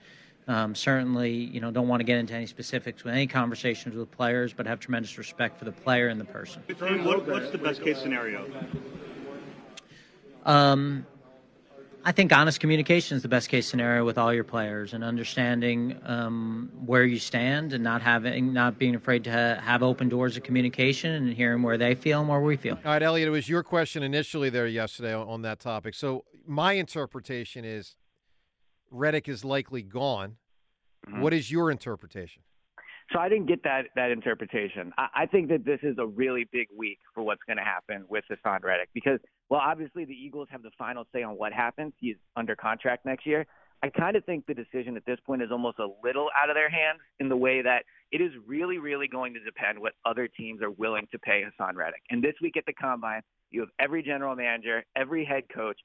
um, 0.47 0.73
certainly, 0.73 1.31
you 1.31 1.61
know, 1.61 1.69
don't 1.69 1.87
want 1.87 1.99
to 1.99 2.03
get 2.03 2.17
into 2.17 2.33
any 2.33 2.47
specifics 2.47 3.03
with 3.03 3.13
any 3.13 3.27
conversations 3.27 3.95
with 3.95 4.09
players, 4.09 4.51
but 4.51 4.65
have 4.65 4.79
tremendous 4.79 5.15
respect 5.19 5.59
for 5.59 5.65
the 5.65 5.71
player 5.71 6.07
and 6.07 6.19
the 6.19 6.25
person. 6.25 6.63
What, 7.03 7.27
what's 7.27 7.51
the 7.51 7.59
best 7.59 7.83
case 7.83 7.99
scenario? 7.99 8.49
Um, 10.43 11.05
I 12.07 12.11
think 12.11 12.31
honest 12.31 12.59
communication 12.59 13.17
is 13.17 13.23
the 13.23 13.27
best 13.27 13.49
case 13.49 13.67
scenario 13.67 14.05
with 14.05 14.19
all 14.19 14.31
your 14.31 14.43
players, 14.43 14.93
and 14.93 15.03
understanding 15.03 15.99
um, 16.05 16.69
where 16.85 17.03
you 17.03 17.17
stand, 17.17 17.73
and 17.73 17.83
not 17.83 18.03
having, 18.03 18.53
not 18.53 18.77
being 18.77 18.93
afraid 18.93 19.23
to 19.23 19.31
ha- 19.31 19.59
have 19.59 19.81
open 19.81 20.07
doors 20.07 20.37
of 20.37 20.43
communication, 20.43 21.11
and 21.13 21.33
hearing 21.33 21.63
where 21.63 21.79
they 21.79 21.95
feel 21.95 22.19
and 22.19 22.29
where 22.29 22.39
we 22.39 22.57
feel. 22.57 22.75
All 22.85 22.91
right, 22.91 23.01
Eliot, 23.01 23.27
it 23.27 23.31
was 23.31 23.49
your 23.49 23.63
question 23.63 24.03
initially 24.03 24.51
there 24.51 24.67
yesterday 24.67 25.15
on, 25.15 25.27
on 25.27 25.41
that 25.41 25.59
topic. 25.59 25.95
So 25.95 26.25
my 26.45 26.73
interpretation 26.73 27.65
is 27.65 27.95
Reddick 28.91 29.27
is 29.27 29.43
likely 29.43 29.81
gone. 29.81 30.37
What 31.09 31.33
is 31.33 31.49
your 31.49 31.71
interpretation? 31.71 32.43
So 33.11 33.19
I 33.19 33.29
didn't 33.29 33.45
get 33.45 33.63
that 33.63 33.85
that 33.95 34.11
interpretation. 34.11 34.91
I, 34.97 35.07
I 35.15 35.25
think 35.27 35.49
that 35.49 35.63
this 35.63 35.79
is 35.83 35.97
a 35.99 36.05
really 36.07 36.47
big 36.51 36.67
week 36.75 36.99
for 37.13 37.23
what's 37.23 37.43
going 37.45 37.57
to 37.57 37.63
happen 37.63 38.05
with 38.09 38.23
Haason 38.31 38.63
Reddick 38.63 38.89
because, 38.93 39.19
well, 39.49 39.61
obviously 39.63 40.05
the 40.05 40.13
Eagles 40.13 40.47
have 40.51 40.63
the 40.63 40.71
final 40.77 41.05
say 41.13 41.21
on 41.23 41.33
what 41.37 41.53
happens. 41.53 41.93
He's 41.99 42.15
under 42.35 42.55
contract 42.55 43.05
next 43.05 43.25
year. 43.25 43.45
I 43.83 43.89
kind 43.89 44.15
of 44.15 44.25
think 44.25 44.47
the 44.47 44.53
decision 44.55 44.97
at 44.97 45.05
this 45.05 45.19
point 45.25 45.43
is 45.43 45.49
almost 45.51 45.77
a 45.77 45.87
little 46.03 46.29
out 46.35 46.49
of 46.49 46.55
their 46.55 46.69
hands 46.69 46.99
in 47.19 47.29
the 47.29 47.37
way 47.37 47.61
that 47.61 47.83
it 48.11 48.21
is 48.21 48.31
really, 48.47 48.79
really 48.79 49.07
going 49.07 49.33
to 49.35 49.39
depend 49.41 49.77
what 49.77 49.93
other 50.05 50.27
teams 50.27 50.63
are 50.63 50.71
willing 50.71 51.07
to 51.11 51.19
pay 51.19 51.43
Haason 51.43 51.75
Reddick. 51.75 52.01
And 52.09 52.23
this 52.23 52.33
week 52.41 52.57
at 52.57 52.65
the 52.65 52.73
combine, 52.73 53.21
you 53.51 53.59
have 53.59 53.69
every 53.79 54.01
general 54.01 54.35
manager, 54.35 54.83
every 54.95 55.23
head 55.23 55.43
coach, 55.53 55.77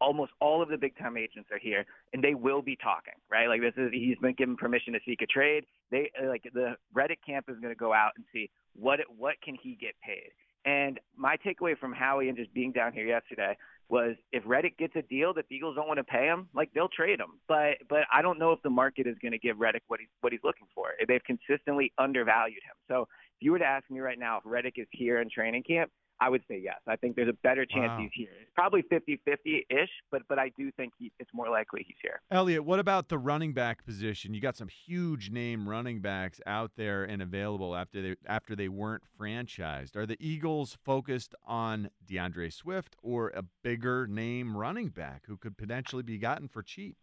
almost 0.00 0.32
all 0.40 0.62
of 0.62 0.68
the 0.68 0.76
big 0.76 0.96
time 0.98 1.16
agents 1.16 1.48
are 1.50 1.58
here 1.58 1.84
and 2.12 2.22
they 2.22 2.34
will 2.34 2.62
be 2.62 2.76
talking 2.76 3.14
right 3.30 3.48
like 3.48 3.60
this 3.60 3.74
is 3.76 3.90
he's 3.92 4.18
been 4.18 4.34
given 4.34 4.56
permission 4.56 4.92
to 4.92 5.00
seek 5.06 5.22
a 5.22 5.26
trade 5.26 5.64
they 5.90 6.10
like 6.28 6.44
the 6.54 6.74
Reddick 6.92 7.20
camp 7.24 7.46
is 7.48 7.56
going 7.60 7.72
to 7.72 7.78
go 7.78 7.92
out 7.92 8.12
and 8.16 8.24
see 8.32 8.50
what 8.74 9.00
what 9.16 9.34
can 9.42 9.56
he 9.60 9.76
get 9.80 9.94
paid 10.04 10.30
and 10.66 10.98
my 11.16 11.36
takeaway 11.36 11.78
from 11.78 11.92
Howie 11.92 12.28
and 12.28 12.36
just 12.36 12.52
being 12.52 12.72
down 12.72 12.92
here 12.92 13.06
yesterday 13.06 13.56
was 13.88 14.16
if 14.32 14.42
Reddick 14.44 14.76
gets 14.78 14.96
a 14.96 15.02
deal 15.02 15.32
that 15.34 15.44
the 15.48 15.54
Eagles 15.54 15.76
don't 15.76 15.86
want 15.86 15.98
to 15.98 16.04
pay 16.04 16.26
him, 16.26 16.48
like 16.54 16.70
they'll 16.74 16.88
trade 16.88 17.20
him. 17.20 17.38
But 17.46 17.78
but 17.88 18.00
I 18.12 18.20
don't 18.20 18.38
know 18.38 18.50
if 18.50 18.60
the 18.62 18.70
market 18.70 19.06
is 19.06 19.16
going 19.22 19.32
to 19.32 19.38
give 19.38 19.60
Reddick 19.60 19.84
what 19.86 20.00
he's 20.00 20.08
what 20.20 20.32
he's 20.32 20.42
looking 20.42 20.66
for. 20.74 20.88
They've 21.06 21.22
consistently 21.24 21.92
undervalued 21.98 22.62
him. 22.64 22.74
So 22.88 23.02
if 23.02 23.42
you 23.42 23.52
were 23.52 23.60
to 23.60 23.64
ask 23.64 23.88
me 23.90 24.00
right 24.00 24.18
now 24.18 24.38
if 24.38 24.42
Reddick 24.44 24.74
is 24.76 24.88
here 24.90 25.20
in 25.20 25.30
training 25.30 25.62
camp, 25.62 25.92
I 26.20 26.30
would 26.30 26.42
say 26.48 26.58
yes. 26.62 26.76
I 26.86 26.96
think 26.96 27.14
there's 27.14 27.28
a 27.28 27.36
better 27.42 27.66
chance 27.66 27.90
Wow. 27.90 27.98
he's 28.00 28.10
here. 28.14 28.30
It's 28.40 28.50
probably 28.54 28.82
50-50-ish, 28.82 29.90
but 30.10 30.22
but 30.28 30.38
I 30.38 30.50
do 30.56 30.70
think 30.72 30.94
he, 30.98 31.12
it's 31.18 31.30
more 31.34 31.50
likely 31.50 31.84
he's 31.86 31.96
here. 32.02 32.20
Eliot, 32.30 32.64
what 32.64 32.78
about 32.78 33.08
the 33.08 33.18
running 33.18 33.52
back 33.52 33.84
position? 33.84 34.32
You 34.32 34.40
got 34.40 34.56
some 34.56 34.68
huge 34.68 35.30
name 35.30 35.68
running 35.68 36.00
backs 36.00 36.40
out 36.46 36.72
there 36.76 37.04
and 37.04 37.20
available 37.20 37.76
after 37.76 38.00
they 38.00 38.16
after 38.26 38.56
they 38.56 38.68
weren't 38.68 39.02
franchised. 39.20 39.94
Are 39.96 40.06
the 40.06 40.16
Eagles 40.18 40.76
focused 40.84 41.34
on 41.44 41.90
D'Andre 42.06 42.48
Swift 42.50 42.96
or 43.02 43.28
a 43.30 43.42
bigger 43.62 44.06
name 44.06 44.56
running 44.56 44.88
back 44.88 45.24
who 45.26 45.36
could 45.36 45.56
potentially 45.58 46.02
be 46.02 46.18
gotten 46.18 46.48
for 46.48 46.62
cheap? 46.62 46.96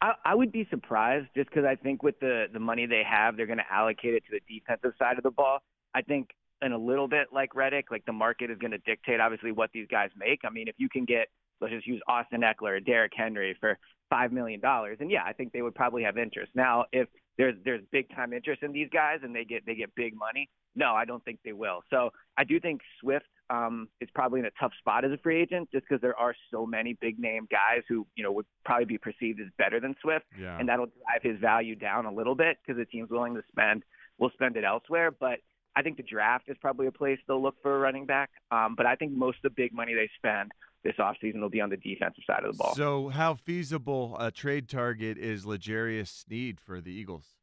I, 0.00 0.12
I 0.24 0.34
would 0.34 0.52
be 0.52 0.66
surprised 0.70 1.28
just 1.36 1.48
because 1.48 1.64
I 1.64 1.74
think 1.76 2.02
with 2.02 2.18
the 2.20 2.46
the 2.52 2.60
money 2.60 2.86
they 2.86 3.02
have, 3.08 3.36
they're 3.36 3.46
going 3.46 3.58
to 3.58 3.72
allocate 3.72 4.14
it 4.14 4.24
to 4.26 4.38
the 4.38 4.58
defensive 4.60 4.92
side 4.98 5.16
of 5.16 5.24
the 5.24 5.30
ball. 5.30 5.58
I 5.94 6.02
think 6.02 6.30
in 6.62 6.72
a 6.72 6.78
little 6.78 7.08
bit 7.08 7.28
like 7.32 7.54
Reddick, 7.54 7.90
like 7.90 8.04
the 8.06 8.12
market 8.12 8.50
is 8.50 8.58
going 8.58 8.70
to 8.70 8.78
dictate 8.78 9.20
obviously 9.20 9.52
what 9.52 9.70
these 9.72 9.86
guys 9.90 10.10
make. 10.16 10.40
I 10.44 10.50
mean, 10.50 10.68
if 10.68 10.74
you 10.78 10.88
can 10.88 11.04
get 11.04 11.28
let's 11.60 11.72
just 11.74 11.86
use 11.86 12.00
Austin 12.08 12.40
Ekeler 12.42 12.76
or 12.76 12.80
Derrick 12.80 13.12
Henry 13.16 13.56
for 13.60 13.78
five 14.10 14.32
million 14.32 14.60
dollars, 14.60 14.98
and 15.00 15.10
yeah, 15.10 15.22
I 15.24 15.32
think 15.32 15.52
they 15.52 15.62
would 15.62 15.74
probably 15.74 16.02
have 16.02 16.18
interest. 16.18 16.52
Now, 16.54 16.84
if 16.92 17.08
there's 17.38 17.54
there's 17.64 17.82
big 17.92 18.14
time 18.14 18.32
interest 18.32 18.62
in 18.62 18.72
these 18.72 18.88
guys 18.92 19.20
and 19.22 19.34
they 19.34 19.44
get 19.44 19.64
they 19.66 19.74
get 19.74 19.94
big 19.94 20.14
money, 20.16 20.48
no, 20.74 20.92
I 20.94 21.04
don't 21.04 21.24
think 21.24 21.38
they 21.44 21.52
will. 21.52 21.80
So 21.90 22.10
I 22.36 22.44
do 22.44 22.60
think 22.60 22.80
Swift 23.00 23.26
um, 23.50 23.88
is 24.00 24.08
probably 24.14 24.40
in 24.40 24.46
a 24.46 24.50
tough 24.60 24.72
spot 24.78 25.04
as 25.04 25.12
a 25.12 25.18
free 25.18 25.40
agent 25.40 25.68
just 25.72 25.86
because 25.88 26.00
there 26.00 26.16
are 26.18 26.34
so 26.50 26.66
many 26.66 26.96
big 27.00 27.18
name 27.18 27.46
guys 27.50 27.82
who 27.88 28.06
you 28.14 28.22
know 28.22 28.32
would 28.32 28.46
probably 28.64 28.84
be 28.84 28.98
perceived 28.98 29.40
as 29.40 29.48
better 29.58 29.80
than 29.80 29.94
Swift, 30.02 30.26
Yeah. 30.38 30.58
and 30.58 30.68
that'll 30.68 30.86
drive 30.86 31.22
his 31.22 31.40
value 31.40 31.74
down 31.74 32.06
a 32.06 32.12
little 32.12 32.34
bit 32.34 32.58
because 32.66 32.78
the 32.78 32.86
team's 32.86 33.10
willing 33.10 33.34
to 33.34 33.42
spend 33.50 33.82
will 34.18 34.30
spend 34.34 34.56
it 34.56 34.64
elsewhere. 34.64 35.10
But 35.10 35.38
I 35.74 35.82
think 35.82 35.96
the 35.96 36.02
draft 36.02 36.44
is 36.48 36.56
probably 36.60 36.86
a 36.86 36.92
place 36.92 37.18
they'll 37.26 37.42
look 37.42 37.56
for 37.62 37.76
a 37.76 37.78
running 37.78 38.06
back. 38.06 38.30
Um, 38.50 38.74
but 38.76 38.86
I 38.86 38.94
think 38.96 39.12
most 39.12 39.38
of 39.38 39.42
the 39.44 39.50
big 39.50 39.72
money 39.72 39.94
they 39.94 40.10
spend 40.16 40.52
this 40.84 40.94
offseason 40.98 41.40
will 41.40 41.48
be 41.48 41.60
on 41.60 41.70
the 41.70 41.76
defensive 41.76 42.24
side 42.26 42.44
of 42.44 42.52
the 42.52 42.58
ball. 42.58 42.74
So, 42.74 43.08
how 43.08 43.34
feasible 43.34 44.16
a 44.18 44.30
trade 44.30 44.68
target 44.68 45.16
is 45.16 45.46
L'Jarius 45.46 46.08
Sneed 46.08 46.60
for 46.60 46.80
the 46.80 46.90
Eagles? 46.90 47.36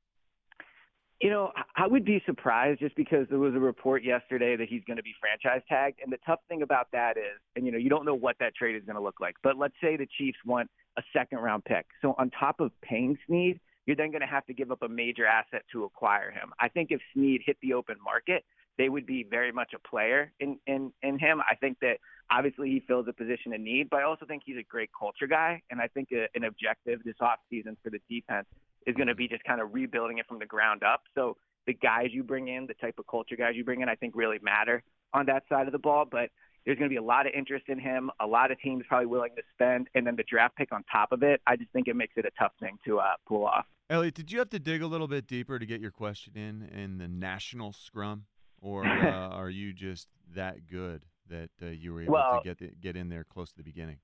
You 1.22 1.30
know, 1.30 1.52
I- 1.76 1.88
would 1.88 2.06
be 2.06 2.22
surprised 2.26 2.80
just 2.80 2.96
because 2.96 3.28
there 3.30 3.40
was 3.40 3.54
a 3.54 3.60
report 3.60 4.04
yesterday 4.04 4.56
that 4.56 4.70
he's 4.70 4.84
going 4.86 4.98
to 4.98 5.04
be 5.04 5.14
franchise 5.20 5.62
tagged. 5.68 6.00
And 6.02 6.14
the 6.14 6.20
tough 6.26 6.40
thing 6.48 6.62
about 6.62 6.88
that 6.92 7.18
is, 7.18 7.40
and 7.56 7.66
you 7.66 7.72
know, 7.72 7.78
you 7.78 7.90
don't 7.90 8.06
know 8.06 8.16
what 8.16 8.38
that 8.40 8.56
trade 8.56 8.76
is 8.76 8.84
going 8.86 8.96
to 8.96 9.02
look 9.02 9.20
like. 9.20 9.36
But 9.44 9.58
let's 9.58 9.74
say 9.82 9.98
the 9.98 10.08
Chiefs 10.18 10.38
want 10.46 10.70
a 10.98 11.04
second 11.12 11.40
round 11.40 11.66
pick. 11.66 11.86
So 12.02 12.16
on 12.18 12.30
top 12.30 12.62
of 12.62 12.72
paying 12.82 13.18
Sneed, 13.28 13.60
you're 13.90 13.96
then 13.96 14.12
going 14.12 14.22
to 14.22 14.28
have 14.28 14.46
to 14.46 14.54
give 14.54 14.72
up 14.72 14.84
a 14.84 14.88
major 14.88 15.26
asset 15.26 15.64
to 15.72 15.84
acquire 15.84 16.30
him. 16.30 16.54
I 16.60 16.68
think 16.68 16.92
if 16.92 17.02
Sneed 17.12 17.42
hit 17.44 17.58
the 17.64 17.74
open 17.74 17.96
market, 18.06 18.46
they 18.78 18.88
would 18.88 19.08
be 19.08 19.26
very 19.28 19.52
much 19.52 19.72
a 19.74 19.80
player 19.80 20.32
in 20.40 20.60
in 20.68 20.94
in 21.02 21.18
him. 21.18 21.42
I 21.42 21.56
think 21.56 21.80
that 21.82 21.98
obviously 22.30 22.70
he 22.70 22.84
fills 22.88 23.08
a 23.10 23.14
position 23.14 23.52
of 23.52 23.62
need, 23.62 23.90
but 23.90 24.02
I 24.02 24.04
also 24.04 24.28
think 24.28 24.44
he's 24.46 24.58
a 24.58 24.64
great 24.70 24.92
culture 24.98 25.26
guy, 25.26 25.64
and 25.72 25.82
I 25.82 25.88
think 25.88 26.10
a, 26.12 26.28
an 26.36 26.44
objective 26.44 27.00
this 27.04 27.16
offseason 27.20 27.78
for 27.84 27.90
the 27.90 27.98
defense 28.08 28.46
is 28.86 28.94
going 28.96 29.08
to 29.08 29.16
be 29.16 29.28
just 29.28 29.44
kind 29.44 29.60
of 29.60 29.74
rebuilding 29.74 30.20
it 30.20 30.28
from 30.28 30.38
the 30.38 30.46
ground 30.46 30.84
up. 30.84 31.02
So 31.16 31.36
the 31.66 31.74
guys 31.74 32.10
you 32.12 32.24
bring 32.24 32.48
in, 32.48 32.68
the 32.68 32.76
type 32.76 33.00
of 33.00 33.08
culture 33.08 33.36
guys 33.36 33.54
you 33.56 33.64
bring 33.64 33.82
in, 33.82 33.90
I 33.90 33.96
think 33.96 34.16
really 34.16 34.38
matter 34.44 34.84
on 35.16 35.26
that 35.26 35.46
side 35.50 35.66
of 35.66 35.72
the 35.72 35.80
ball. 35.80 36.06
But 36.06 36.30
there's 36.66 36.78
going 36.78 36.90
to 36.90 36.94
be 36.94 36.98
a 36.98 37.04
lot 37.04 37.26
of 37.26 37.34
interest 37.34 37.66
in 37.68 37.80
him, 37.80 38.12
a 38.20 38.28
lot 38.28 38.52
of 38.52 38.60
teams 38.60 38.84
probably 38.88 39.08
willing 39.08 39.32
to 39.36 39.42
spend, 39.54 39.88
and 39.96 40.06
then 40.06 40.16
the 40.16 40.24
draft 40.24 40.56
pick 40.56 40.72
on 40.72 40.84
top 40.92 41.12
of 41.12 41.24
it. 41.24 41.42
I 41.48 41.56
just 41.56 41.72
think 41.72 41.88
it 41.88 41.96
makes 41.96 42.14
it 42.18 42.26
a 42.26 42.32
tough 42.40 42.52
thing 42.60 42.78
to 42.86 43.00
uh, 43.00 43.14
pull 43.28 43.46
off. 43.46 43.66
Eliot, 43.90 44.14
did 44.14 44.32
you 44.32 44.40
have 44.40 44.50
to 44.50 44.60
dig 44.60 44.82
a 44.82 44.88
little 44.88 45.08
bit 45.08 45.26
deeper 45.28 45.58
to 45.58 45.66
get 45.66 45.82
your 45.82 45.92
question 45.92 46.36
in 46.36 46.62
in 46.78 46.98
the 46.98 47.08
national 47.08 47.74
scrum, 47.74 48.26
or 48.62 48.86
uh, 48.88 49.30
are 49.30 49.50
you 49.50 49.74
just 49.74 50.08
that 50.36 50.68
good 50.68 51.06
that 51.30 51.50
uh, 51.62 51.68
you 51.68 51.94
were 51.94 52.02
able 52.02 52.14
Well- 52.14 52.42
to 52.44 52.48
get 52.48 52.58
the, 52.60 52.68
get 52.80 52.96
in 52.96 53.10
there 53.10 53.24
close 53.24 53.50
to 53.52 53.58
the 53.58 53.64
beginning? 53.64 53.98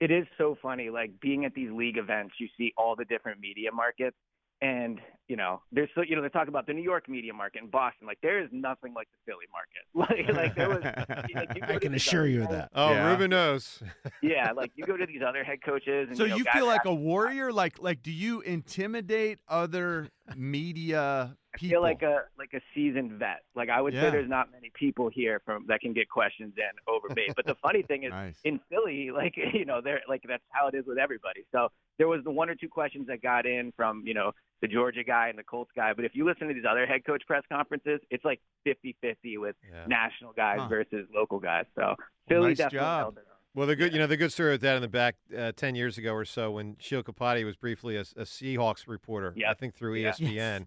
it 0.00 0.10
is 0.10 0.26
so 0.38 0.56
funny 0.62 0.88
like 0.88 1.10
being 1.20 1.44
at 1.44 1.52
these 1.52 1.70
league 1.70 1.98
events 1.98 2.32
you 2.38 2.48
see 2.56 2.72
all 2.78 2.96
the 2.96 3.04
different 3.04 3.38
media 3.38 3.70
markets 3.70 4.16
and 4.62 5.00
you 5.28 5.36
know 5.36 5.62
there's 5.70 5.88
so 5.94 6.02
you 6.02 6.16
know 6.16 6.22
they 6.22 6.28
talk 6.28 6.48
about 6.48 6.66
the 6.66 6.72
new 6.72 6.82
york 6.82 7.08
media 7.08 7.32
market 7.32 7.62
and 7.62 7.70
boston 7.70 8.06
like 8.06 8.18
there 8.20 8.42
is 8.42 8.48
nothing 8.52 8.92
like 8.94 9.08
the 9.12 9.32
philly 9.32 9.46
market 9.52 9.84
like 9.94 10.36
like 10.36 10.54
there 10.56 10.68
was 10.68 10.82
like, 10.82 11.54
you 11.54 11.62
I 11.74 11.78
can 11.78 11.94
assure 11.94 12.26
you 12.26 12.42
of 12.42 12.50
that. 12.50 12.70
Oh, 12.74 12.90
Yeah. 12.90 13.10
Ruben 13.10 13.30
knows. 13.30 13.82
yeah 14.22 14.50
like 14.52 14.72
you 14.74 14.84
go 14.84 14.96
to 14.96 15.06
these 15.06 15.22
other 15.26 15.44
head 15.44 15.62
coaches 15.64 16.08
and 16.08 16.16
So 16.16 16.24
you, 16.24 16.30
know, 16.30 16.36
you 16.36 16.44
feel 16.52 16.66
like 16.66 16.84
a 16.84 16.94
warrior? 16.94 17.52
Like 17.52 17.80
like 17.80 18.02
do 18.02 18.10
you 18.10 18.40
intimidate 18.40 19.38
other 19.48 20.08
media 20.34 21.36
I 21.54 21.58
feel 21.58 21.80
like 21.82 22.02
a 22.02 22.24
like 22.38 22.52
a 22.54 22.60
seasoned 22.74 23.12
vet. 23.18 23.42
Like 23.54 23.68
I 23.70 23.80
would 23.80 23.92
Yeah. 23.92 24.02
say, 24.02 24.10
there's 24.10 24.28
not 24.28 24.52
many 24.52 24.70
people 24.74 25.08
here 25.08 25.40
from 25.44 25.66
that 25.66 25.80
can 25.80 25.92
get 25.92 26.08
questions 26.08 26.54
in 26.56 26.92
over 26.92 27.08
bait. 27.14 27.32
But 27.34 27.46
the 27.46 27.56
funny 27.56 27.82
thing 27.82 28.04
is, 28.04 28.10
Nice. 28.10 28.38
in 28.44 28.60
Philly, 28.70 29.10
like 29.10 29.34
you 29.54 29.64
know, 29.64 29.80
they're 29.80 30.00
like 30.08 30.22
that's 30.28 30.42
how 30.50 30.68
it 30.68 30.74
is 30.74 30.84
with 30.86 30.98
everybody. 30.98 31.44
So 31.52 31.68
there 31.98 32.06
was 32.08 32.22
the 32.24 32.30
one 32.30 32.48
or 32.50 32.54
two 32.54 32.68
questions 32.68 33.06
that 33.08 33.20
got 33.22 33.46
in 33.46 33.72
from 33.76 34.04
you 34.06 34.14
know 34.14 34.32
the 34.60 34.68
Georgia 34.68 35.02
guy 35.02 35.28
and 35.28 35.38
the 35.38 35.42
Colts 35.42 35.70
guy. 35.74 35.92
But 35.92 36.04
if 36.04 36.12
you 36.14 36.24
listen 36.24 36.46
to 36.48 36.54
these 36.54 36.64
other 36.70 36.86
head 36.86 37.04
coach 37.04 37.22
press 37.26 37.42
conferences, 37.50 37.98
it's 38.10 38.24
like 38.24 38.40
50-50 38.66 39.38
with 39.38 39.56
Yeah. 39.68 39.86
national 39.86 40.32
guys 40.34 40.58
Huh. 40.60 40.68
versus 40.68 41.08
local 41.14 41.40
guys. 41.40 41.64
So 41.74 41.96
Philly 42.28 42.48
nice 42.48 42.58
definitely 42.58 42.78
job. 42.86 43.00
held 43.00 43.14
their 43.16 43.22
own. 43.24 43.26
Well, 43.54 43.66
the 43.66 43.74
good, 43.74 43.92
you 43.92 43.98
know, 43.98 44.06
the 44.06 44.16
good 44.18 44.32
story 44.32 44.52
with 44.52 44.60
that 44.60 44.76
in 44.76 44.82
the 44.82 44.88
back 44.88 45.16
uh, 45.36 45.50
ten 45.56 45.74
years 45.74 45.98
ago 45.98 46.12
or 46.14 46.24
so, 46.24 46.52
when 46.52 46.76
Sheil 46.78 47.02
Kapadia 47.02 47.44
was 47.44 47.56
briefly 47.56 47.96
a, 47.96 48.02
a 48.02 48.22
Seahawks 48.24 48.86
reporter, 48.86 49.34
I 49.48 49.54
think 49.54 49.74
through 49.74 49.94
ESPN. 49.96 50.30
Yeah. 50.30 50.58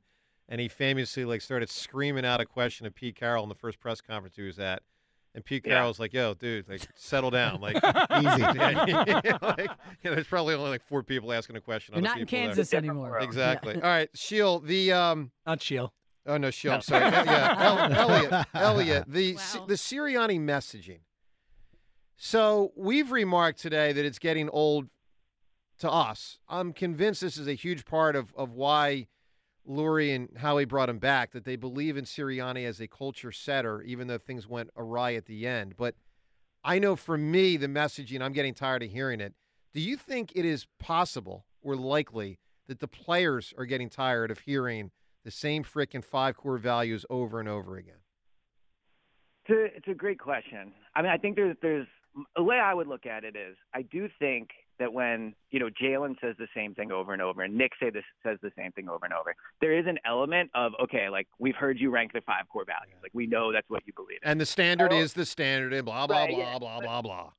ESPN, 0.47 0.53
and 0.53 0.61
he 0.61 0.67
famously 0.67 1.25
like 1.25 1.41
started 1.41 1.69
screaming 1.69 2.25
out 2.25 2.41
a 2.41 2.45
question 2.45 2.85
of 2.85 2.93
Pete 2.95 3.15
Carroll 3.15 3.43
in 3.43 3.49
the 3.49 3.55
first 3.55 3.79
press 3.79 4.01
conference 4.01 4.35
he 4.35 4.41
was 4.43 4.59
at, 4.59 4.81
and 5.35 5.43
Pete 5.43 5.63
Yeah. 5.65 5.73
Carroll 5.75 5.87
was 5.89 5.99
like, 5.99 6.13
"Yo, 6.13 6.33
dude, 6.33 6.67
like 6.69 6.81
settle 6.95 7.31
down, 7.31 7.61
like 7.61 7.75
Easy. 8.17 8.41
Yeah, 8.41 9.37
like, 9.41 9.69
you 10.03 10.09
know, 10.09 10.15
there's 10.15 10.27
probably 10.27 10.53
only 10.55 10.69
like 10.69 10.83
four 10.87 11.03
people 11.03 11.31
asking 11.33 11.55
a 11.55 11.61
question. 11.61 11.95
You're 11.95 11.99
other 11.99 12.07
not 12.09 12.17
in 12.19 12.25
people 12.25 12.39
there. 12.39 12.47
Kansas 12.47 12.73
anymore. 12.73 13.19
Exactly. 13.19 13.75
Yeah. 13.75 13.81
All 13.81 13.89
right, 13.89 14.09
Sheil, 14.15 14.59
the 14.59 14.91
um, 14.93 15.31
not 15.45 15.61
Sheil. 15.61 15.93
Oh 16.25 16.37
no, 16.37 16.51
Sheil. 16.51 16.71
No. 16.71 16.75
I'm 16.75 16.81
sorry. 16.81 17.03
El- 17.03 17.25
yeah, 17.25 17.55
El- 17.59 17.93
Eliot. 18.11 18.45
Eliot. 18.53 19.03
The 19.07 19.33
the 19.67 19.73
Sirianni 19.75 20.39
messaging. 20.39 20.99
So 22.15 22.71
we've 22.77 23.11
remarked 23.11 23.59
today 23.59 23.91
that 23.91 24.05
it's 24.05 24.19
getting 24.19 24.47
old 24.49 24.87
to 25.79 25.91
us. 25.91 26.37
I'm 26.47 26.71
convinced 26.71 27.19
this 27.21 27.37
is 27.37 27.47
a 27.47 27.53
huge 27.53 27.83
part 27.85 28.15
of, 28.15 28.33
of 28.37 28.51
why 28.51 29.07
Lurie 29.67 30.15
and 30.15 30.29
Howie 30.37 30.65
brought 30.65 30.89
him 30.89 30.99
back, 30.99 31.31
that 31.31 31.45
they 31.45 31.55
believe 31.55 31.97
in 31.97 32.05
Sirianni 32.05 32.65
as 32.65 32.79
a 32.79 32.87
culture 32.87 33.31
setter, 33.31 33.81
even 33.81 34.07
though 34.07 34.17
things 34.17 34.47
went 34.47 34.69
awry 34.75 35.13
at 35.13 35.25
the 35.25 35.47
end. 35.47 35.75
But 35.77 35.95
I 36.63 36.79
know 36.79 36.95
for 36.95 37.17
me, 37.17 37.57
the 37.57 37.67
messaging, 37.67 38.21
I'm 38.21 38.33
getting 38.33 38.53
tired 38.53 38.83
of 38.83 38.91
hearing 38.91 39.21
it. 39.21 39.33
Do 39.73 39.81
you 39.81 39.97
think 39.97 40.31
it 40.35 40.45
is 40.45 40.67
possible 40.79 41.45
or 41.61 41.75
likely 41.75 42.39
that 42.67 42.79
the 42.79 42.87
players 42.87 43.53
are 43.57 43.65
getting 43.65 43.89
tired 43.89 44.31
of 44.31 44.39
hearing 44.39 44.91
the 45.23 45.31
same 45.31 45.63
frickin' 45.63 46.03
five 46.03 46.37
core 46.37 46.57
values 46.57 47.05
over 47.09 47.39
and 47.39 47.49
over 47.49 47.77
again? 47.77 47.95
It's 49.45 49.49
a, 49.49 49.77
it's 49.77 49.87
a 49.87 49.93
great 49.93 50.19
question. 50.19 50.73
I 50.95 51.01
mean, 51.01 51.11
I 51.11 51.17
think 51.17 51.35
there's 51.35 51.55
there's 51.61 51.87
the 52.35 52.43
way 52.43 52.59
I 52.59 52.73
would 52.73 52.87
look 52.87 53.05
at 53.05 53.23
it 53.23 53.35
is 53.35 53.57
I 53.73 53.81
do 53.81 54.07
think 54.19 54.49
that 54.79 54.91
when 54.93 55.33
you 55.51 55.59
know 55.59 55.69
Jalen 55.81 56.19
says 56.21 56.35
the 56.39 56.47
same 56.55 56.73
thing 56.73 56.91
over 56.91 57.13
and 57.13 57.21
over, 57.21 57.41
and 57.41 57.55
Nick 57.55 57.71
say 57.79 57.89
this 57.89 58.03
says 58.23 58.37
the 58.41 58.51
same 58.57 58.71
thing 58.71 58.89
over 58.89 59.05
and 59.05 59.13
over, 59.13 59.35
there 59.61 59.77
is 59.77 59.85
an 59.87 59.99
element 60.05 60.49
of 60.55 60.73
okay, 60.81 61.09
like 61.09 61.27
we've 61.39 61.55
heard 61.55 61.79
you 61.79 61.89
rank 61.89 62.13
the 62.13 62.21
five 62.21 62.47
core 62.51 62.65
values, 62.65 62.97
like 63.01 63.11
we 63.13 63.27
know 63.27 63.51
that's 63.51 63.69
what 63.69 63.83
you 63.85 63.93
believe. 63.95 64.19
in. 64.23 64.29
And 64.29 64.41
the 64.41 64.45
standard 64.45 64.91
is 64.93 65.13
the 65.13 65.25
standard, 65.25 65.73
and 65.73 65.85
blah 65.85 66.07
blah 66.07 66.21
Right, 66.21 66.29
blah 66.29 66.39
yeah. 66.53 66.59
blah 66.59 66.79
blah 66.79 67.01
blah. 67.01 67.29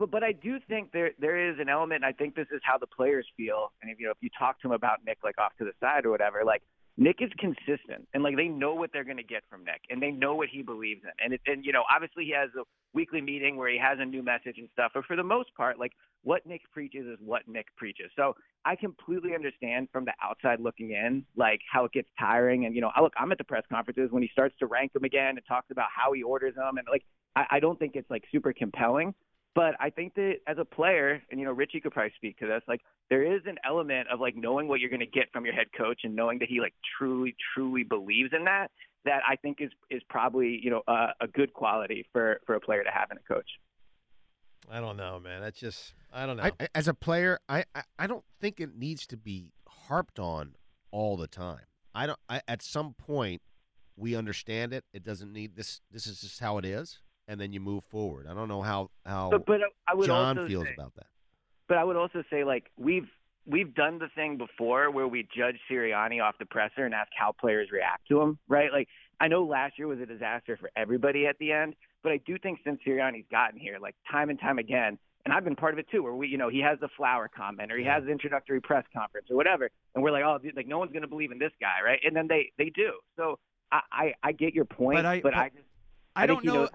But 0.00 0.10
but 0.10 0.24
I 0.24 0.32
do 0.32 0.58
think 0.66 0.92
there 0.92 1.10
there 1.20 1.50
is 1.50 1.58
an 1.60 1.68
element. 1.68 2.02
And 2.02 2.06
I 2.06 2.16
think 2.16 2.34
this 2.34 2.48
is 2.50 2.60
how 2.64 2.78
the 2.78 2.86
players 2.86 3.26
feel. 3.36 3.70
And 3.82 3.90
if 3.92 4.00
you 4.00 4.06
know 4.06 4.12
if 4.12 4.18
you 4.22 4.30
talk 4.36 4.60
to 4.62 4.68
them 4.68 4.72
about 4.72 5.04
Nick 5.06 5.18
like 5.22 5.38
off 5.38 5.52
to 5.58 5.64
the 5.64 5.72
side 5.78 6.06
or 6.06 6.10
whatever, 6.10 6.42
like 6.42 6.62
Nick 6.96 7.16
is 7.20 7.30
consistent 7.38 8.08
and 8.14 8.22
like 8.22 8.34
they 8.34 8.48
know 8.48 8.74
what 8.74 8.90
they're 8.92 9.04
going 9.04 9.18
to 9.18 9.22
get 9.22 9.42
from 9.50 9.62
Nick 9.62 9.82
and 9.90 10.02
they 10.02 10.10
know 10.10 10.34
what 10.34 10.48
he 10.48 10.62
believes 10.62 11.02
in. 11.04 11.10
And 11.22 11.34
it, 11.34 11.42
and 11.46 11.66
you 11.66 11.72
know 11.72 11.84
obviously 11.94 12.24
he 12.24 12.32
has 12.32 12.48
a 12.58 12.62
weekly 12.94 13.20
meeting 13.20 13.56
where 13.56 13.70
he 13.70 13.78
has 13.78 13.98
a 14.00 14.04
new 14.06 14.22
message 14.22 14.56
and 14.56 14.70
stuff. 14.72 14.92
But 14.94 15.04
for 15.04 15.16
the 15.16 15.22
most 15.22 15.54
part, 15.54 15.78
like 15.78 15.92
what 16.22 16.46
Nick 16.46 16.62
preaches 16.72 17.06
is 17.06 17.18
what 17.22 17.46
Nick 17.46 17.66
preaches. 17.76 18.10
So 18.16 18.34
I 18.64 18.76
completely 18.76 19.34
understand 19.34 19.88
from 19.92 20.06
the 20.06 20.12
outside 20.22 20.60
looking 20.60 20.92
in, 20.92 21.26
like 21.36 21.60
how 21.70 21.84
it 21.84 21.92
gets 21.92 22.08
tiring. 22.18 22.64
And 22.64 22.74
you 22.74 22.80
know, 22.80 22.90
I 22.96 23.02
look, 23.02 23.12
I'm 23.18 23.32
at 23.32 23.38
the 23.38 23.44
press 23.44 23.64
conferences 23.70 24.08
when 24.10 24.22
he 24.22 24.30
starts 24.32 24.54
to 24.60 24.66
rank 24.66 24.94
them 24.94 25.04
again 25.04 25.36
and 25.36 25.42
talks 25.46 25.70
about 25.70 25.88
how 25.94 26.14
he 26.14 26.22
orders 26.22 26.54
them, 26.54 26.78
and 26.78 26.86
like 26.90 27.04
I, 27.36 27.46
I 27.50 27.60
don't 27.60 27.78
think 27.78 27.96
it's 27.96 28.10
like 28.10 28.24
super 28.32 28.54
compelling. 28.54 29.14
But 29.54 29.74
I 29.80 29.90
think 29.90 30.14
that 30.14 30.36
as 30.46 30.58
a 30.58 30.64
player, 30.64 31.20
and 31.30 31.40
you 31.40 31.44
know, 31.46 31.52
Richie 31.52 31.80
could 31.80 31.92
probably 31.92 32.12
speak 32.16 32.38
to 32.38 32.46
this, 32.46 32.62
like 32.68 32.80
there 33.08 33.22
is 33.34 33.42
an 33.46 33.56
element 33.64 34.06
of 34.12 34.20
like 34.20 34.36
knowing 34.36 34.68
what 34.68 34.78
you're 34.80 34.90
going 34.90 35.00
to 35.00 35.06
get 35.06 35.30
from 35.32 35.44
your 35.44 35.54
head 35.54 35.66
coach 35.76 36.00
and 36.04 36.14
knowing 36.14 36.38
that 36.38 36.48
he 36.48 36.60
like 36.60 36.74
truly, 36.96 37.34
truly 37.54 37.82
believes 37.82 38.30
in 38.32 38.44
that. 38.44 38.68
That 39.06 39.22
I 39.28 39.36
think 39.36 39.58
is 39.60 39.70
is 39.90 40.02
probably 40.08 40.60
you 40.62 40.70
know 40.70 40.82
a, 40.86 41.08
a 41.22 41.26
good 41.26 41.52
quality 41.54 42.06
for 42.12 42.40
for 42.46 42.54
a 42.54 42.60
player 42.60 42.84
to 42.84 42.90
have 42.90 43.08
in 43.10 43.16
a 43.16 43.32
coach. 43.34 43.48
I 44.70 44.78
don't 44.80 44.96
know, 44.96 45.18
man. 45.18 45.40
That's 45.40 45.58
just 45.58 45.94
I 46.12 46.26
don't 46.26 46.36
know. 46.36 46.44
I, 46.44 46.52
I- 46.60 46.68
as 46.74 46.86
a 46.86 46.94
player, 46.94 47.40
I, 47.48 47.64
I 47.74 47.82
I 47.98 48.06
don't 48.06 48.24
think 48.40 48.60
it 48.60 48.76
needs 48.76 49.06
to 49.08 49.16
be 49.16 49.52
harped 49.66 50.18
on 50.20 50.54
all 50.90 51.16
the 51.16 51.26
time. 51.26 51.62
I 51.94 52.06
don't. 52.06 52.18
I, 52.28 52.42
at 52.46 52.62
some 52.62 52.94
point, 52.94 53.42
we 53.96 54.14
understand 54.14 54.72
it. 54.72 54.84
It 54.92 55.02
doesn't 55.02 55.32
need 55.32 55.56
this. 55.56 55.80
This 55.90 56.06
is 56.06 56.20
just 56.20 56.38
how 56.38 56.58
it 56.58 56.64
is, 56.64 57.00
and 57.30 57.40
then 57.40 57.52
you 57.52 57.60
move 57.60 57.84
forward. 57.90 58.26
I 58.28 58.34
don't 58.34 58.48
know 58.48 58.60
how 58.60 58.90
how 59.06 59.30
But- 59.30 59.46
but 59.46 59.60
I 59.86 59.94
would 59.94 60.06
John 60.06 60.36
also 60.36 60.48
feels 60.48 60.66
say- 60.66 60.74
about 60.74 60.94
that. 60.96 61.06
But 61.68 61.78
I 61.78 61.84
would 61.84 61.96
also 61.96 62.24
say 62.28 62.42
like 62.44 62.68
we've 62.76 63.08
we've 63.46 63.72
done 63.74 63.98
the 63.98 64.08
thing 64.08 64.36
before 64.36 64.90
where 64.90 65.06
we 65.08 65.22
judge 65.34 65.58
Sirianni 65.70 66.22
off 66.22 66.36
the 66.38 66.44
presser 66.46 66.84
and 66.84 66.92
ask 66.94 67.10
how 67.16 67.32
players 67.32 67.70
react 67.70 68.06
to 68.08 68.20
him, 68.20 68.38
right? 68.48 68.72
Like 68.72 68.88
I 69.20 69.28
know 69.28 69.44
last 69.44 69.78
year 69.78 69.86
was 69.86 70.00
a 70.00 70.06
disaster 70.06 70.56
for 70.56 70.70
everybody 70.76 71.26
at 71.26 71.38
the 71.38 71.52
end, 71.52 71.74
but 72.02 72.10
I 72.12 72.16
do 72.18 72.36
think 72.38 72.58
since 72.64 72.80
Sirianni's 72.86 73.26
gotten 73.30 73.58
here, 73.58 73.78
like 73.80 73.94
time 74.10 74.28
and 74.30 74.38
time 74.40 74.58
again, 74.58 74.98
and 75.24 75.32
I've 75.32 75.44
been 75.44 75.56
part 75.56 75.72
of 75.74 75.78
it 75.78 75.88
too, 75.90 76.02
where 76.02 76.14
we, 76.14 76.26
you 76.28 76.38
know, 76.38 76.48
he 76.48 76.60
has 76.60 76.78
the 76.80 76.88
flower 76.96 77.28
comment 77.28 77.70
or 77.70 77.76
he 77.78 77.84
has 77.84 78.02
the 78.04 78.10
introductory 78.10 78.60
press 78.60 78.84
conference 78.92 79.28
or 79.30 79.36
whatever, 79.36 79.70
and 79.94 80.02
we're 80.02 80.10
like, 80.10 80.24
oh, 80.24 80.38
dude, 80.38 80.56
like 80.56 80.66
no 80.66 80.78
one's 80.78 80.92
gonna 80.92 81.06
believe 81.08 81.30
in 81.30 81.38
this 81.38 81.52
guy, 81.60 81.78
right? 81.84 82.00
And 82.04 82.14
then 82.16 82.26
they 82.28 82.50
they 82.58 82.70
do. 82.70 82.92
So 83.16 83.38
I 83.70 83.80
I, 83.92 84.14
I 84.24 84.32
get 84.32 84.54
your 84.54 84.64
point, 84.64 84.96
But 84.98 85.06
I- 85.06 85.20
but 85.20 85.34
I 85.34 85.48
just 85.50 85.64
I 86.16 86.26
think 86.26 86.42
don't 86.42 86.54
know- 86.54 86.68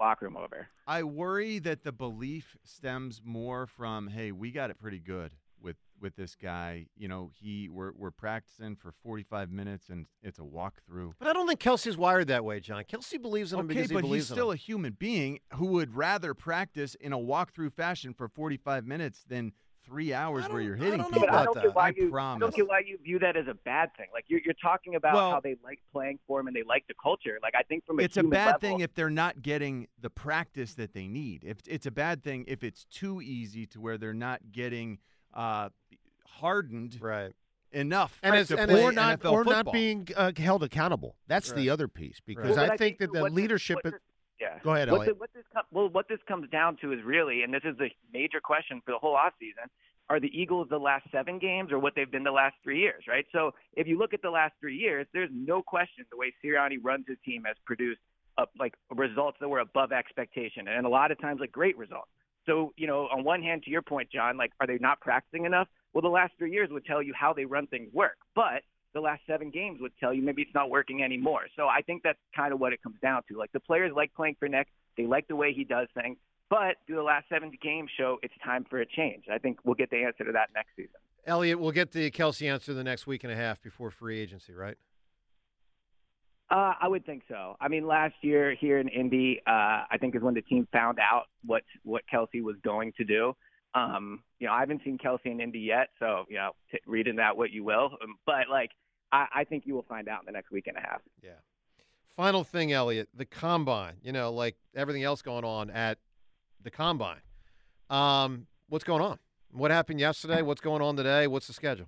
knows 0.00 0.06
how 0.08 0.14
to 0.14 0.24
win 0.24 0.32
the 0.32 0.34
locker 0.34 0.34
room 0.34 0.36
over. 0.36 0.68
I 0.86 1.02
worry 1.02 1.58
that 1.60 1.84
the 1.84 1.92
belief 1.92 2.56
stems 2.64 3.20
more 3.24 3.66
from, 3.66 4.08
hey, 4.08 4.32
we 4.32 4.50
got 4.50 4.70
it 4.70 4.78
pretty 4.78 4.98
good 4.98 5.32
with 5.62 5.76
with 6.00 6.16
this 6.16 6.34
guy. 6.34 6.86
You 6.96 7.08
know, 7.08 7.30
he 7.40 7.68
we're 7.68 7.92
we're 7.96 8.10
practicing 8.10 8.76
for 8.76 8.92
45 9.02 9.50
minutes 9.50 9.88
and 9.90 10.06
it's 10.22 10.38
a 10.38 10.42
walkthrough. 10.42 11.12
But 11.18 11.28
I 11.28 11.32
don't 11.32 11.46
think 11.46 11.60
Kelce's 11.60 11.96
wired 11.96 12.28
that 12.28 12.44
way, 12.44 12.60
John. 12.60 12.84
Kelce 12.84 13.20
believes 13.20 13.52
in 13.52 13.58
him 13.60 13.66
Okay, 13.66 13.74
because 13.74 13.90
he 13.90 13.94
but 13.94 14.00
believes 14.02 14.24
he's 14.26 14.30
in 14.30 14.36
still 14.36 14.50
him. 14.50 14.54
a 14.54 14.58
human 14.58 14.96
being 14.98 15.40
who 15.54 15.66
would 15.66 15.94
rather 15.94 16.34
practice 16.34 16.94
in 16.96 17.12
a 17.12 17.18
walkthrough 17.18 17.72
fashion 17.72 18.14
for 18.14 18.28
45 18.28 18.86
minutes 18.86 19.24
than 19.28 19.52
three 19.90 20.14
hours 20.14 20.48
where 20.48 20.60
you're 20.60 20.76
hitting 20.76 21.02
people. 21.02 21.20
But 21.20 21.32
I 21.32 21.44
don't 21.44 21.60
get 21.60 21.74
why 21.74 21.88
I 21.88 21.92
you 21.96 22.16
I 22.16 22.38
don't 22.38 22.54
get 22.54 22.68
why 22.68 22.80
you 22.86 22.96
view 23.02 23.18
that 23.18 23.36
as 23.36 23.48
a 23.48 23.54
bad 23.54 23.90
thing. 23.96 24.06
Like 24.12 24.24
you're 24.28 24.40
you're 24.44 24.54
talking 24.62 24.94
about 24.94 25.14
Well- 25.14 25.30
how 25.32 25.40
they 25.40 25.56
like 25.64 25.80
playing 25.92 26.18
for 26.26 26.38
him 26.40 26.46
and 26.46 26.54
they 26.54 26.62
like 26.62 26.86
the 26.86 26.94
culture. 27.02 27.38
Like 27.42 27.54
I 27.58 27.62
think 27.64 27.84
from 27.84 27.98
a 27.98 28.02
it's 28.02 28.16
a 28.16 28.22
bad 28.22 28.46
level, 28.46 28.60
thing 28.60 28.80
if 28.80 28.94
they're 28.94 29.10
not 29.10 29.42
getting 29.42 29.88
the 30.00 30.10
practice 30.10 30.74
that 30.74 30.94
they 30.94 31.08
need. 31.08 31.42
If 31.44 31.58
it's 31.66 31.86
a 31.86 31.90
bad 31.90 32.22
thing 32.22 32.44
if 32.46 32.62
it's 32.62 32.84
too 32.84 33.20
easy 33.20 33.66
to 33.66 33.80
where 33.80 33.98
they're 33.98 34.14
not 34.14 34.52
getting 34.52 34.98
uh, 35.34 35.70
hardened 36.26 36.98
right 37.00 37.32
enough 37.72 38.18
and 38.22 38.34
to 38.34 38.40
it's, 38.54 38.64
play 38.66 38.82
or 38.82 38.92
not 38.92 39.20
NFL 39.20 39.32
or 39.32 39.44
football. 39.44 39.64
not 39.64 39.72
being 39.72 40.08
uh, 40.16 40.32
held 40.36 40.62
accountable. 40.62 41.16
That's 41.26 41.52
the 41.52 41.70
other 41.70 41.88
piece 41.88 42.20
because 42.24 42.56
Well, 42.56 42.64
I 42.64 42.68
but 42.68 42.78
think 42.78 42.98
that 42.98 43.12
the 43.12 43.22
what 43.22 43.32
leadership. 43.32 43.76
what 43.82 43.84
this- 43.92 44.00
yeah. 44.40 44.58
Go 44.62 44.74
ahead, 44.74 44.90
what, 44.90 45.02
Eliot. 45.02 45.20
what 45.20 45.30
this 45.34 45.44
com- 45.52 45.64
well, 45.70 45.88
what 45.88 46.08
this 46.08 46.18
comes 46.26 46.48
down 46.50 46.76
to 46.80 46.92
is 46.92 47.00
really, 47.04 47.42
and 47.42 47.52
this 47.52 47.62
is 47.64 47.76
the 47.76 47.88
major 48.12 48.40
question 48.40 48.80
for 48.84 48.92
the 48.92 48.98
whole 48.98 49.14
offseason. 49.14 49.68
are 50.08 50.18
the 50.18 50.30
Eagles 50.32 50.68
the 50.70 50.78
last 50.78 51.06
seven 51.12 51.38
games 51.38 51.70
or 51.70 51.78
what 51.78 51.94
they've 51.94 52.10
been 52.10 52.24
the 52.24 52.32
last 52.32 52.56
three 52.64 52.80
years, 52.80 53.04
right? 53.06 53.26
So 53.32 53.52
if 53.74 53.86
you 53.86 53.98
look 53.98 54.14
at 54.14 54.22
the 54.22 54.30
last 54.30 54.54
three 54.60 54.76
years, 54.76 55.06
there's 55.12 55.30
no 55.32 55.62
question 55.62 56.04
the 56.10 56.16
way 56.16 56.32
Sirianni 56.44 56.78
runs 56.82 57.04
his 57.06 57.18
team 57.24 57.44
has 57.46 57.56
produced 57.64 58.00
uh, 58.38 58.46
like 58.58 58.74
results 58.90 59.36
that 59.40 59.48
were 59.48 59.60
above 59.60 59.92
expectation, 59.92 60.68
and 60.68 60.86
a 60.86 60.88
lot 60.88 61.10
of 61.10 61.20
times 61.20 61.40
like 61.40 61.52
great 61.52 61.76
results. 61.76 62.10
So 62.46 62.72
you 62.76 62.86
know, 62.86 63.08
on 63.12 63.24
one 63.24 63.42
hand, 63.42 63.62
to 63.64 63.70
your 63.70 63.82
point, 63.82 64.10
John, 64.10 64.36
like 64.36 64.52
are 64.60 64.66
they 64.66 64.78
not 64.78 65.00
practicing 65.00 65.44
enough? 65.44 65.68
Well, 65.92 66.02
the 66.02 66.08
last 66.08 66.32
three 66.38 66.52
years 66.52 66.70
would 66.70 66.84
tell 66.84 67.02
you 67.02 67.12
how 67.14 67.32
they 67.32 67.44
run 67.44 67.66
things 67.66 67.92
work, 67.92 68.16
but 68.34 68.62
the 68.92 69.00
last 69.00 69.22
seven 69.26 69.50
games 69.50 69.80
would 69.80 69.92
tell 70.00 70.12
you 70.12 70.22
maybe 70.22 70.42
it's 70.42 70.54
not 70.54 70.70
working 70.70 71.02
anymore. 71.02 71.42
So 71.56 71.66
I 71.66 71.82
think 71.82 72.02
that's 72.02 72.18
kind 72.34 72.52
of 72.52 72.60
what 72.60 72.72
it 72.72 72.82
comes 72.82 72.96
down 73.00 73.22
to. 73.28 73.38
Like 73.38 73.52
the 73.52 73.60
players 73.60 73.92
like 73.94 74.14
playing 74.14 74.36
for 74.38 74.48
Nick, 74.48 74.68
they 74.96 75.06
like 75.06 75.28
the 75.28 75.36
way 75.36 75.52
he 75.52 75.64
does 75.64 75.88
things. 75.94 76.16
But 76.48 76.76
do 76.88 76.96
the 76.96 77.02
last 77.02 77.28
seven 77.28 77.52
games 77.62 77.90
show 77.96 78.18
it's 78.22 78.34
time 78.44 78.66
for 78.68 78.80
a 78.80 78.86
change? 78.86 79.24
I 79.32 79.38
think 79.38 79.58
we'll 79.64 79.76
get 79.76 79.90
the 79.90 80.02
answer 80.02 80.24
to 80.24 80.32
that 80.32 80.48
next 80.54 80.70
season. 80.76 80.96
Eliot, 81.24 81.60
we'll 81.60 81.70
get 81.70 81.92
the 81.92 82.10
Kelce 82.10 82.50
answer 82.50 82.74
the 82.74 82.82
next 82.82 83.06
week 83.06 83.22
and 83.22 83.32
a 83.32 83.36
half 83.36 83.62
before 83.62 83.90
free 83.90 84.18
agency, 84.18 84.52
right? 84.52 84.76
Uh, 86.50 86.74
I 86.80 86.88
would 86.88 87.06
think 87.06 87.22
so. 87.28 87.56
I 87.60 87.68
mean, 87.68 87.86
last 87.86 88.14
year 88.22 88.56
here 88.58 88.78
in 88.78 88.88
Indy, 88.88 89.40
uh, 89.46 89.50
I 89.88 89.98
think 90.00 90.16
is 90.16 90.22
when 90.22 90.34
the 90.34 90.42
team 90.42 90.66
found 90.72 90.98
out 90.98 91.26
what 91.46 91.62
what 91.84 92.02
Kelce 92.12 92.42
was 92.42 92.56
going 92.64 92.92
to 92.96 93.04
do. 93.04 93.36
Um, 93.74 94.22
you 94.38 94.46
know, 94.46 94.52
I 94.52 94.60
haven't 94.60 94.82
seen 94.84 94.98
Kelce 94.98 95.26
and 95.26 95.40
Indy 95.40 95.60
yet, 95.60 95.88
so 95.98 96.24
you 96.28 96.36
know, 96.36 96.52
t- 96.70 96.80
read 96.86 97.06
in 97.06 97.16
that 97.16 97.36
what 97.36 97.50
you 97.50 97.64
will. 97.64 97.90
Um, 98.02 98.16
but 98.26 98.48
like, 98.50 98.70
I, 99.12 99.26
I 99.36 99.44
think 99.44 99.64
you 99.66 99.74
will 99.74 99.86
find 99.88 100.08
out 100.08 100.20
in 100.20 100.26
the 100.26 100.32
next 100.32 100.50
week 100.50 100.66
and 100.66 100.76
a 100.76 100.80
half. 100.80 101.00
Yeah. 101.22 101.30
Final 102.16 102.44
thing, 102.44 102.72
Eliot, 102.72 103.08
the 103.14 103.24
combine. 103.24 103.94
You 104.02 104.12
know, 104.12 104.32
like 104.32 104.56
everything 104.74 105.04
else 105.04 105.22
going 105.22 105.44
on 105.44 105.70
at 105.70 105.98
the 106.62 106.70
combine. 106.70 107.20
Um, 107.88 108.46
what's 108.68 108.84
going 108.84 109.02
on? 109.02 109.18
What 109.52 109.70
happened 109.70 110.00
yesterday? 110.00 110.42
What's 110.42 110.60
going 110.60 110.82
on 110.82 110.96
today? 110.96 111.26
What's 111.26 111.46
the 111.46 111.52
schedule? 111.52 111.86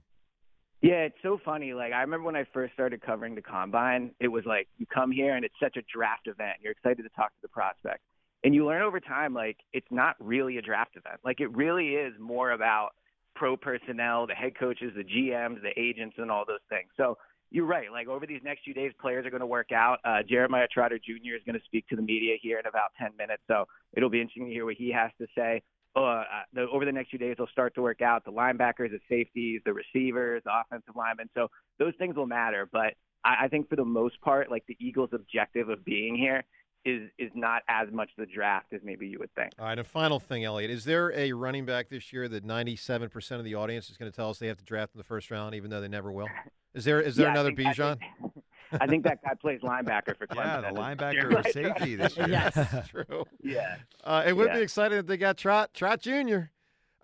Yeah, 0.81 1.05
it's 1.05 1.19
so 1.23 1.39
funny. 1.45 1.75
Like 1.75 1.93
I 1.93 2.01
remember 2.01 2.27
when 2.27 2.37
I 2.37 2.45
first 2.53 2.75
started 2.75 3.03
covering 3.03 3.37
the 3.37 3.43
combine, 3.43 4.11
it 4.19 4.29
was 4.29 4.45
like 4.45 4.69
you 4.79 4.87
come 4.87 5.13
here 5.13 5.37
and 5.37 5.45
it's 5.45 5.55
such 5.63 5.77
a 5.77 5.83
draft 5.83 6.27
event. 6.27 6.59
You're 6.61 6.73
excited 6.73 7.05
to 7.05 7.09
talk 7.11 7.29
to 7.29 7.43
the 7.43 7.49
prospect. 7.49 8.01
And 8.45 8.55
you 8.55 8.67
learn 8.67 8.83
over 8.83 9.01
time 9.01 9.35
like 9.35 9.59
it's 9.73 9.87
not 9.91 10.17
really 10.19 10.59
a 10.59 10.63
draft 10.63 10.97
event. 10.97 11.21
Like 11.25 11.41
it 11.41 11.55
really 11.55 11.91
is 11.91 12.13
more 12.19 12.53
about 12.53 12.91
pro 13.35 13.57
personnel, 13.57 14.27
the 14.27 14.35
head 14.35 14.59
coaches, 14.59 14.93
the 14.97 15.05
GMs, 15.05 15.63
the 15.63 15.73
agents 15.81 16.17
and 16.19 16.31
all 16.31 16.45
those 16.47 16.65
things. 16.69 16.89
So 16.97 17.17
you're 17.51 17.67
right. 17.67 17.91
Like 17.93 18.09
over 18.09 18.27
these 18.27 18.41
next 18.43 18.65
few 18.65 18.75
days, 18.75 18.93
players 19.01 19.25
are 19.27 19.31
going 19.31 19.41
to 19.41 19.47
work 19.47 19.73
out. 19.73 19.99
Uh, 20.05 20.23
Jeremiah 20.29 20.67
Trotter 20.73 20.99
Jr. 20.99 21.37
is 21.37 21.43
going 21.47 21.59
to 21.59 21.65
speak 21.65 21.87
to 21.89 21.97
the 21.97 22.03
media 22.03 22.37
here 22.41 22.59
in 22.59 22.67
about 22.67 22.91
10 22.99 23.11
minutes. 23.17 23.43
So 23.47 23.67
it'll 23.95 24.11
be 24.11 24.21
interesting 24.21 24.47
to 24.47 24.53
hear 24.53 24.65
what 24.65 24.77
he 24.77 24.91
has 24.91 25.11
to 25.21 25.27
say 25.37 25.63
uh, 25.95 26.25
the, 26.53 26.63
over 26.73 26.85
the 26.85 26.93
next 26.93 27.11
few 27.11 27.19
days, 27.19 27.37
they'll 27.37 27.47
start 27.49 27.75
to 27.75 27.83
work 27.83 28.01
out 28.01 28.25
the 28.25 28.33
linebackers, 28.33 28.91
the 28.91 29.01
safeties, 29.09 29.61
the 29.65 29.73
receivers, 29.73 30.43
the 30.45 30.51
offensive 30.51 30.97
linemen. 30.97 31.29
So 31.35 31.49
those 31.79 31.93
things 31.99 32.17
will 32.17 32.27
matter. 32.27 32.69
But 32.71 32.95
I, 33.25 33.45
I 33.45 33.49
think 33.49 33.69
for 33.69 33.77
the 33.77 33.85
most 33.85 34.21
part, 34.21 34.51
like 34.51 34.65
the 34.67 34.77
Eagles' 34.81 35.11
objective 35.13 35.69
of 35.69 35.85
being 35.85 36.17
here 36.17 36.45
is 36.85 37.11
is 37.19 37.31
not 37.35 37.63
as 37.69 37.89
much 37.93 38.11
the 38.19 38.27
draft 38.27 38.73
as 38.73 38.81
maybe 38.83 39.07
you 39.07 39.19
would 39.19 39.33
think. 39.35 39.53
All 39.59 39.67
right, 39.67 39.79
a 39.79 39.85
final 39.85 40.19
thing, 40.19 40.45
Eliot. 40.45 40.71
Is 40.71 40.85
there 40.85 41.13
a 41.17 41.33
running 41.33 41.65
back 41.65 41.89
this 41.89 42.13
year 42.13 42.29
that 42.29 42.45
97% 42.47 43.31
of 43.39 43.45
the 43.45 43.55
audience 43.55 43.89
is 43.91 43.97
going 43.97 44.11
to 44.11 44.15
tell 44.15 44.31
us 44.31 44.39
they 44.39 44.49
have 44.49 44.59
to 44.59 44.65
draft 44.65 44.95
in 44.95 44.99
the 44.99 45.05
first 45.05 45.31
round, 45.31 45.55
even 45.55 45.71
though 45.71 45.81
they 45.81 45.89
never 45.89 46.11
will? 46.11 46.29
Is 46.75 46.85
there 46.85 47.01
is 47.01 47.17
there 47.17 47.27
Yeah, 47.29 47.33
another 47.33 47.53
think- 47.55 47.69
I 47.69 47.73
Bijan? 47.73 47.99
think- 47.99 48.33
I 48.81 48.87
think 48.87 49.05
that 49.05 49.23
guy 49.23 49.35
plays 49.35 49.61
linebacker 49.61 50.17
for 50.17 50.27
Clemson. 50.27 50.63
Yeah, 50.63 50.73
the 50.73 50.81
linebacker 50.81 51.35
or 51.39 51.43
safety 51.53 51.95
this 51.95 52.17
year. 52.17 52.27
Yes, 52.31 52.89
true. 52.89 53.25
Yeah. 53.43 53.77
Uh, 54.03 54.25
it 54.27 54.33
would 54.35 54.47
Yeah. 54.49 54.57
be 54.57 54.63
exciting 54.63 54.97
if 54.97 55.07
they 55.07 55.19
got 55.19 55.37
Trot 55.37 55.75
Trot 55.75 56.01
Jr. 56.01 56.39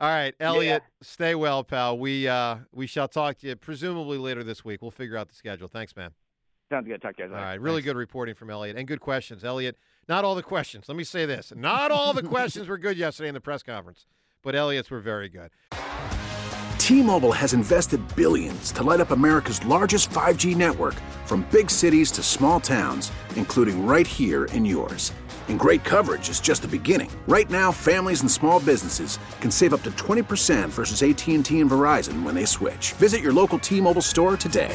All 0.01 0.09
right, 0.09 0.33
Eliot, 0.41 0.83
stay 1.03 1.35
well, 1.35 1.62
pal. 1.64 1.99
We 1.99 2.26
uh, 2.26 2.59
we 2.72 2.87
shall 2.87 3.07
talk 3.09 3.37
to 3.41 3.49
you 3.49 3.57
presumably 3.57 4.16
later 4.16 4.43
this 4.45 4.64
week. 4.64 4.81
We'll 4.81 4.91
figure 4.93 5.16
out 5.18 5.29
the 5.29 5.35
schedule. 5.35 5.68
Thanks, 5.68 5.95
man. 5.95 6.12
Sounds 6.71 6.87
good. 6.87 7.01
Talk 7.01 7.16
to 7.16 7.23
you 7.23 7.29
guys 7.29 7.33
All 7.33 7.39
later. 7.41 7.47
right, 7.51 7.61
really 7.61 7.83
good 7.83 7.97
reporting 7.97 8.35
from 8.35 8.51
Eliot 8.51 8.77
and 8.77 8.87
good 8.87 9.01
questions, 9.01 9.45
Eliot. 9.45 9.77
Not 10.09 10.25
all 10.25 10.35
the 10.35 10.43
questions. 10.43 10.89
Let 10.89 10.97
me 10.97 11.05
say 11.05 11.27
this: 11.27 11.53
not 11.57 11.91
all 11.91 12.12
the 12.12 12.23
questions 12.23 12.69
were 12.69 12.79
good 12.79 12.97
yesterday 12.97 13.29
in 13.29 13.35
the 13.35 13.41
press 13.41 13.62
conference, 13.62 14.07
but 14.43 14.55
Eliot's 14.55 14.91
were 14.91 15.01
very 15.01 15.29
good. 15.29 15.51
T-Mobile 16.79 17.33
has 17.33 17.53
invested 17.53 18.01
billions 18.16 18.73
to 18.73 18.83
light 18.83 19.01
up 19.01 19.11
America's 19.11 19.62
largest 19.66 20.09
5G 20.09 20.57
network 20.57 20.95
from 21.27 21.47
big 21.53 21.71
cities 21.71 22.11
to 22.12 22.23
small 22.23 22.61
towns, 22.61 23.12
including 23.37 23.87
right 23.87 24.07
here 24.07 24.47
in 24.47 24.64
yours. 24.64 25.12
And 25.49 25.59
great 25.59 25.85
coverage 25.85 26.31
is 26.31 26.41
just 26.41 26.62
the 26.62 26.69
beginning. 26.69 27.11
Right 27.27 27.51
now, 27.51 27.73
families 27.73 28.23
and 28.23 28.31
small 28.31 28.61
businesses 28.61 29.19
can 29.41 29.51
save 29.51 29.75
up 29.75 29.83
to 29.83 29.91
20% 29.93 30.69
versus 30.71 31.03
AT&T 31.03 31.35
and 31.35 31.45
Verizon 31.45 32.23
when 32.23 32.35
they 32.35 32.47
switch. 32.47 32.93
Visit 32.95 33.21
your 33.21 33.33
local 33.35 33.59
T-Mobile 33.59 34.03
store 34.03 34.37
today. 34.39 34.75